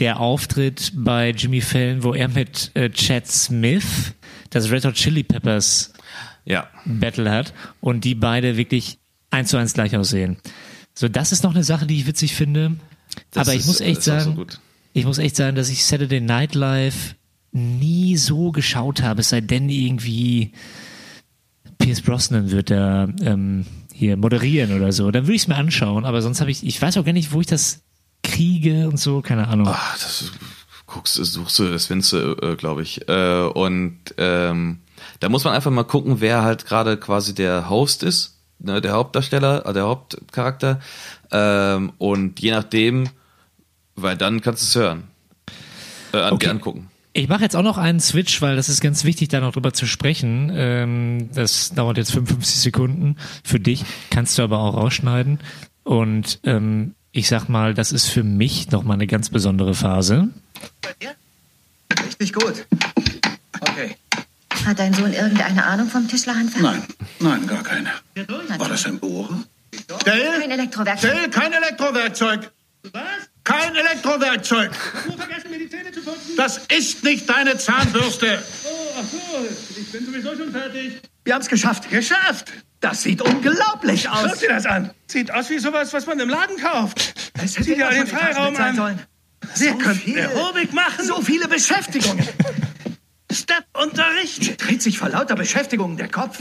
der 0.00 0.18
Auftritt 0.18 0.92
bei 0.96 1.30
Jimmy 1.30 1.60
Fallon, 1.60 2.02
wo 2.02 2.12
er 2.12 2.28
mit 2.28 2.70
äh, 2.74 2.90
Chad 2.90 3.26
Smith 3.28 4.14
das 4.50 4.70
Red 4.70 4.84
Hot 4.84 4.94
Chili 4.94 5.22
Peppers 5.22 5.92
Ja. 6.44 6.68
Battle 6.84 7.30
hat 7.30 7.54
und 7.80 8.04
die 8.04 8.14
beide 8.16 8.56
wirklich 8.56 8.98
eins 9.30 9.50
zu 9.50 9.58
eins 9.58 9.74
gleich 9.74 9.96
aussehen. 9.96 10.38
So, 10.94 11.08
das 11.08 11.30
ist 11.32 11.44
noch 11.44 11.54
eine 11.54 11.62
Sache, 11.64 11.86
die 11.86 11.96
ich 11.96 12.06
witzig 12.06 12.34
finde. 12.34 12.76
Das 13.30 13.46
Aber 13.46 13.54
ich 13.54 13.60
ist- 13.60 13.66
muss 13.68 13.80
echt 13.80 14.02
so 14.02 14.10
sagen, 14.10 14.34
gut. 14.34 14.58
ich 14.92 15.04
muss 15.04 15.18
echt 15.18 15.36
sagen, 15.36 15.54
dass 15.54 15.68
ich 15.68 15.84
Saturday 15.84 16.20
Night 16.20 16.54
Live 16.56 17.14
nie 17.52 18.16
so 18.16 18.52
geschaut 18.52 19.02
habe, 19.02 19.20
es 19.20 19.30
sei 19.30 19.40
denn 19.40 19.68
irgendwie 19.68 20.52
Pierce 21.78 22.02
Brosnan 22.02 22.50
wird 22.50 22.70
da 22.70 23.08
ähm, 23.22 23.66
hier 23.92 24.16
moderieren 24.16 24.76
oder 24.76 24.92
so. 24.92 25.10
Dann 25.10 25.24
würde 25.24 25.34
ich 25.34 25.42
es 25.42 25.48
mir 25.48 25.56
anschauen, 25.56 26.04
aber 26.04 26.22
sonst 26.22 26.40
habe 26.40 26.50
ich, 26.50 26.64
ich 26.64 26.80
weiß 26.80 26.96
auch 26.98 27.04
gar 27.04 27.12
nicht, 27.12 27.32
wo 27.32 27.40
ich 27.40 27.46
das 27.46 27.80
kriege 28.22 28.88
und 28.88 28.98
so, 28.98 29.22
keine 29.22 29.48
Ahnung. 29.48 29.66
Ach, 29.68 29.94
das 29.94 30.30
guckst, 30.86 31.14
suchst 31.14 31.58
du, 31.58 31.70
das 31.70 31.86
findest 31.86 32.12
du, 32.12 32.36
äh, 32.42 32.56
glaube 32.56 32.82
ich. 32.82 33.08
Äh, 33.08 33.42
und 33.54 33.98
ähm, 34.18 34.80
da 35.20 35.28
muss 35.28 35.44
man 35.44 35.54
einfach 35.54 35.70
mal 35.70 35.84
gucken, 35.84 36.20
wer 36.20 36.42
halt 36.42 36.66
gerade 36.66 36.96
quasi 36.96 37.34
der 37.34 37.70
Host 37.70 38.02
ist, 38.02 38.38
ne, 38.58 38.80
der 38.80 38.92
Hauptdarsteller, 38.92 39.64
äh, 39.66 39.72
der 39.72 39.84
Hauptcharakter. 39.84 40.80
Ähm, 41.30 41.92
und 41.98 42.40
je 42.40 42.50
nachdem, 42.50 43.08
weil 43.96 44.16
dann 44.16 44.40
kannst 44.40 44.62
du 44.62 44.66
es 44.66 44.74
hören. 44.84 45.04
Äh, 46.12 46.18
an, 46.18 46.32
Okay. 46.34 46.48
angucken. 46.48 46.89
Ich 47.12 47.28
mache 47.28 47.42
jetzt 47.42 47.56
auch 47.56 47.62
noch 47.62 47.76
einen 47.76 47.98
Switch, 47.98 48.40
weil 48.40 48.54
das 48.54 48.68
ist 48.68 48.80
ganz 48.80 49.04
wichtig, 49.04 49.28
da 49.28 49.40
noch 49.40 49.52
drüber 49.52 49.72
zu 49.72 49.86
sprechen. 49.86 50.52
Ähm, 50.54 51.28
das 51.34 51.70
dauert 51.70 51.96
jetzt 51.96 52.12
55 52.12 52.60
Sekunden 52.60 53.16
für 53.42 53.58
dich, 53.58 53.84
kannst 54.10 54.38
du 54.38 54.42
aber 54.42 54.60
auch 54.60 54.74
rausschneiden. 54.74 55.40
Und 55.82 56.38
ähm, 56.44 56.94
ich 57.10 57.26
sag 57.28 57.48
mal, 57.48 57.74
das 57.74 57.90
ist 57.90 58.08
für 58.08 58.22
mich 58.22 58.70
nochmal 58.70 58.94
eine 58.94 59.08
ganz 59.08 59.30
besondere 59.30 59.74
Phase. 59.74 60.28
Richtig 62.04 62.32
gut. 62.32 62.66
Okay. 63.60 63.96
Hat 64.64 64.78
dein 64.78 64.94
Sohn 64.94 65.12
irgendeine 65.12 65.64
Ahnung 65.64 65.88
vom 65.88 66.06
Tischlerhandwerk? 66.06 66.62
Nein, 66.62 66.82
nein, 67.18 67.46
gar 67.46 67.62
keine. 67.64 67.90
War 68.58 68.68
das 68.68 68.86
ein 68.86 69.00
Bohrer? 69.00 69.42
Dale? 70.04 70.38
Kein 70.40 70.50
Elektrowerkzeug. 70.50 71.12
Dale, 71.12 71.30
kein 71.30 71.52
Elektrowerkzeug. 71.52 72.52
Was? 72.92 73.29
Kein 73.50 73.74
Elektrowerkzeug. 73.74 74.70
Nur 75.08 75.16
vergessen, 75.18 75.50
mir 75.50 75.58
die 75.58 75.68
Zähne 75.68 75.90
zu 75.90 76.00
putzen? 76.02 76.36
Das 76.36 76.58
ist 76.76 77.02
nicht 77.02 77.28
deine 77.28 77.56
Zahnbürste. 77.58 78.42
Oh, 78.64 78.68
ach 78.98 79.04
so, 79.10 79.78
ich 79.80 79.90
bin 79.90 80.06
sowieso 80.06 80.36
schon 80.36 80.52
fertig. 80.52 81.00
Wir 81.24 81.34
haben 81.34 81.42
es 81.42 81.48
geschafft. 81.48 81.90
Geschafft! 81.90 82.52
Das 82.80 83.02
sieht 83.02 83.20
unglaublich 83.20 84.02
Schau 84.04 84.26
aus. 84.26 84.38
dir 84.38 84.48
das 84.48 84.66
an. 84.66 84.90
Sieht 85.06 85.32
aus 85.34 85.50
wie 85.50 85.58
sowas, 85.58 85.92
was 85.92 86.06
man 86.06 86.18
im 86.20 86.28
Laden 86.30 86.56
kauft. 86.58 87.32
Es 87.42 87.54
hätte 87.56 87.64
Sieh 87.64 87.74
dir 87.74 87.90
den 87.90 88.06
Freiraum 88.06 88.54
sein 88.54 88.68
an. 88.70 88.76
sollen. 88.76 88.98
Wir 89.56 89.70
So 89.72 89.78
könnten 89.78 90.00
viel. 90.00 90.18
Aerobik 90.20 90.72
machen. 90.72 91.04
So 91.04 91.20
viele 91.20 91.46
Beschäftigungen. 91.48 92.26
Step-Unterricht. 93.30 94.42
Mir 94.46 94.56
dreht 94.56 94.82
sich 94.82 94.98
vor 94.98 95.08
lauter 95.10 95.34
Beschäftigungen 95.34 95.96
der 95.96 96.08
Kopf. 96.08 96.38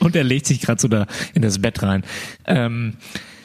Und 0.00 0.16
er 0.16 0.24
legt 0.24 0.46
sich 0.46 0.60
gerade 0.60 0.80
so 0.80 0.88
da 0.88 1.06
in 1.34 1.42
das 1.42 1.60
Bett 1.60 1.82
rein. 1.82 2.04
Ähm, 2.46 2.96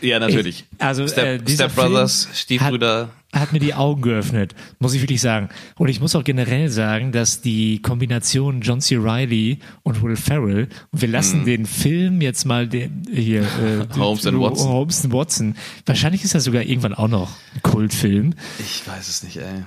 Ja, 0.02 0.20
natürlich. 0.20 0.66
Ich- 0.72 0.82
also, 0.82 1.08
Step, 1.08 1.26
äh, 1.26 1.38
dieser 1.40 1.70
Step 1.70 1.76
Brothers, 1.76 2.24
Film 2.26 2.36
Stiefbrüder. 2.36 3.10
Hat, 3.32 3.42
hat 3.42 3.54
mir 3.54 3.60
die 3.60 3.74
Augen 3.74 4.02
geöffnet, 4.02 4.56
muss 4.80 4.94
ich 4.94 5.02
wirklich 5.02 5.22
sagen. 5.22 5.50
Und 5.78 5.88
ich 5.90 6.00
muss 6.00 6.16
auch 6.16 6.24
generell 6.24 6.70
sagen, 6.70 7.12
dass 7.12 7.42
die 7.42 7.82
Kombination 7.82 8.62
John 8.62 8.82
C. 8.82 8.96
Reilly 8.98 9.60
und 9.84 10.02
Will 10.02 10.16
Ferrell, 10.16 10.68
und 10.92 11.02
wir 11.02 11.08
lassen 11.10 11.46
den 11.46 11.66
Film 11.66 12.22
jetzt 12.22 12.46
mal 12.46 12.68
den, 12.68 13.04
hier, 13.14 13.42
äh. 13.44 13.86
Holmes 13.98 14.26
and 14.26 14.40
Watson. 14.40 14.68
Holmes 14.70 15.04
and 15.06 15.14
Watson. 15.14 15.56
Wahrscheinlich 15.86 16.24
ist 16.24 16.34
das 16.34 16.44
sogar 16.46 16.64
irgendwann 16.64 16.94
auch 16.94 17.08
noch 17.08 17.30
ein 17.56 17.62
Kultfilm. 17.62 18.34
Ich 18.60 18.88
weiß 18.88 19.08
es 19.08 19.24
nicht, 19.24 19.38
ey. 19.38 19.64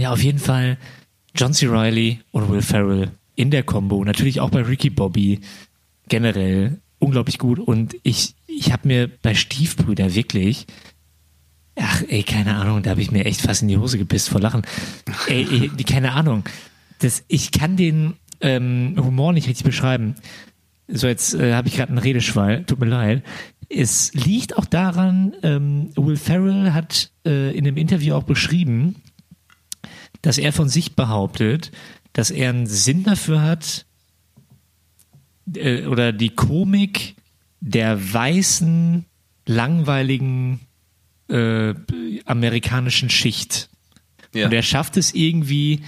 Ja, 0.00 0.12
auf 0.12 0.22
jeden 0.22 0.38
Fall 0.38 0.76
John 1.34 1.54
C. 1.54 1.66
Reilly 1.68 2.20
und 2.32 2.50
Will 2.50 2.60
Ferrell 2.62 3.10
in 3.34 3.50
der 3.50 3.62
Combo. 3.62 4.04
Natürlich 4.04 4.40
auch 4.40 4.50
bei 4.50 4.62
Ricky 4.62 4.90
Bobby. 4.90 5.40
Generell 6.08 6.78
unglaublich 6.98 7.38
gut. 7.38 7.58
Und 7.58 7.96
ich, 8.02 8.34
ich 8.56 8.72
habe 8.72 8.88
mir 8.88 9.08
bei 9.08 9.34
Stiefbrüder 9.34 10.14
wirklich, 10.14 10.66
ach 11.76 12.02
ey, 12.08 12.22
keine 12.22 12.56
Ahnung, 12.56 12.82
da 12.82 12.90
habe 12.90 13.02
ich 13.02 13.10
mir 13.10 13.24
echt 13.24 13.42
fast 13.42 13.62
in 13.62 13.68
die 13.68 13.76
Hose 13.76 13.98
gepisst 13.98 14.28
vor 14.28 14.40
Lachen. 14.40 14.62
Ey, 15.28 15.70
ey 15.76 15.84
keine 15.84 16.12
Ahnung. 16.12 16.44
Das, 17.00 17.24
ich 17.28 17.52
kann 17.52 17.76
den 17.76 18.14
ähm, 18.40 18.94
Humor 18.98 19.32
nicht 19.32 19.48
richtig 19.48 19.64
beschreiben. 19.64 20.14
So, 20.88 21.06
jetzt 21.06 21.34
äh, 21.34 21.54
habe 21.54 21.68
ich 21.68 21.76
gerade 21.76 21.90
einen 21.90 21.98
Redeschwall, 21.98 22.64
tut 22.64 22.80
mir 22.80 22.86
leid. 22.86 23.22
Es 23.68 24.14
liegt 24.14 24.56
auch 24.56 24.64
daran, 24.64 25.34
ähm, 25.42 25.90
Will 25.96 26.16
Ferrell 26.16 26.72
hat 26.72 27.10
äh, 27.26 27.56
in 27.56 27.66
einem 27.66 27.76
Interview 27.76 28.14
auch 28.14 28.22
beschrieben, 28.22 28.96
dass 30.22 30.38
er 30.38 30.52
von 30.52 30.68
sich 30.68 30.94
behauptet, 30.94 31.72
dass 32.12 32.30
er 32.30 32.50
einen 32.50 32.66
Sinn 32.66 33.02
dafür 33.02 33.42
hat, 33.42 33.84
äh, 35.54 35.86
oder 35.86 36.12
die 36.12 36.30
Komik 36.30 37.16
der 37.66 38.12
weißen, 38.12 39.04
langweiligen 39.46 40.60
äh, 41.28 41.74
amerikanischen 42.24 43.10
Schicht. 43.10 43.68
Ja. 44.32 44.46
Und 44.46 44.52
er 44.52 44.62
schafft 44.62 44.96
es 44.96 45.14
irgendwie, 45.14 45.82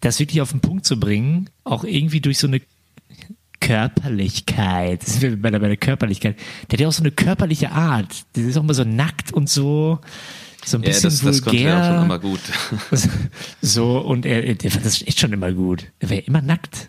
das 0.00 0.18
wirklich 0.18 0.40
auf 0.40 0.50
den 0.50 0.60
Punkt 0.60 0.84
zu 0.84 0.98
bringen, 0.98 1.48
auch 1.64 1.84
irgendwie 1.84 2.20
durch 2.20 2.38
so 2.38 2.48
eine 2.48 2.60
Körperlichkeit. 3.60 5.02
Das 5.02 5.12
sind 5.14 5.22
wir 5.22 5.40
bei 5.42 5.50
der, 5.50 5.60
bei 5.60 5.68
der 5.68 5.76
Körperlichkeit. 5.76 6.36
Der 6.70 6.72
hat 6.76 6.80
ja 6.80 6.88
auch 6.88 6.92
so 6.92 7.02
eine 7.02 7.12
körperliche 7.12 7.70
Art. 7.70 8.24
Der 8.34 8.44
ist 8.44 8.56
auch 8.56 8.62
immer 8.62 8.74
so 8.74 8.84
nackt 8.84 9.32
und 9.32 9.48
so, 9.48 10.00
so 10.64 10.76
ein 10.78 10.82
Ja, 10.82 10.88
bisschen 10.88 11.10
das, 11.10 11.20
das 11.20 11.42
konnte 11.42 11.58
vulgär. 11.58 11.74
er 11.74 11.82
auch 11.82 11.94
schon 11.94 12.04
immer 12.04 12.18
gut. 12.18 12.40
So, 13.62 13.98
und 13.98 14.26
er, 14.26 14.54
der 14.54 14.70
fand 14.70 14.84
das 14.84 15.02
echt 15.02 15.20
schon 15.20 15.32
immer 15.32 15.52
gut. 15.52 15.86
Er 16.00 16.10
war 16.10 16.16
ja 16.16 16.22
immer 16.22 16.42
nackt. 16.42 16.88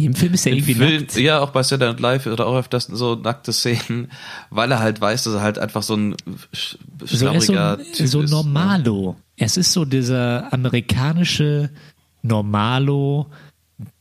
Jedem 0.00 0.14
Film 0.14 0.34
ist 0.34 0.46
er 0.46 0.52
irgendwie 0.52 0.74
Film, 0.74 1.00
nackt. 1.02 1.16
ja, 1.16 1.40
auch 1.40 1.50
bei 1.50 1.62
Saturday 1.62 1.88
Night 1.92 2.00
Live 2.00 2.26
oder 2.26 2.46
auch 2.46 2.56
öfters 2.56 2.84
so 2.84 3.14
nackte 3.14 3.52
Szenen, 3.52 4.10
weil 4.50 4.70
er 4.72 4.78
halt 4.80 5.00
weiß, 5.00 5.24
dass 5.24 5.34
er 5.34 5.42
halt 5.42 5.58
einfach 5.58 5.82
so 5.82 5.94
ein 5.94 6.14
sch- 6.54 6.76
So, 7.00 7.06
so, 7.06 7.16
schlabriger 7.16 7.78
so 7.92 8.20
ist. 8.22 8.30
ne? 8.30 8.36
Normalo. 8.36 9.16
Es 9.36 9.56
ist 9.56 9.72
so 9.72 9.84
dieser 9.84 10.52
amerikanische 10.52 11.70
Normalo, 12.22 13.26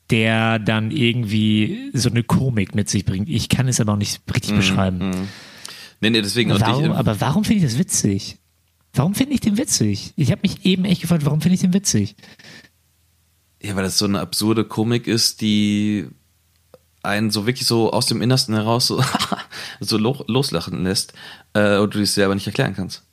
der 0.10 0.60
dann 0.60 0.92
irgendwie 0.92 1.92
so 1.94 2.10
eine 2.10 2.24
Komik 2.24 2.76
mit 2.76 2.90
sich 2.90 3.06
bringt. 3.06 3.30
Ich 3.30 3.48
kann 3.50 3.68
es 3.68 3.80
aber 3.80 3.94
auch 3.94 3.98
nicht 3.98 4.22
Mhm, 4.28 4.34
richtig 4.34 4.56
beschreiben. 4.56 5.12
Nee, 6.02 6.10
nee, 6.10 6.22
deswegen. 6.22 6.50
Warum, 6.60 6.86
ich, 6.86 6.92
aber 6.92 7.20
warum 7.22 7.44
finde 7.44 7.64
ich 7.66 7.72
das 7.72 7.78
witzig? 7.80 8.38
Warum 8.94 9.14
finde 9.14 9.34
ich 9.36 9.42
den 9.42 9.58
witzig? 9.58 10.14
Ich 10.16 10.32
habe 10.32 10.42
mich 10.42 10.66
eben 10.66 10.84
echt 10.86 11.02
gefragt, 11.02 11.24
warum 11.26 11.42
finde 11.42 11.56
ich 11.56 11.62
den 11.62 11.74
witzig? 11.74 12.16
Ja, 13.62 13.76
weil 13.76 13.84
das 13.84 13.98
so 13.98 14.06
eine 14.06 14.20
absurde 14.22 14.64
Komik 14.64 15.08
ist, 15.08 15.42
die 15.42 16.08
einen 17.04 17.32
so 17.32 17.46
wirklich 17.46 17.68
so 17.68 17.92
aus 17.92 18.06
dem 18.08 18.22
Innersten 18.22 18.56
heraus 18.56 18.88
so, 18.88 19.04
so 19.80 19.98
lo 19.98 20.24
loslachen 20.28 20.84
lässt 20.84 21.14
äh, 21.54 21.78
und 21.78 21.94
du 21.94 22.00
dich 22.00 22.12
selber 22.12 22.36
nicht 22.36 22.48
erklären 22.48 22.74
kannst. 22.76 23.04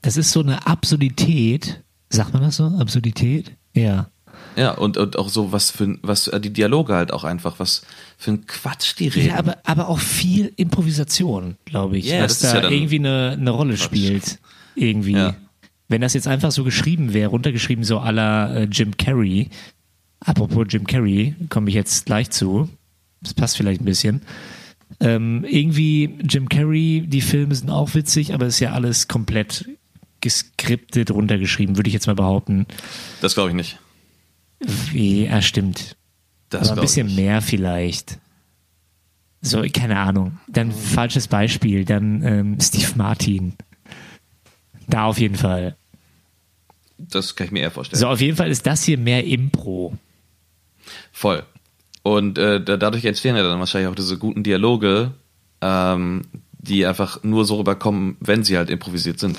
Das 0.00 0.16
ist 0.16 0.30
so 0.32 0.40
eine 0.40 0.66
Absurdität. 0.66 1.82
Sagt 2.10 2.32
man 2.32 2.42
das 2.42 2.56
so? 2.56 2.64
Absurdität? 2.64 3.52
Ja. 3.74 4.08
Ja, 4.56 4.72
und, 4.72 4.96
und 4.98 5.18
auch 5.18 5.28
so, 5.28 5.52
was 5.52 5.70
für 5.70 5.98
was 6.02 6.28
äh, 6.28 6.40
die 6.40 6.52
Dialoge 6.52 6.94
halt 6.94 7.12
auch 7.12 7.24
einfach, 7.24 7.58
was 7.58 7.82
für 8.18 8.32
ein 8.32 8.46
Quatsch 8.46 8.94
die 8.98 9.08
reden. 9.08 9.28
Ja, 9.28 9.36
aber, 9.38 9.56
aber 9.64 9.88
auch 9.88 9.98
viel 10.00 10.52
Improvisation, 10.56 11.56
glaube 11.64 11.96
ich, 11.98 12.06
Ja, 12.06 12.22
was 12.22 12.40
da 12.40 12.60
ja 12.60 12.68
irgendwie 12.68 12.98
eine, 12.98 13.36
eine 13.38 13.50
Rolle 13.50 13.74
Quatsch. 13.74 13.84
spielt. 13.84 14.38
Irgendwie. 14.74 15.12
Ja. 15.12 15.34
Wenn 15.88 16.00
das 16.00 16.14
jetzt 16.14 16.26
einfach 16.28 16.52
so 16.52 16.64
geschrieben 16.64 17.12
wäre, 17.12 17.30
runtergeschrieben 17.30 17.84
so 17.84 18.00
à 18.00 18.10
la 18.10 18.52
äh, 18.54 18.64
Jim 18.64 18.96
Carrey. 18.96 19.48
Apropos 20.24 20.66
Jim 20.68 20.86
Carrey, 20.86 21.34
komme 21.48 21.68
ich 21.68 21.74
jetzt 21.74 22.06
gleich 22.06 22.30
zu. 22.30 22.68
Das 23.20 23.34
passt 23.34 23.56
vielleicht 23.56 23.80
ein 23.80 23.86
bisschen. 23.86 24.22
Ähm, 25.00 25.44
irgendwie 25.48 26.18
Jim 26.22 26.48
Carrey, 26.48 27.04
die 27.06 27.20
Filme 27.20 27.54
sind 27.54 27.70
auch 27.70 27.94
witzig, 27.94 28.34
aber 28.34 28.46
es 28.46 28.54
ist 28.54 28.60
ja 28.60 28.72
alles 28.72 29.08
komplett 29.08 29.68
geskriptet 30.20 31.10
runtergeschrieben, 31.10 31.76
würde 31.76 31.88
ich 31.88 31.94
jetzt 31.94 32.06
mal 32.06 32.14
behaupten. 32.14 32.66
das 33.20 33.34
glaube 33.34 33.50
ich 33.50 33.56
nicht. 33.56 33.78
Wie, 34.60 35.24
ja, 35.24 35.42
stimmt. 35.42 35.96
Das 36.50 36.68
aber 36.70 36.80
ein 36.80 36.84
ich 36.84 36.90
bisschen 36.90 37.06
nicht. 37.08 37.16
mehr 37.16 37.42
vielleicht. 37.42 38.18
So, 39.40 39.62
keine 39.72 39.98
Ahnung. 39.98 40.38
Dann 40.46 40.70
falsches 40.70 41.26
Beispiel, 41.26 41.84
dann 41.84 42.22
ähm, 42.22 42.60
Steve 42.60 42.92
Martin. 42.94 43.54
Da 44.86 45.06
auf 45.06 45.18
jeden 45.18 45.34
Fall. 45.34 45.76
Das 46.98 47.34
kann 47.34 47.46
ich 47.46 47.52
mir 47.52 47.60
eher 47.60 47.72
vorstellen. 47.72 47.98
So, 47.98 48.06
auf 48.06 48.20
jeden 48.20 48.36
Fall 48.36 48.50
ist 48.50 48.66
das 48.66 48.84
hier 48.84 48.98
mehr 48.98 49.24
Impro. 49.24 49.96
Voll. 51.12 51.42
Und 52.02 52.38
äh, 52.38 52.60
da, 52.62 52.76
dadurch 52.76 53.04
entstehen 53.04 53.36
ja 53.36 53.42
dann 53.42 53.60
wahrscheinlich 53.60 53.88
auch 53.90 53.94
diese 53.94 54.18
guten 54.18 54.42
Dialoge, 54.42 55.12
ähm, 55.60 56.22
die 56.58 56.84
einfach 56.86 57.22
nur 57.22 57.44
so 57.44 57.56
rüberkommen, 57.58 58.16
wenn 58.20 58.42
sie 58.44 58.56
halt 58.56 58.70
improvisiert 58.70 59.20
sind. 59.20 59.38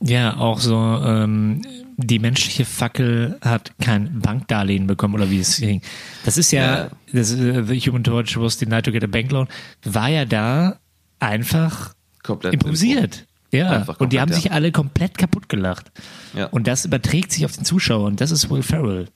Ja, 0.00 0.36
auch 0.36 0.58
so, 0.58 0.76
ähm, 0.76 1.62
die 1.96 2.18
menschliche 2.18 2.64
Fackel 2.64 3.38
hat 3.40 3.72
kein 3.80 4.18
Bankdarlehen 4.20 4.86
bekommen 4.88 5.14
oder 5.14 5.30
wie 5.30 5.38
es 5.38 5.58
ging. 5.58 5.80
Das 6.24 6.36
ist 6.38 6.50
ja, 6.50 6.62
Ja. 6.84 6.90
das, 7.12 7.32
äh, 7.32 7.62
The 7.62 7.78
Human 7.80 8.02
Torch 8.02 8.36
was 8.38 8.58
denied 8.58 8.84
to 8.84 8.90
get 8.92 9.04
a 9.04 9.06
bank 9.06 9.30
loan, 9.30 9.46
war 9.84 10.08
ja 10.08 10.24
da 10.24 10.78
einfach 11.20 11.94
Komplett 12.22 12.54
improvisiert. 12.54 13.26
Ja, 13.52 13.70
Einfach 13.70 14.00
und 14.00 14.12
die 14.12 14.16
komplett, 14.16 14.20
haben 14.20 14.30
ja. 14.30 14.36
sich 14.36 14.52
alle 14.52 14.72
komplett 14.72 15.18
kaputt 15.18 15.48
gelacht. 15.48 15.92
Ja. 16.34 16.46
Und 16.46 16.66
das 16.66 16.84
überträgt 16.86 17.30
sich 17.32 17.44
auf 17.44 17.52
den 17.52 17.64
Zuschauer 17.64 18.06
und 18.06 18.20
das 18.20 18.30
ist 18.30 18.48
Will 18.50 18.62
Ferrell. 18.62 19.08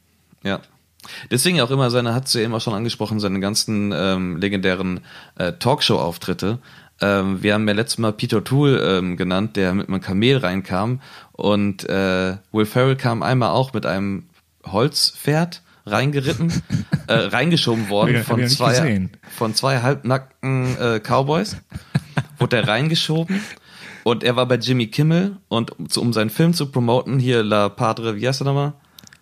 Ja. 0.44 0.60
Deswegen 1.30 1.60
auch 1.60 1.70
immer 1.70 1.90
seine, 1.90 2.14
hat 2.14 2.28
sie 2.28 2.42
eben 2.42 2.54
auch 2.54 2.60
schon 2.60 2.74
angesprochen, 2.74 3.20
seine 3.20 3.40
ganzen 3.40 3.92
ähm, 3.94 4.36
legendären 4.36 5.00
äh, 5.36 5.52
Talkshow-Auftritte. 5.52 6.58
Ähm, 7.00 7.42
wir 7.42 7.54
haben 7.54 7.68
ja 7.68 7.74
letztes 7.74 7.98
Mal 7.98 8.12
Peter 8.12 8.42
Tool 8.42 8.80
ähm, 8.82 9.16
genannt, 9.16 9.56
der 9.56 9.74
mit 9.74 9.88
einem 9.88 10.00
Kamel 10.00 10.38
reinkam 10.38 11.00
und 11.32 11.88
äh, 11.88 12.36
Will 12.52 12.66
Ferrell 12.66 12.96
kam 12.96 13.22
einmal 13.22 13.50
auch 13.50 13.72
mit 13.74 13.84
einem 13.84 14.24
Holzpferd 14.64 15.62
reingeritten, 15.84 16.52
äh, 17.06 17.12
reingeschoben 17.12 17.88
worden 17.88 18.24
von 18.24 18.46
zwei, 18.48 18.70
gesehen. 18.70 19.10
von 19.36 19.54
zwei 19.54 19.82
halbnackten 19.82 20.76
äh, 20.78 21.00
Cowboys. 21.00 21.56
Wurde 22.38 22.56
er 22.56 22.68
reingeschoben 22.68 23.40
und 24.02 24.24
er 24.24 24.36
war 24.36 24.46
bei 24.46 24.56
Jimmy 24.56 24.86
Kimmel 24.86 25.36
und 25.48 25.96
um 25.96 26.12
seinen 26.12 26.30
Film 26.30 26.54
zu 26.54 26.70
promoten, 26.70 27.18
hier 27.18 27.42
La 27.42 27.68
Padre, 27.68 28.16
wie 28.16 28.26
heißt 28.26 28.40
er 28.40 28.44
nochmal? 28.44 28.72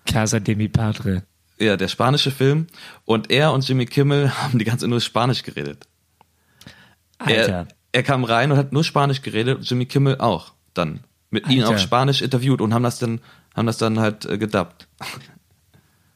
Casa 0.06 0.38
de 0.38 0.54
mi 0.54 0.68
Padre. 0.68 1.22
Ja, 1.58 1.76
der 1.76 1.88
spanische 1.88 2.30
Film. 2.30 2.66
Und 3.04 3.30
er 3.30 3.52
und 3.52 3.66
Jimmy 3.66 3.86
Kimmel 3.86 4.30
haben 4.42 4.58
die 4.58 4.64
ganze 4.64 4.82
Zeit 4.82 4.90
nur 4.90 5.00
Spanisch 5.00 5.42
geredet. 5.42 5.86
Alter. 7.18 7.52
Er, 7.52 7.68
er 7.92 8.02
kam 8.02 8.24
rein 8.24 8.50
und 8.50 8.58
hat 8.58 8.72
nur 8.72 8.84
Spanisch 8.84 9.22
geredet 9.22 9.58
und 9.58 9.70
Jimmy 9.70 9.86
Kimmel 9.86 10.18
auch 10.18 10.52
dann. 10.74 11.00
Mit 11.30 11.48
ihm 11.48 11.60
Alter. 11.60 11.74
auf 11.74 11.80
Spanisch 11.80 12.22
interviewt 12.22 12.60
und 12.60 12.74
haben 12.74 12.82
das 12.82 12.98
dann, 12.98 13.20
haben 13.54 13.66
das 13.66 13.78
dann 13.78 13.98
halt 13.98 14.24
äh, 14.24 14.38
gedubbt. 14.38 14.88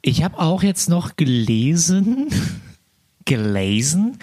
Ich 0.03 0.23
habe 0.23 0.39
auch 0.39 0.63
jetzt 0.63 0.89
noch 0.89 1.17
gelesen, 1.17 2.29
gelesen, 3.25 4.19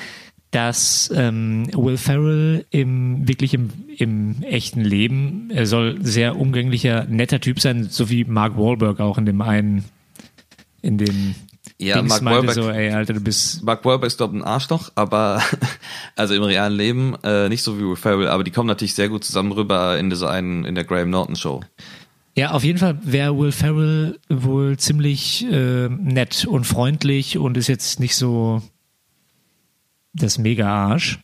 dass 0.51 1.11
ähm, 1.13 1.67
Will 1.73 1.97
Ferrell 1.97 2.65
im 2.69 3.27
wirklich 3.27 3.53
im, 3.53 3.71
im 3.97 4.41
echten 4.43 4.81
Leben, 4.81 5.49
er 5.51 5.65
soll 5.65 5.97
sehr 6.01 6.37
umgänglicher, 6.37 7.03
netter 7.09 7.41
Typ 7.41 7.59
sein, 7.59 7.83
so 7.89 8.09
wie 8.09 8.23
Mark 8.23 8.57
Wahlberg 8.57 9.01
auch 9.01 9.17
in 9.17 9.25
dem 9.25 9.41
einen, 9.41 9.83
in 10.85 10.97
dem 10.97 11.35
Ja, 11.79 11.95
Dings 11.95 12.09
Mark 12.09 12.21
meinte 12.21 12.47
Wahlberg- 12.47 12.53
so, 12.53 12.69
ey 12.69 12.91
Alter, 12.91 13.13
du 13.13 13.19
bist 13.21 13.63
Mark 13.63 13.83
Wahlberg 13.85 14.07
ist, 14.07 14.17
glaube 14.17 14.35
ich, 14.37 14.41
ein 14.43 14.47
Arschloch, 14.47 14.91
aber 14.95 15.41
also 16.15 16.33
im 16.35 16.43
realen 16.43 16.73
Leben 16.75 17.15
äh, 17.23 17.49
nicht 17.49 17.63
so 17.63 17.77
wie 17.79 17.83
Will 17.83 17.95
Ferrell, 17.95 18.27
aber 18.27 18.43
die 18.43 18.51
kommen 18.51 18.67
natürlich 18.67 18.93
sehr 18.95 19.09
gut 19.09 19.23
zusammen 19.23 19.51
rüber 19.51 19.97
in 19.97 20.09
dieser 20.09 20.29
einen, 20.29 20.63
in 20.63 20.75
der 20.75 20.83
Graham 20.83 21.09
Norton 21.09 21.35
Show. 21.35 21.61
Ja, 22.37 22.51
auf 22.51 22.63
jeden 22.63 22.79
Fall 22.79 22.99
wäre 23.01 23.37
Will 23.37 23.51
Ferrell 23.51 24.19
wohl 24.29 24.77
ziemlich 24.77 25.45
äh, 25.51 25.87
nett 25.89 26.45
und 26.45 26.65
freundlich 26.65 27.37
und 27.37 27.55
ist 27.57 27.67
jetzt 27.67 27.99
nicht 27.99 28.15
so 28.15 28.61
das 30.13 30.37
Mega-Arsch. 30.37 31.19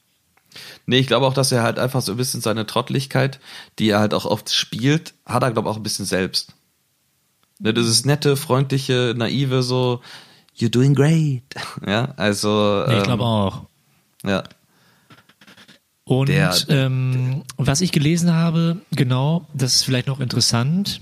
Nee, 0.85 0.99
ich 0.99 1.07
glaube 1.07 1.25
auch, 1.25 1.33
dass 1.33 1.51
er 1.51 1.63
halt 1.63 1.79
einfach 1.79 2.01
so 2.01 2.11
ein 2.13 2.17
bisschen 2.17 2.41
seine 2.41 2.65
Trottlichkeit, 2.65 3.39
die 3.79 3.89
er 3.89 3.99
halt 3.99 4.13
auch 4.13 4.25
oft 4.25 4.49
spielt, 4.51 5.13
hat 5.25 5.43
er, 5.43 5.51
glaube 5.51 5.69
ich, 5.69 5.73
auch 5.73 5.77
ein 5.77 5.83
bisschen 5.83 6.05
selbst. 6.05 6.53
Ne, 7.61 7.73
dieses 7.73 8.05
nette, 8.05 8.35
freundliche, 8.37 9.13
naive, 9.15 9.61
so, 9.61 10.01
you're 10.57 10.69
doing 10.69 10.95
great. 10.95 11.43
Ja, 11.87 12.13
also. 12.17 12.83
Ja, 12.87 12.91
ich 12.91 12.97
ähm, 12.99 13.03
glaube 13.03 13.23
auch. 13.23 13.61
Ja. 14.25 14.43
Und 16.03 16.29
Der- 16.29 16.53
ähm, 16.69 17.43
was 17.57 17.81
ich 17.81 17.91
gelesen 17.91 18.33
habe, 18.33 18.77
genau, 18.91 19.47
das 19.53 19.75
ist 19.75 19.83
vielleicht 19.83 20.07
noch 20.07 20.19
interessant. 20.19 21.01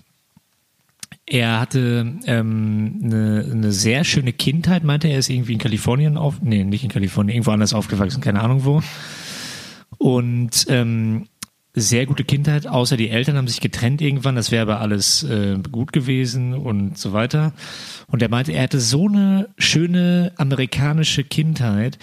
Er 1.25 1.59
hatte 1.59 2.13
ähm, 2.25 2.99
eine, 3.03 3.47
eine 3.51 3.71
sehr 3.71 4.03
schöne 4.03 4.33
Kindheit, 4.33 4.83
meinte 4.83 5.07
er, 5.07 5.13
er 5.13 5.19
ist 5.19 5.29
irgendwie 5.29 5.53
in 5.53 5.59
Kalifornien 5.59 6.17
auf, 6.17 6.41
nee, 6.41 6.63
nicht 6.63 6.83
in 6.83 6.89
Kalifornien, 6.89 7.35
irgendwo 7.35 7.51
anders 7.51 7.73
aufgewachsen, 7.73 8.19
keine 8.19 8.41
Ahnung 8.41 8.65
wo. 8.65 8.81
Und 9.97 10.65
ähm, 10.69 11.27
sehr 11.73 12.05
gute 12.07 12.23
Kindheit, 12.23 12.65
außer 12.67 12.97
die 12.97 13.09
Eltern 13.09 13.37
haben 13.37 13.47
sich 13.47 13.61
getrennt 13.61 14.01
irgendwann, 14.01 14.35
das 14.35 14.51
wäre 14.51 14.63
aber 14.63 14.81
alles 14.81 15.23
äh, 15.23 15.57
gut 15.71 15.93
gewesen 15.93 16.53
und 16.55 16.97
so 16.97 17.13
weiter. 17.13 17.53
Und 18.07 18.21
er 18.21 18.29
meinte, 18.29 18.51
er 18.53 18.63
hatte 18.63 18.79
so 18.79 19.07
eine 19.07 19.49
schöne 19.57 20.31
amerikanische 20.37 21.23
Kindheit, 21.23 21.99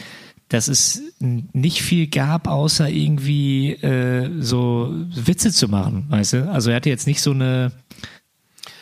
dass 0.49 0.69
es 0.69 1.03
nicht 1.19 1.83
viel 1.83 2.07
gab, 2.07 2.47
außer 2.47 2.89
irgendwie 2.89 3.73
äh, 3.73 4.31
so 4.41 4.95
Witze 5.13 5.51
zu 5.51 5.67
machen, 5.69 6.05
weißt 6.11 6.33
du? 6.35 6.51
Also 6.51 6.71
er 6.71 6.77
hatte 6.77 6.89
jetzt 6.91 7.09
nicht 7.09 7.21
so 7.21 7.33
eine 7.33 7.73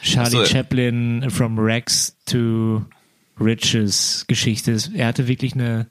Charlie 0.03 0.37
Ach 0.43 0.47
so. 0.47 0.53
Chaplin 0.53 1.30
from 1.30 1.57
Rags 1.59 2.16
to 2.26 2.85
Riches 3.41 4.26
Geschichte. 4.28 4.76
Er 4.95 5.07
hatte 5.09 5.26
wirklich 5.26 5.55
eine 5.55 5.87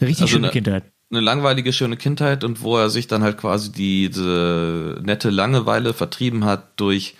richtig 0.00 0.22
Also 0.22 0.26
schöne 0.36 0.46
eine- 0.46 0.52
Kindheit. 0.52 0.84
Eine 1.12 1.20
langweilige, 1.20 1.72
schöne 1.72 1.96
Kindheit 1.96 2.42
und 2.42 2.62
wo 2.62 2.76
er 2.76 2.88
sich 2.88 3.06
dann 3.06 3.22
halt 3.22 3.36
quasi 3.36 3.70
diese 3.70 4.98
nette 5.04 5.28
Langeweile 5.28 5.92
vertrieben 5.92 6.44
hat 6.44 6.80
durch 6.80 7.16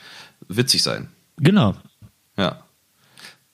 witzig 0.49 0.82
sein. 0.82 1.09
Genau. 1.36 1.76
Ja. 2.36 2.62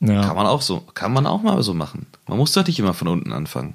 Ja. 0.01 0.23
Kann 0.23 0.37
man 0.37 0.47
auch 0.47 0.63
so, 0.63 0.81
kann 0.95 1.13
man 1.13 1.27
auch 1.27 1.43
mal 1.43 1.61
so 1.63 1.75
machen. 1.75 2.07
Man 2.29 2.39
muss 2.39 2.53
doch 2.53 2.65
nicht 2.65 2.79
immer 2.79 2.95
von 2.95 3.09
unten 3.09 3.33
anfangen. 3.33 3.75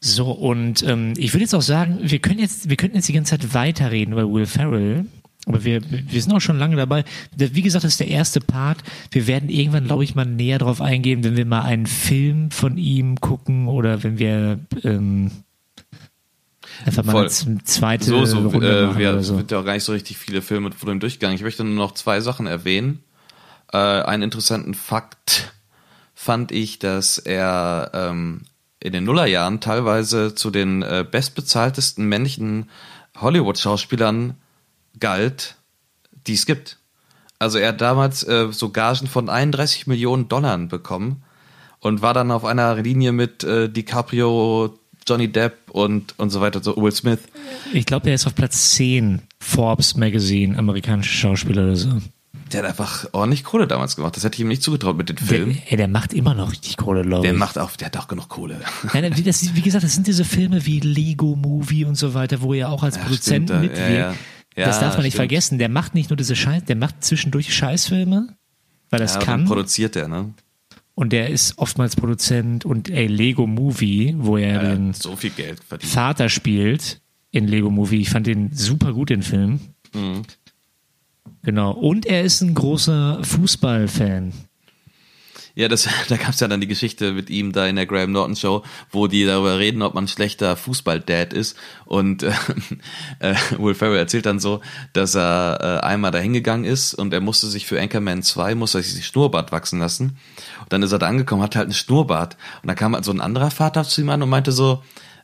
So, 0.00 0.32
und 0.32 0.82
ähm, 0.82 1.12
ich 1.16 1.32
würde 1.32 1.42
jetzt 1.42 1.54
auch 1.54 1.62
sagen, 1.62 1.98
wir 2.02 2.18
können 2.18 2.40
jetzt, 2.40 2.68
wir 2.68 2.76
könnten 2.76 2.96
jetzt 2.96 3.08
die 3.08 3.12
ganze 3.12 3.38
Zeit 3.38 3.54
weiterreden 3.54 4.14
über 4.14 4.28
Will 4.32 4.46
Ferrell. 4.46 5.06
Aber 5.46 5.64
wir, 5.64 5.80
wir 5.90 6.22
sind 6.22 6.32
auch 6.32 6.40
schon 6.40 6.58
lange 6.58 6.76
dabei. 6.76 7.04
Wie 7.34 7.62
gesagt, 7.62 7.84
das 7.84 7.92
ist 7.92 8.00
der 8.00 8.08
erste 8.08 8.40
Part. 8.40 8.78
Wir 9.10 9.26
werden 9.26 9.48
irgendwann, 9.48 9.86
glaube 9.86 10.04
ich, 10.04 10.14
mal 10.14 10.26
näher 10.26 10.58
drauf 10.58 10.80
eingehen, 10.80 11.24
wenn 11.24 11.36
wir 11.36 11.46
mal 11.46 11.62
einen 11.62 11.86
Film 11.86 12.50
von 12.50 12.76
ihm 12.76 13.20
gucken 13.20 13.66
oder 13.66 14.02
wenn 14.02 14.18
wir 14.18 14.60
ähm, 14.84 15.30
einfach 16.84 17.04
mal 17.04 17.16
eine 17.26 17.64
zweite 17.64 18.04
So, 18.04 18.24
so, 18.26 18.38
Runde 18.48 18.82
äh, 18.82 18.86
machen 18.86 18.98
wir 18.98 19.10
oder 19.10 19.22
so. 19.22 19.36
sind 19.36 19.50
ja 19.50 19.60
auch 19.60 19.64
gar 19.64 19.72
nicht 19.72 19.84
so 19.84 19.92
richtig 19.92 20.18
viele 20.18 20.42
Filme 20.42 20.72
von 20.72 20.90
ihm 20.90 21.00
durchgegangen. 21.00 21.36
Ich 21.36 21.42
möchte 21.42 21.64
nur 21.64 21.74
noch 21.74 21.94
zwei 21.94 22.20
Sachen 22.20 22.46
erwähnen. 22.46 23.02
Äh, 23.72 23.78
einen 23.78 24.24
interessanten 24.24 24.74
Fakt 24.74 25.54
fand 26.14 26.52
ich, 26.52 26.78
dass 26.78 27.16
er 27.16 27.90
ähm, 27.94 28.42
in 28.78 28.92
den 28.92 29.04
Nullerjahren 29.04 29.60
teilweise 29.60 30.34
zu 30.34 30.50
den 30.50 30.82
äh, 30.82 31.04
bestbezahltesten 31.10 32.06
männlichen 32.06 32.68
Hollywood-Schauspielern 33.18 34.34
galt, 35.00 35.56
die 36.26 36.34
es 36.34 36.46
gibt. 36.46 36.78
Also 37.38 37.58
er 37.58 37.68
hat 37.70 37.80
damals 37.80 38.22
äh, 38.22 38.48
so 38.52 38.68
Gagen 38.70 39.06
von 39.06 39.28
31 39.30 39.86
Millionen 39.86 40.28
Dollar 40.28 40.58
bekommen 40.58 41.22
und 41.80 42.02
war 42.02 42.12
dann 42.14 42.30
auf 42.30 42.44
einer 42.44 42.76
Linie 42.76 43.12
mit 43.12 43.42
äh, 43.44 43.68
DiCaprio, 43.70 44.78
Johnny 45.08 45.28
Depp 45.32 45.54
und, 45.70 46.14
und 46.18 46.30
so 46.30 46.40
weiter, 46.42 46.62
so 46.62 46.76
Will 46.76 46.92
Smith. 46.92 47.20
Ich 47.72 47.86
glaube, 47.86 48.08
er 48.10 48.14
ist 48.14 48.26
auf 48.26 48.34
Platz 48.34 48.72
10 48.72 49.22
Forbes 49.40 49.96
Magazine, 49.96 50.58
amerikanische 50.58 51.14
Schauspieler 51.16 51.64
oder 51.64 51.76
so. 51.76 51.88
Der 52.52 52.62
hat 52.62 52.68
einfach 52.70 53.06
ordentlich 53.12 53.44
Kohle 53.44 53.66
damals 53.68 53.96
gemacht. 53.96 54.16
Das 54.16 54.24
hätte 54.24 54.34
ich 54.34 54.40
ihm 54.40 54.48
nicht 54.48 54.62
zugetraut 54.62 54.96
mit 54.96 55.08
den 55.08 55.16
Der, 55.16 55.26
Filmen. 55.26 55.62
ey, 55.68 55.76
der 55.76 55.88
macht 55.88 56.12
immer 56.12 56.34
noch 56.34 56.50
richtig 56.52 56.76
Kohle, 56.76 57.02
glaube 57.02 57.22
Der 57.22 57.32
ich. 57.32 57.38
macht 57.38 57.56
auch, 57.58 57.70
der 57.76 57.86
hat 57.86 57.96
auch 57.96 58.08
genug 58.08 58.28
Kohle. 58.28 58.60
Nein, 58.92 59.16
wie, 59.16 59.22
das, 59.22 59.54
wie 59.54 59.62
gesagt, 59.62 59.84
das 59.84 59.94
sind 59.94 60.06
diese 60.08 60.24
Filme 60.24 60.66
wie 60.66 60.80
Lego 60.80 61.36
Movie 61.36 61.84
und 61.86 61.94
so 61.94 62.12
weiter, 62.12 62.42
wo 62.42 62.52
er 62.52 62.68
auch 62.70 62.82
als 62.82 62.96
Ja, 62.96 63.02
Produzent 63.02 63.48
stimmt, 63.48 63.62
mitwirkt. 63.62 63.88
ja, 63.90 63.96
ja. 64.10 64.14
Das 64.54 64.76
Ja, 64.76 64.80
darf 64.82 64.94
man 64.94 65.02
nicht 65.04 65.12
stimmt. 65.14 65.28
vergessen. 65.30 65.58
Der 65.58 65.68
macht 65.68 65.94
nicht 65.94 66.10
nur 66.10 66.16
diese 66.16 66.36
Scheiß, 66.36 66.64
der 66.64 66.76
macht 66.76 67.02
zwischendurch 67.04 67.54
Scheißfilme, 67.54 68.36
weil 68.90 69.00
er 69.00 69.04
es 69.04 69.14
Ja, 69.14 69.20
kann. 69.20 69.44
produziert 69.46 69.94
der, 69.94 70.08
ne? 70.08 70.32
Und 70.94 71.12
der 71.12 71.30
ist 71.30 71.56
oftmals 71.56 71.96
Produzent 71.96 72.64
und 72.66 72.90
ey, 72.90 73.06
Lego 73.06 73.46
Movie, 73.46 74.14
wo 74.18 74.36
er 74.36 74.62
Ja, 74.62 74.74
den 74.74 74.92
so 74.92 75.16
viel 75.16 75.30
Geld 75.30 75.62
verdient. 75.64 75.90
Vater 75.90 76.28
spielt 76.28 77.00
in 77.30 77.46
Lego 77.46 77.70
Movie. 77.70 78.00
Ich 78.00 78.10
fand 78.10 78.26
den 78.26 78.52
super 78.52 78.92
gut, 78.92 79.08
den 79.08 79.22
Film. 79.22 79.60
Mhm. 79.94 80.22
Genau. 81.42 81.70
Und 81.72 82.04
er 82.06 82.22
ist 82.22 82.42
ein 82.42 82.54
großer 82.54 83.20
Fußballfan. 83.24 84.32
Ja, 85.54 85.68
das, 85.68 85.88
da 86.08 86.16
gab 86.16 86.30
es 86.30 86.40
ja 86.40 86.48
dann 86.48 86.60
die 86.60 86.66
Geschichte 86.66 87.12
mit 87.12 87.30
ihm 87.30 87.52
da 87.52 87.66
in 87.66 87.76
der 87.76 87.86
Graham 87.86 88.12
Norton 88.12 88.36
Show, 88.36 88.62
wo 88.90 89.06
die 89.06 89.24
darüber 89.24 89.58
reden, 89.58 89.82
ob 89.82 89.94
man 89.94 90.04
ein 90.04 90.08
schlechter 90.08 90.56
Fußball-Dad 90.56 91.32
ist. 91.32 91.56
Und 91.84 92.22
äh, 92.22 92.32
äh, 93.20 93.34
Will 93.58 93.74
Ferrell 93.74 93.98
erzählt 93.98 94.26
dann 94.26 94.40
so, 94.40 94.60
dass 94.92 95.14
er 95.14 95.80
äh, 95.82 95.86
einmal 95.86 96.10
da 96.10 96.18
hingegangen 96.18 96.64
ist 96.64 96.94
und 96.94 97.12
er 97.12 97.20
musste 97.20 97.48
sich 97.48 97.66
für 97.66 97.80
Anchorman 97.80 98.22
2, 98.22 98.54
musste 98.54 98.78
er 98.78 98.82
sich 98.82 98.94
die 98.94 99.02
Schnurrbart 99.02 99.52
wachsen 99.52 99.78
lassen. 99.78 100.18
Und 100.60 100.72
dann 100.72 100.82
ist 100.82 100.92
er 100.92 100.98
da 100.98 101.08
angekommen, 101.08 101.42
hatte 101.42 101.58
halt 101.58 101.66
einen 101.66 101.74
Schnurrbart. 101.74 102.36
Und 102.62 102.68
dann 102.68 102.76
kam 102.76 102.94
halt 102.94 103.04
so 103.04 103.12
ein 103.12 103.20
anderer 103.20 103.50
Vater 103.50 103.84
zu 103.84 104.00
ihm 104.00 104.10
an 104.10 104.22
und 104.22 104.28
meinte 104.28 104.52
so, 104.52 104.82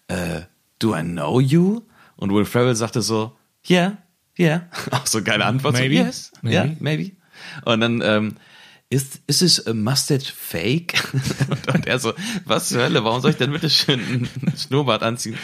äh, 0.09 0.43
do 0.79 0.95
I 0.97 1.03
know 1.03 1.41
you? 1.41 1.83
Und 2.17 2.33
Will 2.33 2.45
Ferrell 2.45 2.75
sagte 2.75 3.03
so, 3.03 3.37
yeah, 3.69 3.99
yeah. 4.39 4.63
Auch 4.91 5.07
so 5.07 5.23
geile 5.23 5.45
Antwort. 5.45 5.75
Maybe. 5.75 5.97
So, 5.97 6.05
yes, 6.05 6.33
Maybe. 6.43 6.55
yeah, 6.55 6.77
maybe. 6.81 7.13
Und 7.65 7.81
dann, 7.81 8.03
ähm, 8.03 8.37
ist, 8.97 9.21
ist 9.27 9.43
es 9.43 9.67
a 9.67 9.75
mustache 9.75 10.33
fake? 10.35 10.95
und, 11.51 11.69
und 11.75 11.87
er 11.87 11.99
so, 11.99 12.15
was 12.45 12.71
zur 12.71 12.83
Hölle, 12.83 13.05
warum 13.05 13.21
soll 13.21 13.33
ich 13.33 13.37
denn 13.37 13.53
bitte 13.53 13.69
schön 13.69 14.01
einen 14.01 14.57
Schnurrbart 14.57 15.03
anziehen, 15.03 15.37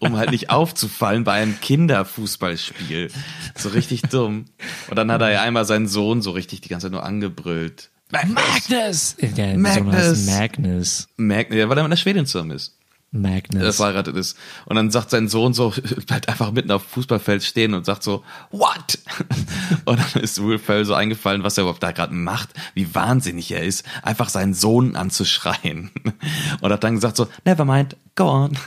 um 0.00 0.16
halt 0.16 0.30
nicht 0.30 0.50
aufzufallen 0.50 1.24
bei 1.24 1.32
einem 1.32 1.58
Kinderfußballspiel? 1.60 3.10
So 3.56 3.70
richtig 3.70 4.02
dumm. 4.02 4.44
Und 4.88 4.96
dann 4.96 5.10
hat 5.10 5.22
er 5.22 5.32
ja 5.32 5.42
einmal 5.42 5.64
seinen 5.64 5.88
Sohn 5.88 6.20
so 6.20 6.30
richtig 6.32 6.60
die 6.60 6.68
ganze 6.68 6.86
Zeit 6.86 6.92
nur 6.92 7.02
angebrüllt. 7.02 7.90
Magnus! 8.10 9.16
Magnus. 9.20 9.56
Magnus. 9.56 10.26
Magnus. 10.26 11.08
Merkt, 11.16 11.54
ja, 11.54 11.68
weil 11.68 11.78
er 11.78 11.84
mit 11.84 11.90
einer 11.90 11.96
Schwedin 11.96 12.26
zusammen 12.26 12.50
ist. 12.50 12.79
Magnus. 13.12 13.62
äh, 13.62 13.72
verheiratet 13.72 14.16
ist. 14.16 14.36
Und 14.66 14.76
dann 14.76 14.90
sagt 14.90 15.10
sein 15.10 15.28
Sohn 15.28 15.52
so, 15.52 15.72
bleibt 16.06 16.28
einfach 16.28 16.52
mitten 16.52 16.70
auf 16.70 16.84
dem 16.84 16.90
Fußballfeld 16.90 17.42
stehen 17.42 17.74
und 17.74 17.84
sagt 17.84 18.02
so, 18.02 18.22
what? 18.50 18.98
Und 19.84 19.98
dann 19.98 20.22
ist 20.22 20.42
Will 20.42 20.58
Ferrell 20.58 20.84
so 20.84 20.94
eingefallen, 20.94 21.42
was 21.42 21.58
er 21.58 21.62
überhaupt 21.62 21.82
da 21.82 21.92
gerade 21.92 22.14
macht, 22.14 22.50
wie 22.74 22.94
wahnsinnig 22.94 23.50
er 23.50 23.62
ist, 23.62 23.84
einfach 24.02 24.28
seinen 24.28 24.54
Sohn 24.54 24.96
anzuschreien. 24.96 25.90
Und 26.60 26.72
hat 26.72 26.84
dann 26.84 26.94
gesagt 26.94 27.16
so, 27.16 27.26
never 27.44 27.64
mind, 27.64 27.96
go 28.14 28.30
on. 28.30 28.58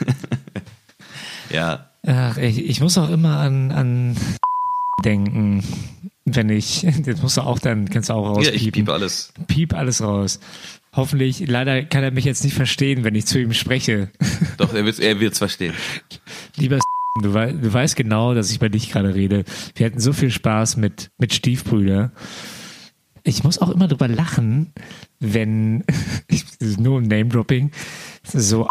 ja, 1.50 1.88
Ach, 2.06 2.36
ich, 2.36 2.58
ich 2.58 2.80
muss 2.80 2.98
auch 2.98 3.08
immer 3.08 3.38
an, 3.38 3.72
an 3.72 4.16
denken, 5.04 5.64
wenn 6.24 6.50
ich, 6.50 6.86
das 7.04 7.22
musst 7.22 7.36
du 7.36 7.42
auch 7.42 7.58
dann, 7.58 7.88
kannst 7.88 8.10
du 8.10 8.14
auch 8.14 8.24
ja 8.24 8.30
rauspiepen. 8.32 8.56
ich 8.56 8.72
piepe 8.72 8.92
alles. 8.92 9.32
Piep 9.46 9.74
alles 9.74 10.02
raus. 10.02 10.40
Hoffentlich, 10.96 11.46
leider 11.48 11.82
kann 11.82 12.04
er 12.04 12.12
mich 12.12 12.24
jetzt 12.24 12.44
nicht 12.44 12.54
verstehen, 12.54 13.02
wenn 13.02 13.14
ich 13.14 13.26
zu 13.26 13.40
ihm 13.40 13.52
spreche. 13.52 14.10
Doch, 14.58 14.72
er 14.72 14.84
wird 14.84 15.00
er 15.00 15.18
wird's 15.18 15.38
verstehen. 15.38 15.74
Lieber 16.56 16.78
du, 17.20 17.34
wei 17.34 17.52
du 17.52 17.72
weißt 17.72 17.96
genau, 17.96 18.34
dass 18.34 18.50
ich 18.50 18.60
bei 18.60 18.68
dich 18.68 18.90
gerade 18.90 19.14
rede. 19.14 19.44
Wir 19.74 19.86
hatten 19.86 20.00
so 20.00 20.12
viel 20.12 20.30
Spaß 20.30 20.76
mit, 20.76 21.10
mit 21.18 21.34
Stiefbrüder. 21.34 22.12
Ich 23.24 23.42
muss 23.42 23.58
auch 23.58 23.70
immer 23.70 23.88
drüber 23.88 24.06
lachen, 24.06 24.72
wenn, 25.18 25.84
ich, 26.28 26.44
nur 26.60 27.00
ein 27.00 27.08
Name-Dropping, 27.08 27.72
so 28.22 28.68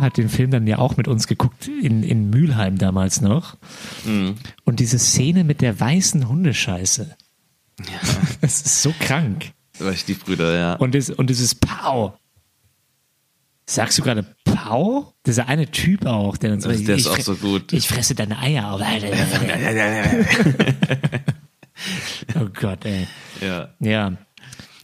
hat 0.00 0.16
den 0.16 0.28
Film 0.28 0.50
dann 0.50 0.66
ja 0.66 0.78
auch 0.78 0.96
mit 0.96 1.08
uns 1.08 1.26
geguckt, 1.26 1.68
in, 1.68 2.02
in 2.02 2.30
Mülheim 2.30 2.78
damals 2.78 3.20
noch. 3.20 3.56
Und 4.64 4.80
diese 4.80 4.98
Szene 4.98 5.44
mit 5.44 5.60
der 5.60 5.78
weißen 5.78 6.28
Hundescheiße. 6.28 7.16
Das 8.40 8.62
ist 8.62 8.82
so 8.82 8.94
krank. 8.98 9.52
Bei 9.78 9.94
Stiefbrüder, 9.96 10.54
ja. 10.56 10.74
Und, 10.74 10.94
es, 10.94 11.10
und 11.10 11.28
dieses 11.30 11.54
Pau. 11.54 12.18
Sagst 13.68 13.98
du 13.98 14.02
gerade 14.02 14.24
Pau? 14.44 15.12
Dieser 15.26 15.48
eine 15.48 15.68
Typ 15.70 16.06
auch, 16.06 16.36
der 16.36 16.50
dann 16.50 16.60
so, 16.60 16.68
Das- 16.70 16.84
der 16.84 16.96
ist 16.96 17.06
ich 17.06 17.10
auch 17.12 17.18
so 17.18 17.34
gut. 17.36 17.72
Ich 17.72 17.88
fresse 17.88 18.14
deine 18.14 18.38
Eier 18.38 18.70
auf. 18.72 18.80
oh 22.40 22.46
Gott, 22.58 22.84
ey. 22.84 23.06
ja. 23.40 23.68
Ja. 23.80 24.12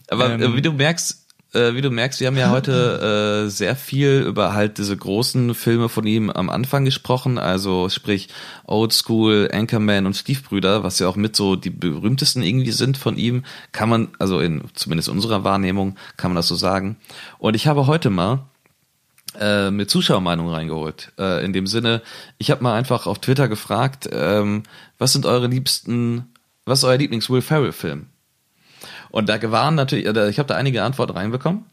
Aber 0.09 0.31
Ähm. 0.33 0.41
äh, 0.41 0.55
wie 0.55 0.61
du 0.61 0.71
merkst, 0.73 1.22
äh, 1.53 1.75
wie 1.75 1.81
du 1.81 1.89
merkst, 1.89 2.19
wir 2.19 2.27
haben 2.27 2.37
ja 2.37 2.49
heute 2.49 3.45
äh, 3.45 3.49
sehr 3.49 3.75
viel 3.75 4.23
über 4.27 4.53
halt 4.53 4.77
diese 4.77 4.95
großen 4.95 5.53
Filme 5.55 5.89
von 5.89 6.05
ihm 6.05 6.29
am 6.29 6.49
Anfang 6.49 6.85
gesprochen, 6.85 7.37
also 7.37 7.89
sprich 7.89 8.29
Old 8.65 8.93
School, 8.93 9.49
Anchorman 9.51 10.05
und 10.05 10.15
Stiefbrüder, 10.15 10.83
was 10.83 10.99
ja 10.99 11.07
auch 11.07 11.15
mit 11.15 11.35
so 11.35 11.55
die 11.55 11.69
berühmtesten 11.69 12.43
irgendwie 12.43 12.71
sind 12.71 12.97
von 12.97 13.17
ihm, 13.17 13.43
kann 13.71 13.89
man, 13.89 14.09
also 14.19 14.39
in 14.39 14.63
zumindest 14.73 15.09
unserer 15.09 15.43
Wahrnehmung, 15.43 15.95
kann 16.17 16.31
man 16.31 16.35
das 16.35 16.47
so 16.47 16.55
sagen. 16.55 16.97
Und 17.37 17.55
ich 17.55 17.67
habe 17.67 17.87
heute 17.87 18.09
mal 18.09 18.45
äh, 19.39 19.71
mit 19.71 19.89
Zuschauermeinung 19.89 20.49
reingeholt. 20.49 21.11
Äh, 21.17 21.43
in 21.43 21.53
dem 21.53 21.67
Sinne, 21.67 22.01
ich 22.37 22.51
habe 22.51 22.63
mal 22.63 22.75
einfach 22.75 23.07
auf 23.07 23.19
Twitter 23.19 23.47
gefragt, 23.47 24.09
ähm, 24.11 24.63
was 24.97 25.13
sind 25.13 25.25
eure 25.25 25.47
liebsten, 25.47 26.31
was 26.65 26.79
ist 26.79 26.85
euer 26.85 26.97
Lieblings-Will 26.97 27.41
Ferrell-Film? 27.41 28.07
Und 29.13 29.29
da 29.29 29.39
waren 29.51 29.75
natürlich, 29.75 30.07
ich 30.07 30.39
habe 30.39 30.47
da 30.47 30.55
einige 30.55 30.81
Antworten 30.81 31.13
reinbekommen. 31.13 31.65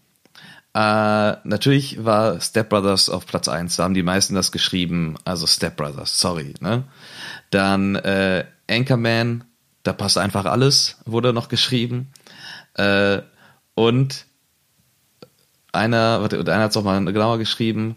Äh, 0.75 1.37
natürlich 1.45 2.05
war 2.05 2.39
Step 2.39 2.69
Brothers 2.69 3.09
auf 3.09 3.25
Platz 3.25 3.49
eins. 3.49 3.77
da 3.77 3.85
haben 3.85 3.95
die 3.95 4.03
meisten 4.03 4.35
das 4.35 4.53
geschrieben, 4.53 5.17
also 5.25 5.47
Step 5.47 5.79
Brothers, 5.79 6.21
sorry. 6.21 6.53
Ne? 6.61 6.85
Dann 7.49 7.97
äh, 7.97 8.45
Anchorman, 8.69 9.45
da 9.85 9.95
passt 9.95 10.19
einfach 10.19 10.45
alles, 10.45 10.99
wurde 11.07 11.33
noch 11.33 11.49
geschrieben. 11.49 12.13
Äh, 12.75 13.23
und 13.75 14.27
einer, 15.73 16.21
warte, 16.21 16.41
und 16.41 16.49
einer 16.51 16.65
hat 16.65 16.73
es 16.73 16.77
auch 16.77 16.85
mal 16.85 17.03
genauer 17.07 17.39
geschrieben. 17.39 17.97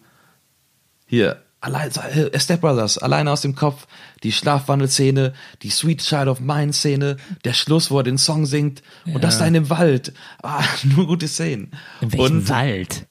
Hier, 1.05 1.43
allein, 1.63 1.89
äh, 1.91 2.39
Step 2.39 2.61
Brothers, 2.61 2.97
alleine 2.97 3.31
aus 3.31 3.41
dem 3.41 3.55
Kopf, 3.55 3.87
die 4.23 4.31
Schlafwandelszene, 4.31 5.33
die 5.61 5.69
Sweet 5.69 6.01
Child 6.01 6.27
of 6.27 6.39
Mine 6.39 6.73
Szene, 6.73 7.17
der 7.45 7.53
Schluss, 7.53 7.89
wo 7.89 7.97
er 7.99 8.03
den 8.03 8.17
Song 8.17 8.45
singt 8.45 8.83
und 9.05 9.23
das 9.23 9.37
da 9.39 9.45
in 9.47 9.53
dem 9.53 9.69
Wald. 9.69 10.13
Ah, 10.41 10.63
nur 10.83 11.07
gute 11.07 11.27
Szenen. 11.27 11.71
In 12.01 12.11
welchem 12.13 12.37
und, 12.37 12.49
Wald? 12.49 13.07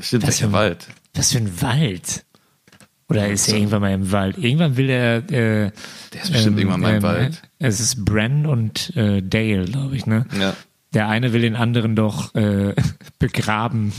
Stimmt, 0.00 0.22
Was 0.24 0.28
welcher 0.40 0.46
für- 0.46 0.52
Wald? 0.52 0.88
Was 1.14 1.32
für 1.32 1.38
ein 1.38 1.62
Wald? 1.62 2.24
Oder 3.08 3.28
ist 3.28 3.48
er 3.48 3.56
irgendwann 3.58 3.82
mal 3.82 3.92
im 3.92 4.10
Wald? 4.12 4.38
Irgendwann 4.38 4.76
will 4.76 4.88
er. 4.90 5.18
Äh, 5.30 5.70
Der 6.12 6.22
ist 6.22 6.32
bestimmt 6.32 6.58
irgendwann 6.58 6.80
mal 6.80 6.96
im 6.96 7.02
Wald. 7.02 7.42
Es 7.58 7.78
ist 7.78 8.04
Bren 8.04 8.46
und 8.46 8.96
äh, 8.96 9.22
Dale, 9.22 9.66
glaube 9.66 9.94
ich, 9.94 10.06
ne? 10.06 10.26
Ja. 10.40 10.56
Der 10.94 11.08
eine 11.08 11.32
will 11.32 11.42
den 11.42 11.54
anderen 11.54 11.94
doch 11.96 12.34
äh, 12.34 12.74
begraben. 13.18 13.92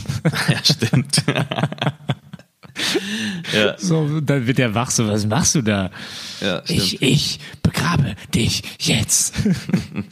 Ja, 0.48 0.58
stimmt. 0.64 1.22
ja, 3.54 3.78
So, 3.78 4.20
dann 4.20 4.46
wird 4.46 4.58
er 4.58 4.74
wach, 4.74 4.90
so, 4.90 5.06
was 5.08 5.26
machst 5.26 5.54
du 5.54 5.62
da? 5.62 5.90
ja. 6.40 6.62
Ich, 6.66 7.02
ich 7.02 7.40
begrabe 7.62 8.14
dich 8.34 8.62
jetzt. 8.78 9.34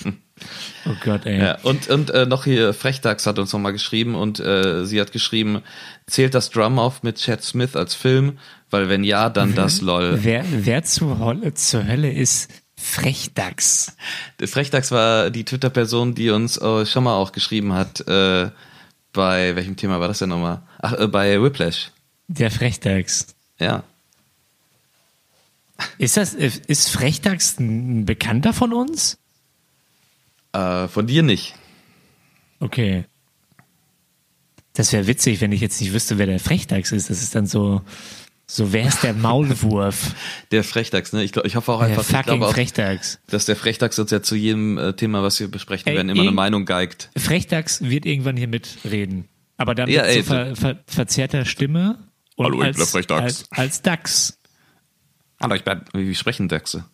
oh 0.87 0.95
Gott, 1.05 1.27
ey. 1.27 1.41
Ja, 1.41 1.59
und, 1.63 1.89
und 1.89 2.11
äh, 2.11 2.27
noch 2.27 2.45
hier, 2.45 2.75
Frechdachs 2.75 3.27
hat 3.27 3.39
uns 3.39 3.53
nochmal 3.53 3.73
geschrieben 3.73 4.15
und 4.15 4.41
äh, 4.41 4.85
sie 4.85 5.01
hat 5.01 5.13
geschrieben, 5.13 5.63
zählt 6.07 6.35
das 6.35 6.51
Drum 6.51 6.79
auf 6.79 7.03
mit 7.03 7.17
Chad 7.17 7.43
Smith 7.43 7.77
als 7.77 7.95
Film? 7.95 8.39
Weil 8.71 8.89
wenn 8.89 9.05
ja, 9.05 9.31
dann 9.31 9.55
das 9.55 9.81
LOL. 9.81 10.19
Wer, 10.23 10.45
wer 10.51 10.83
zur, 10.83 11.19
Hölle, 11.21 11.55
zur 11.55 11.87
Hölle 11.87 12.11
ist 12.13 12.51
Frechdachs? 12.77 13.97
Der 14.41 14.49
Frechdachs 14.49 14.91
war 14.91 15.31
die 15.31 15.45
Twitter-Person, 15.45 16.15
die 16.15 16.31
uns 16.31 16.57
äh, 16.57 16.85
schon 16.85 17.05
mal 17.05 17.15
auch 17.15 17.33
geschrieben 17.33 17.73
hat, 17.73 18.01
äh, 18.09 18.51
bei 19.13 19.55
welchem 19.55 19.77
Thema 19.77 20.01
war 20.01 20.09
das 20.09 20.19
denn 20.19 20.29
nochmal? 20.29 20.63
Ach, 20.83 20.93
äh, 20.95 21.07
bei 21.07 21.41
Whiplash. 21.41 21.93
Der 22.29 22.51
Frechdachs. 22.51 23.35
Ja. 23.59 23.85
Ist 25.99 26.17
das, 26.17 26.35
ist 26.35 26.91
Frechdachs 26.91 27.59
ein 27.59 28.05
Bekannter 28.07 28.53
von 28.53 28.73
uns? 28.73 29.19
Äh, 30.53 30.89
von 30.89 31.07
dir 31.07 31.23
nicht. 31.23 31.55
Okay. 32.61 33.05
Das 34.73 34.93
wäre 34.93 35.07
witzig, 35.07 35.41
wenn 35.41 35.53
ich 35.53 35.61
jetzt 35.61 35.81
nicht 35.81 35.93
wüsste, 35.93 36.19
wer 36.19 36.27
der 36.27 36.41
Frechdachs 36.41 36.93
ist. 36.93 37.11
Das 37.11 37.23
ist 37.23 37.35
dann 37.35 37.47
so, 37.47 37.83
so 38.47 38.73
wer 38.73 38.87
ist 38.87 39.03
der 39.03 39.13
Maulwurf? 39.15 40.15
Der 40.53 40.65
Frechdachs, 40.65 41.13
ne? 41.13 41.23
Ich, 41.25 41.33
glaub, 41.33 41.45
ich 41.45 41.57
hoffe 41.57 41.73
auch 41.73 41.81
der 41.81 41.89
einfach, 41.89 42.03
ich 42.03 42.09
fucking 42.09 42.25
glaube 42.25 42.47
auch, 42.47 42.53
Frechdachs. 42.53 43.19
dass 43.27 43.45
der 43.45 43.57
Frechdachs 43.57 43.99
uns 43.99 44.11
ja 44.11 44.23
zu 44.23 44.37
jedem 44.37 44.79
äh, 44.79 44.93
Thema, 44.95 45.23
was 45.23 45.39
wir 45.41 45.49
besprechen 45.49 45.89
Ey, 45.89 45.97
werden, 45.97 46.09
immer 46.09 46.21
eine 46.21 46.27
irgend- 46.29 46.37
Meinung 46.37 46.65
geigt. 46.65 47.11
Frechdachs 47.17 47.83
wird 47.83 48.07
irgendwann 48.07 48.37
hier 48.37 48.49
mitreden. 48.49 49.29
Aber 49.57 49.75
dann 49.75 49.89
Ja, 49.91 50.03
mit 50.03 50.11
so 50.13 50.17
ey, 50.19 50.23
ver, 50.25 50.57
ver, 50.57 50.79
verzerrter 50.87 51.45
Stimme 51.45 51.99
und 52.37 52.47
Hallo, 52.47 52.63
ich 52.63 52.69
bin 52.69 52.73
der 52.75 52.81
als, 52.83 52.91
Frechdachs. 52.91 53.23
als, 53.23 53.45
als 53.51 53.83
Dachs. 53.83 54.39
Hallo, 55.41 55.55
ich 55.55 55.65
bin, 55.65 55.81
wie 55.95 56.15
sprechen 56.15 56.49
Dachse? 56.49 56.85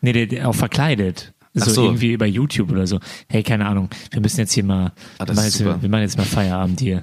Nee, 0.00 0.12
der, 0.12 0.26
der 0.26 0.48
auch 0.48 0.54
verkleidet. 0.54 1.32
So, 1.54 1.70
so. 1.70 1.84
irgendwie 1.86 2.12
über 2.12 2.26
YouTube 2.26 2.70
oder 2.70 2.86
so. 2.86 3.00
Hey, 3.28 3.42
keine 3.42 3.66
Ahnung. 3.66 3.88
Wir 4.12 4.20
müssen 4.20 4.38
jetzt 4.38 4.52
hier 4.52 4.64
mal, 4.64 4.92
Ah, 5.18 5.20
wir, 5.20 5.26
das 5.26 5.36
machen 5.36 5.48
ist 5.48 5.58
jetzt, 5.58 5.66
super. 5.66 5.82
wir 5.82 5.88
machen 5.88 6.02
jetzt 6.02 6.16
mal 6.18 6.24
Feierabend 6.24 6.78
hier. 6.80 7.00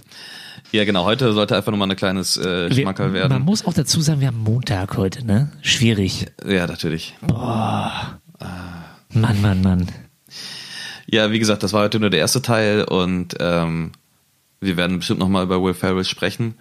Ja, 0.72 0.86
genau. 0.86 1.04
Heute 1.06 1.34
sollte 1.34 1.56
einfach 1.58 1.72
nur 1.72 1.80
mal 1.80 1.90
ein 1.90 1.96
kleines 1.98 2.38
äh, 2.38 2.72
Schmackerl 2.74 3.12
werden. 3.14 3.34
man 3.34 3.42
muss 3.42 3.66
auch 3.66 3.74
dazu 3.74 4.00
sagen, 4.02 4.22
wir 4.22 4.28
haben 4.28 4.44
Montag 4.44 4.96
heute, 4.98 5.26
ne? 5.26 5.52
Schwierig. 5.62 6.28
ja, 6.48 6.68
natürlich. 6.68 7.16
Mann, 7.28 9.42
Mann, 9.42 9.62
Mann. 9.62 9.88
Ja, 11.08 11.32
wie 11.32 11.40
gesagt, 11.40 11.64
das 11.64 11.74
war 11.74 11.84
heute 11.84 12.00
nur 12.00 12.10
der 12.10 12.20
erste 12.20 12.42
Teil 12.42 12.84
und 12.84 13.36
ähm, 13.40 13.92
wir 14.60 14.78
werden 14.78 14.98
bestimmt 14.98 15.20
nochmal 15.20 15.44
über 15.44 15.62
Will 15.62 15.74
Ferrell 15.74 16.04
sprechen. 16.06 16.56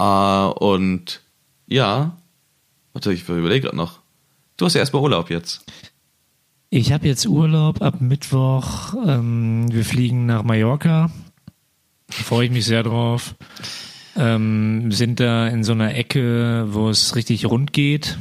Äh, 0.00 0.52
und 0.64 1.20
ja, 1.66 2.16
warte, 2.92 3.12
ich 3.12 3.28
überlege 3.28 3.66
gerade 3.66 3.76
noch. 3.76 4.00
Du 4.56 4.64
hast 4.64 4.74
ja 4.74 4.80
erstmal 4.80 5.02
Urlaub 5.02 5.30
jetzt. 5.30 5.64
Ich 6.70 6.92
habe 6.92 7.06
jetzt 7.06 7.26
Urlaub 7.26 7.82
ab 7.82 8.00
Mittwoch. 8.00 8.94
Ähm, 9.06 9.66
wir 9.70 9.84
fliegen 9.84 10.26
nach 10.26 10.42
Mallorca. 10.42 11.10
Freue 12.08 12.46
ich 12.46 12.50
mich 12.50 12.64
sehr 12.64 12.82
drauf. 12.82 13.34
Ähm, 14.16 14.90
sind 14.90 15.20
da 15.20 15.48
in 15.48 15.64
so 15.64 15.72
einer 15.72 15.94
Ecke, 15.94 16.66
wo 16.70 16.88
es 16.88 17.14
richtig 17.14 17.46
rund 17.46 17.72
geht. 17.72 18.18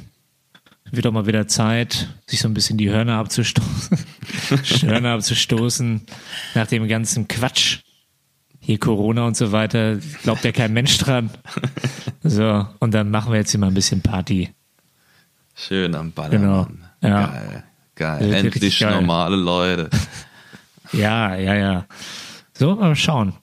Wird 0.91 1.05
auch 1.05 1.11
mal 1.11 1.27
wieder 1.27 1.47
Zeit, 1.47 2.09
sich 2.25 2.39
so 2.39 2.47
ein 2.47 2.53
bisschen 2.53 2.77
die 2.77 2.89
Hörner 2.89 3.17
abzustoßen. 3.17 3.97
Hörner 4.81 5.13
abzustoßen 5.13 6.01
nach 6.55 6.67
dem 6.67 6.87
ganzen 6.87 7.27
Quatsch. 7.27 7.79
Hier 8.69 8.77
Corona 8.77 9.25
und 9.25 9.35
so 9.35 9.51
weiter, 9.51 9.97
glaubt 10.21 10.43
ja 10.43 10.51
kein 10.51 10.73
Mensch 10.73 10.99
dran. 10.99 11.31
So, 12.21 12.67
und 12.79 12.93
dann 12.93 13.09
machen 13.09 13.31
wir 13.31 13.39
jetzt 13.39 13.49
hier 13.49 13.59
mal 13.59 13.67
ein 13.67 13.73
bisschen 13.73 14.01
Party. 14.01 14.49
Schön 15.55 15.95
am 15.95 16.11
Ballermann. 16.11 16.77
Genau, 17.01 17.15
ja. 17.15 17.27
Geil, 17.27 17.63
geil. 17.95 18.33
Endlich 18.33 18.77
geil. 18.77 18.91
normale 18.91 19.35
Leute. 19.35 19.89
Ja, 20.91 21.35
ja, 21.35 21.55
ja. 21.55 21.85
So, 22.53 22.75
mal 22.75 22.95
schauen. 22.95 23.33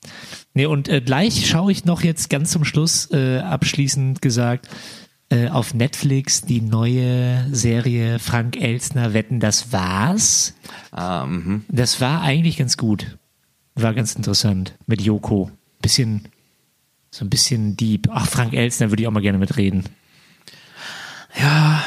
Nee, 0.54 0.66
und 0.66 0.88
äh, 0.88 1.00
gleich 1.00 1.48
schaue 1.48 1.72
ich 1.72 1.84
noch 1.84 2.02
jetzt 2.02 2.30
ganz 2.30 2.52
zum 2.52 2.64
Schluss, 2.64 3.10
äh, 3.12 3.38
abschließend 3.38 4.22
gesagt, 4.22 4.68
äh, 5.30 5.48
auf 5.48 5.74
Netflix 5.74 6.42
die 6.42 6.60
neue 6.60 7.48
Serie 7.52 8.20
Frank 8.20 8.56
Elstner 8.60 9.12
Wetten, 9.12 9.40
das 9.40 9.72
war's. 9.72 10.54
Ah, 10.92 11.26
mhm. 11.26 11.64
Das 11.68 12.00
war 12.00 12.22
eigentlich 12.22 12.58
ganz 12.58 12.76
gut. 12.76 13.16
War 13.76 13.94
ganz 13.94 14.14
interessant. 14.14 14.74
Mit 14.86 15.00
Joko. 15.02 15.50
Bisschen, 15.82 16.28
so 17.10 17.24
ein 17.24 17.30
bisschen 17.30 17.76
deep. 17.76 18.08
Ach, 18.10 18.26
Frank 18.26 18.52
Elstner 18.54 18.90
würde 18.90 19.02
ich 19.02 19.06
auch 19.08 19.12
mal 19.12 19.20
gerne 19.22 19.38
mitreden. 19.38 19.84
Ja. 21.38 21.84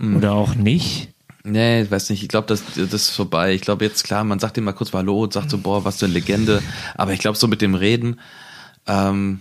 Oder 0.00 0.32
auch 0.32 0.54
nicht. 0.54 1.08
Nee, 1.44 1.82
ich 1.82 1.90
weiß 1.90 2.10
nicht, 2.10 2.22
ich 2.22 2.28
glaube, 2.28 2.46
das, 2.46 2.62
das 2.76 2.92
ist 2.92 3.10
vorbei. 3.10 3.52
Ich 3.54 3.62
glaube 3.62 3.84
jetzt, 3.84 4.04
klar, 4.04 4.22
man 4.24 4.38
sagt 4.38 4.56
ihm 4.58 4.64
mal 4.64 4.72
kurz 4.72 4.92
Hallo 4.92 5.22
und 5.24 5.32
sagt 5.32 5.50
so, 5.50 5.58
boah, 5.58 5.84
was 5.84 5.98
für 5.98 6.04
eine 6.04 6.14
Legende. 6.14 6.62
Aber 6.94 7.12
ich 7.12 7.18
glaube, 7.20 7.36
so 7.36 7.48
mit 7.48 7.62
dem 7.62 7.74
Reden, 7.74 8.20
ähm, 8.86 9.40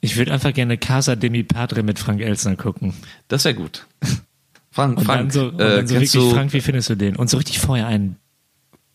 Ich 0.00 0.16
würde 0.16 0.32
einfach 0.32 0.52
gerne 0.52 0.76
Casa 0.78 1.16
de 1.16 1.30
mi 1.30 1.42
Padre 1.42 1.82
mit 1.82 1.98
Frank 1.98 2.20
Elstner 2.20 2.56
gucken. 2.56 2.94
das 3.28 3.44
wäre 3.44 3.54
gut. 3.54 3.86
Frank, 4.70 4.98
Und 4.98 5.04
Frank, 5.04 5.20
dann 5.20 5.30
so, 5.30 5.48
äh, 5.50 5.76
dann 5.76 5.86
so 5.86 5.94
wirklich, 5.94 6.12
du, 6.12 6.30
Frank, 6.30 6.52
wie 6.52 6.60
findest 6.60 6.90
du 6.90 6.96
den? 6.96 7.16
Und 7.16 7.30
so 7.30 7.36
richtig 7.36 7.60
vorher 7.60 7.86
einen. 7.86 8.16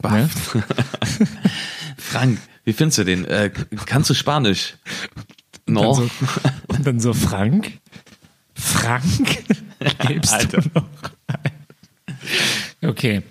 Ne? 0.01 0.29
Frank, 1.97 2.39
wie 2.63 2.73
findest 2.73 2.99
du 2.99 3.03
den? 3.03 3.25
Äh, 3.25 3.51
kannst 3.85 4.09
du 4.09 4.13
Spanisch? 4.13 4.75
Dann 5.65 5.75
No. 5.75 5.93
so, 5.93 6.09
und 6.67 6.87
dann 6.87 6.99
so 6.99 7.13
Frank? 7.13 7.79
Frank? 8.55 9.43
Lebst 10.07 10.33
Alter. 10.33 10.61
du 10.61 10.69
noch? 10.73 10.87
Okay. 12.81 13.21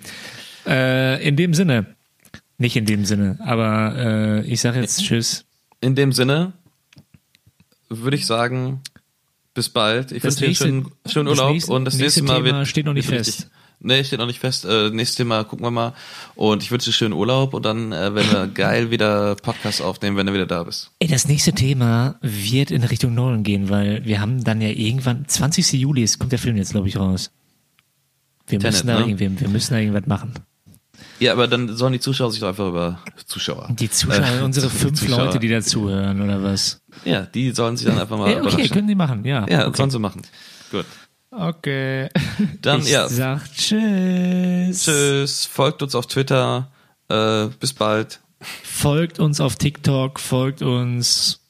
Äh, 0.67 1.27
in 1.27 1.35
dem 1.35 1.53
Sinne. 1.53 1.95
Nicht 2.57 2.75
in 2.75 2.85
dem 2.85 3.05
Sinne, 3.05 3.37
aber 3.41 3.95
äh, 3.97 4.45
ich 4.45 4.59
sage 4.61 4.79
jetzt 4.81 5.01
Tschüss. 5.01 5.45
In 5.81 5.95
dem 5.95 6.11
Sinne 6.11 6.51
würde 7.87 8.17
ich 8.17 8.25
sagen, 8.25 8.81
bis 9.53 9.69
bald. 9.69 10.11
Ich 10.11 10.23
wünsche 10.23 10.39
dir 10.39 10.45
einen 10.47 10.55
schönen, 10.55 10.91
schönen 11.07 11.27
Urlaub 11.29 11.53
nächste- 11.53 11.71
und 11.71 11.85
das 11.85 11.95
nächste 11.95 12.21
Mal 12.23 12.43
Thema 12.43 12.57
wird. 12.57 12.67
steht 12.67 12.85
noch 12.85 12.93
nicht 12.93 13.07
fest. 13.07 13.29
richtig- 13.39 13.51
Nee, 13.81 14.03
steht 14.03 14.19
noch 14.19 14.25
nicht 14.25 14.39
fest. 14.39 14.65
Äh, 14.65 14.89
nächstes 14.89 15.15
Thema 15.15 15.43
gucken 15.45 15.65
wir 15.65 15.71
mal. 15.71 15.93
Und 16.35 16.63
ich 16.63 16.71
wünsche 16.71 16.89
dir 16.89 16.93
schönen 16.93 17.13
Urlaub 17.13 17.53
und 17.53 17.63
dann 17.63 17.93
äh, 17.93 18.13
werden 18.13 18.31
wir 18.31 18.47
geil 18.47 18.91
wieder 18.91 19.35
Podcast 19.35 19.81
aufnehmen, 19.81 20.17
wenn 20.17 20.27
du 20.27 20.33
wieder 20.33 20.45
da 20.45 20.63
bist. 20.63 20.91
Ey, 20.99 21.07
das 21.07 21.27
nächste 21.27 21.53
Thema 21.53 22.15
wird 22.21 22.71
in 22.71 22.83
Richtung 22.83 23.13
Nolan 23.13 23.43
gehen, 23.43 23.69
weil 23.69 24.03
wir 24.05 24.19
haben 24.19 24.43
dann 24.43 24.59
ja 24.59 24.67
irgendwann, 24.69 25.25
20. 25.27 25.73
Juli 25.73 26.03
ist, 26.03 26.19
kommt 26.19 26.33
der 26.33 26.39
Film 26.39 26.57
jetzt, 26.57 26.71
glaube 26.71 26.89
ich, 26.89 26.97
raus. 26.97 27.31
Wir 28.47 28.59
Tenet, 28.59 28.73
müssen, 28.73 28.87
da 28.87 28.99
ne? 28.99 29.05
irgendwie, 29.07 29.39
wir 29.39 29.49
müssen 29.49 29.73
da 29.73 29.79
irgendwas 29.79 30.07
machen. 30.07 30.33
Ja, 31.19 31.33
aber 31.33 31.47
dann 31.47 31.75
sollen 31.75 31.93
die 31.93 31.99
Zuschauer 31.99 32.31
sich 32.31 32.41
doch 32.41 32.49
einfach 32.49 32.67
über 32.67 32.99
Zuschauer. 33.25 33.69
Die 33.71 33.89
Zuschauer, 33.89 34.23
Äh, 34.23 34.43
unsere 34.43 34.69
fünf 34.69 34.99
Zuschauer. 34.99 35.25
Leute, 35.25 35.39
die 35.39 35.49
dazuhören, 35.49 36.21
oder 36.21 36.43
was? 36.43 36.81
Ja, 37.05 37.21
die 37.21 37.51
sollen 37.51 37.77
sich 37.77 37.87
dann 37.87 37.97
einfach 37.97 38.17
mal 38.17 38.29
Ey, 38.29 38.41
okay, 38.41 38.67
können 38.67 38.87
die 38.87 38.95
machen, 38.95 39.23
ja. 39.23 39.45
Ja, 39.47 39.67
okay. 39.67 39.77
sollen 39.77 39.91
sie 39.91 39.99
machen. 39.99 40.21
Gut. 40.71 40.85
Okay. 41.31 42.09
Dann, 42.61 42.81
ich 42.81 42.89
ja. 42.89 43.07
sag 43.07 43.45
Tschüss. 43.53 44.83
Tschüss, 44.83 45.45
folgt 45.45 45.83
uns 45.83 45.95
auf 45.95 46.07
Twitter. 46.07 46.71
Äh, 47.07 47.47
bis 47.59 47.73
bald. 47.73 48.19
Folgt 48.63 49.19
uns 49.19 49.39
auf 49.41 49.55
TikTok, 49.55 50.19
folgt 50.19 50.61
uns. 50.61 51.41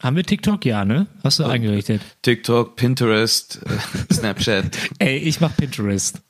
Haben 0.00 0.16
wir 0.16 0.24
TikTok? 0.24 0.64
Ja, 0.64 0.84
ne? 0.84 1.06
Hast 1.22 1.38
du 1.38 1.44
eingerichtet? 1.44 2.02
TikTok, 2.22 2.76
Pinterest, 2.76 3.60
äh, 3.64 4.14
Snapchat, 4.14 4.76
Ey, 4.98 5.16
ich 5.18 5.40
mach 5.40 5.56
Pinterest. 5.56 6.20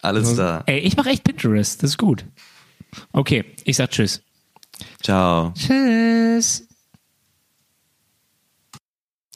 alles 0.00 0.34
da. 0.36 0.62
Ey, 0.66 0.78
ich 0.78 0.96
mach 0.96 1.06
echt 1.06 1.24
Pinterest. 1.24 1.82
Das 1.82 1.90
ist 1.90 1.98
gut. 1.98 2.24
Okay, 3.12 3.44
ich 3.64 3.76
sag 3.76 3.90
Tschüss. 3.90 4.22
Ciao. 5.02 5.52
Tschüss 5.54 6.66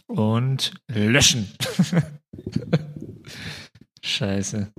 und 0.07 0.73
löschen. 0.89 1.53
Scheiße. 4.03 4.73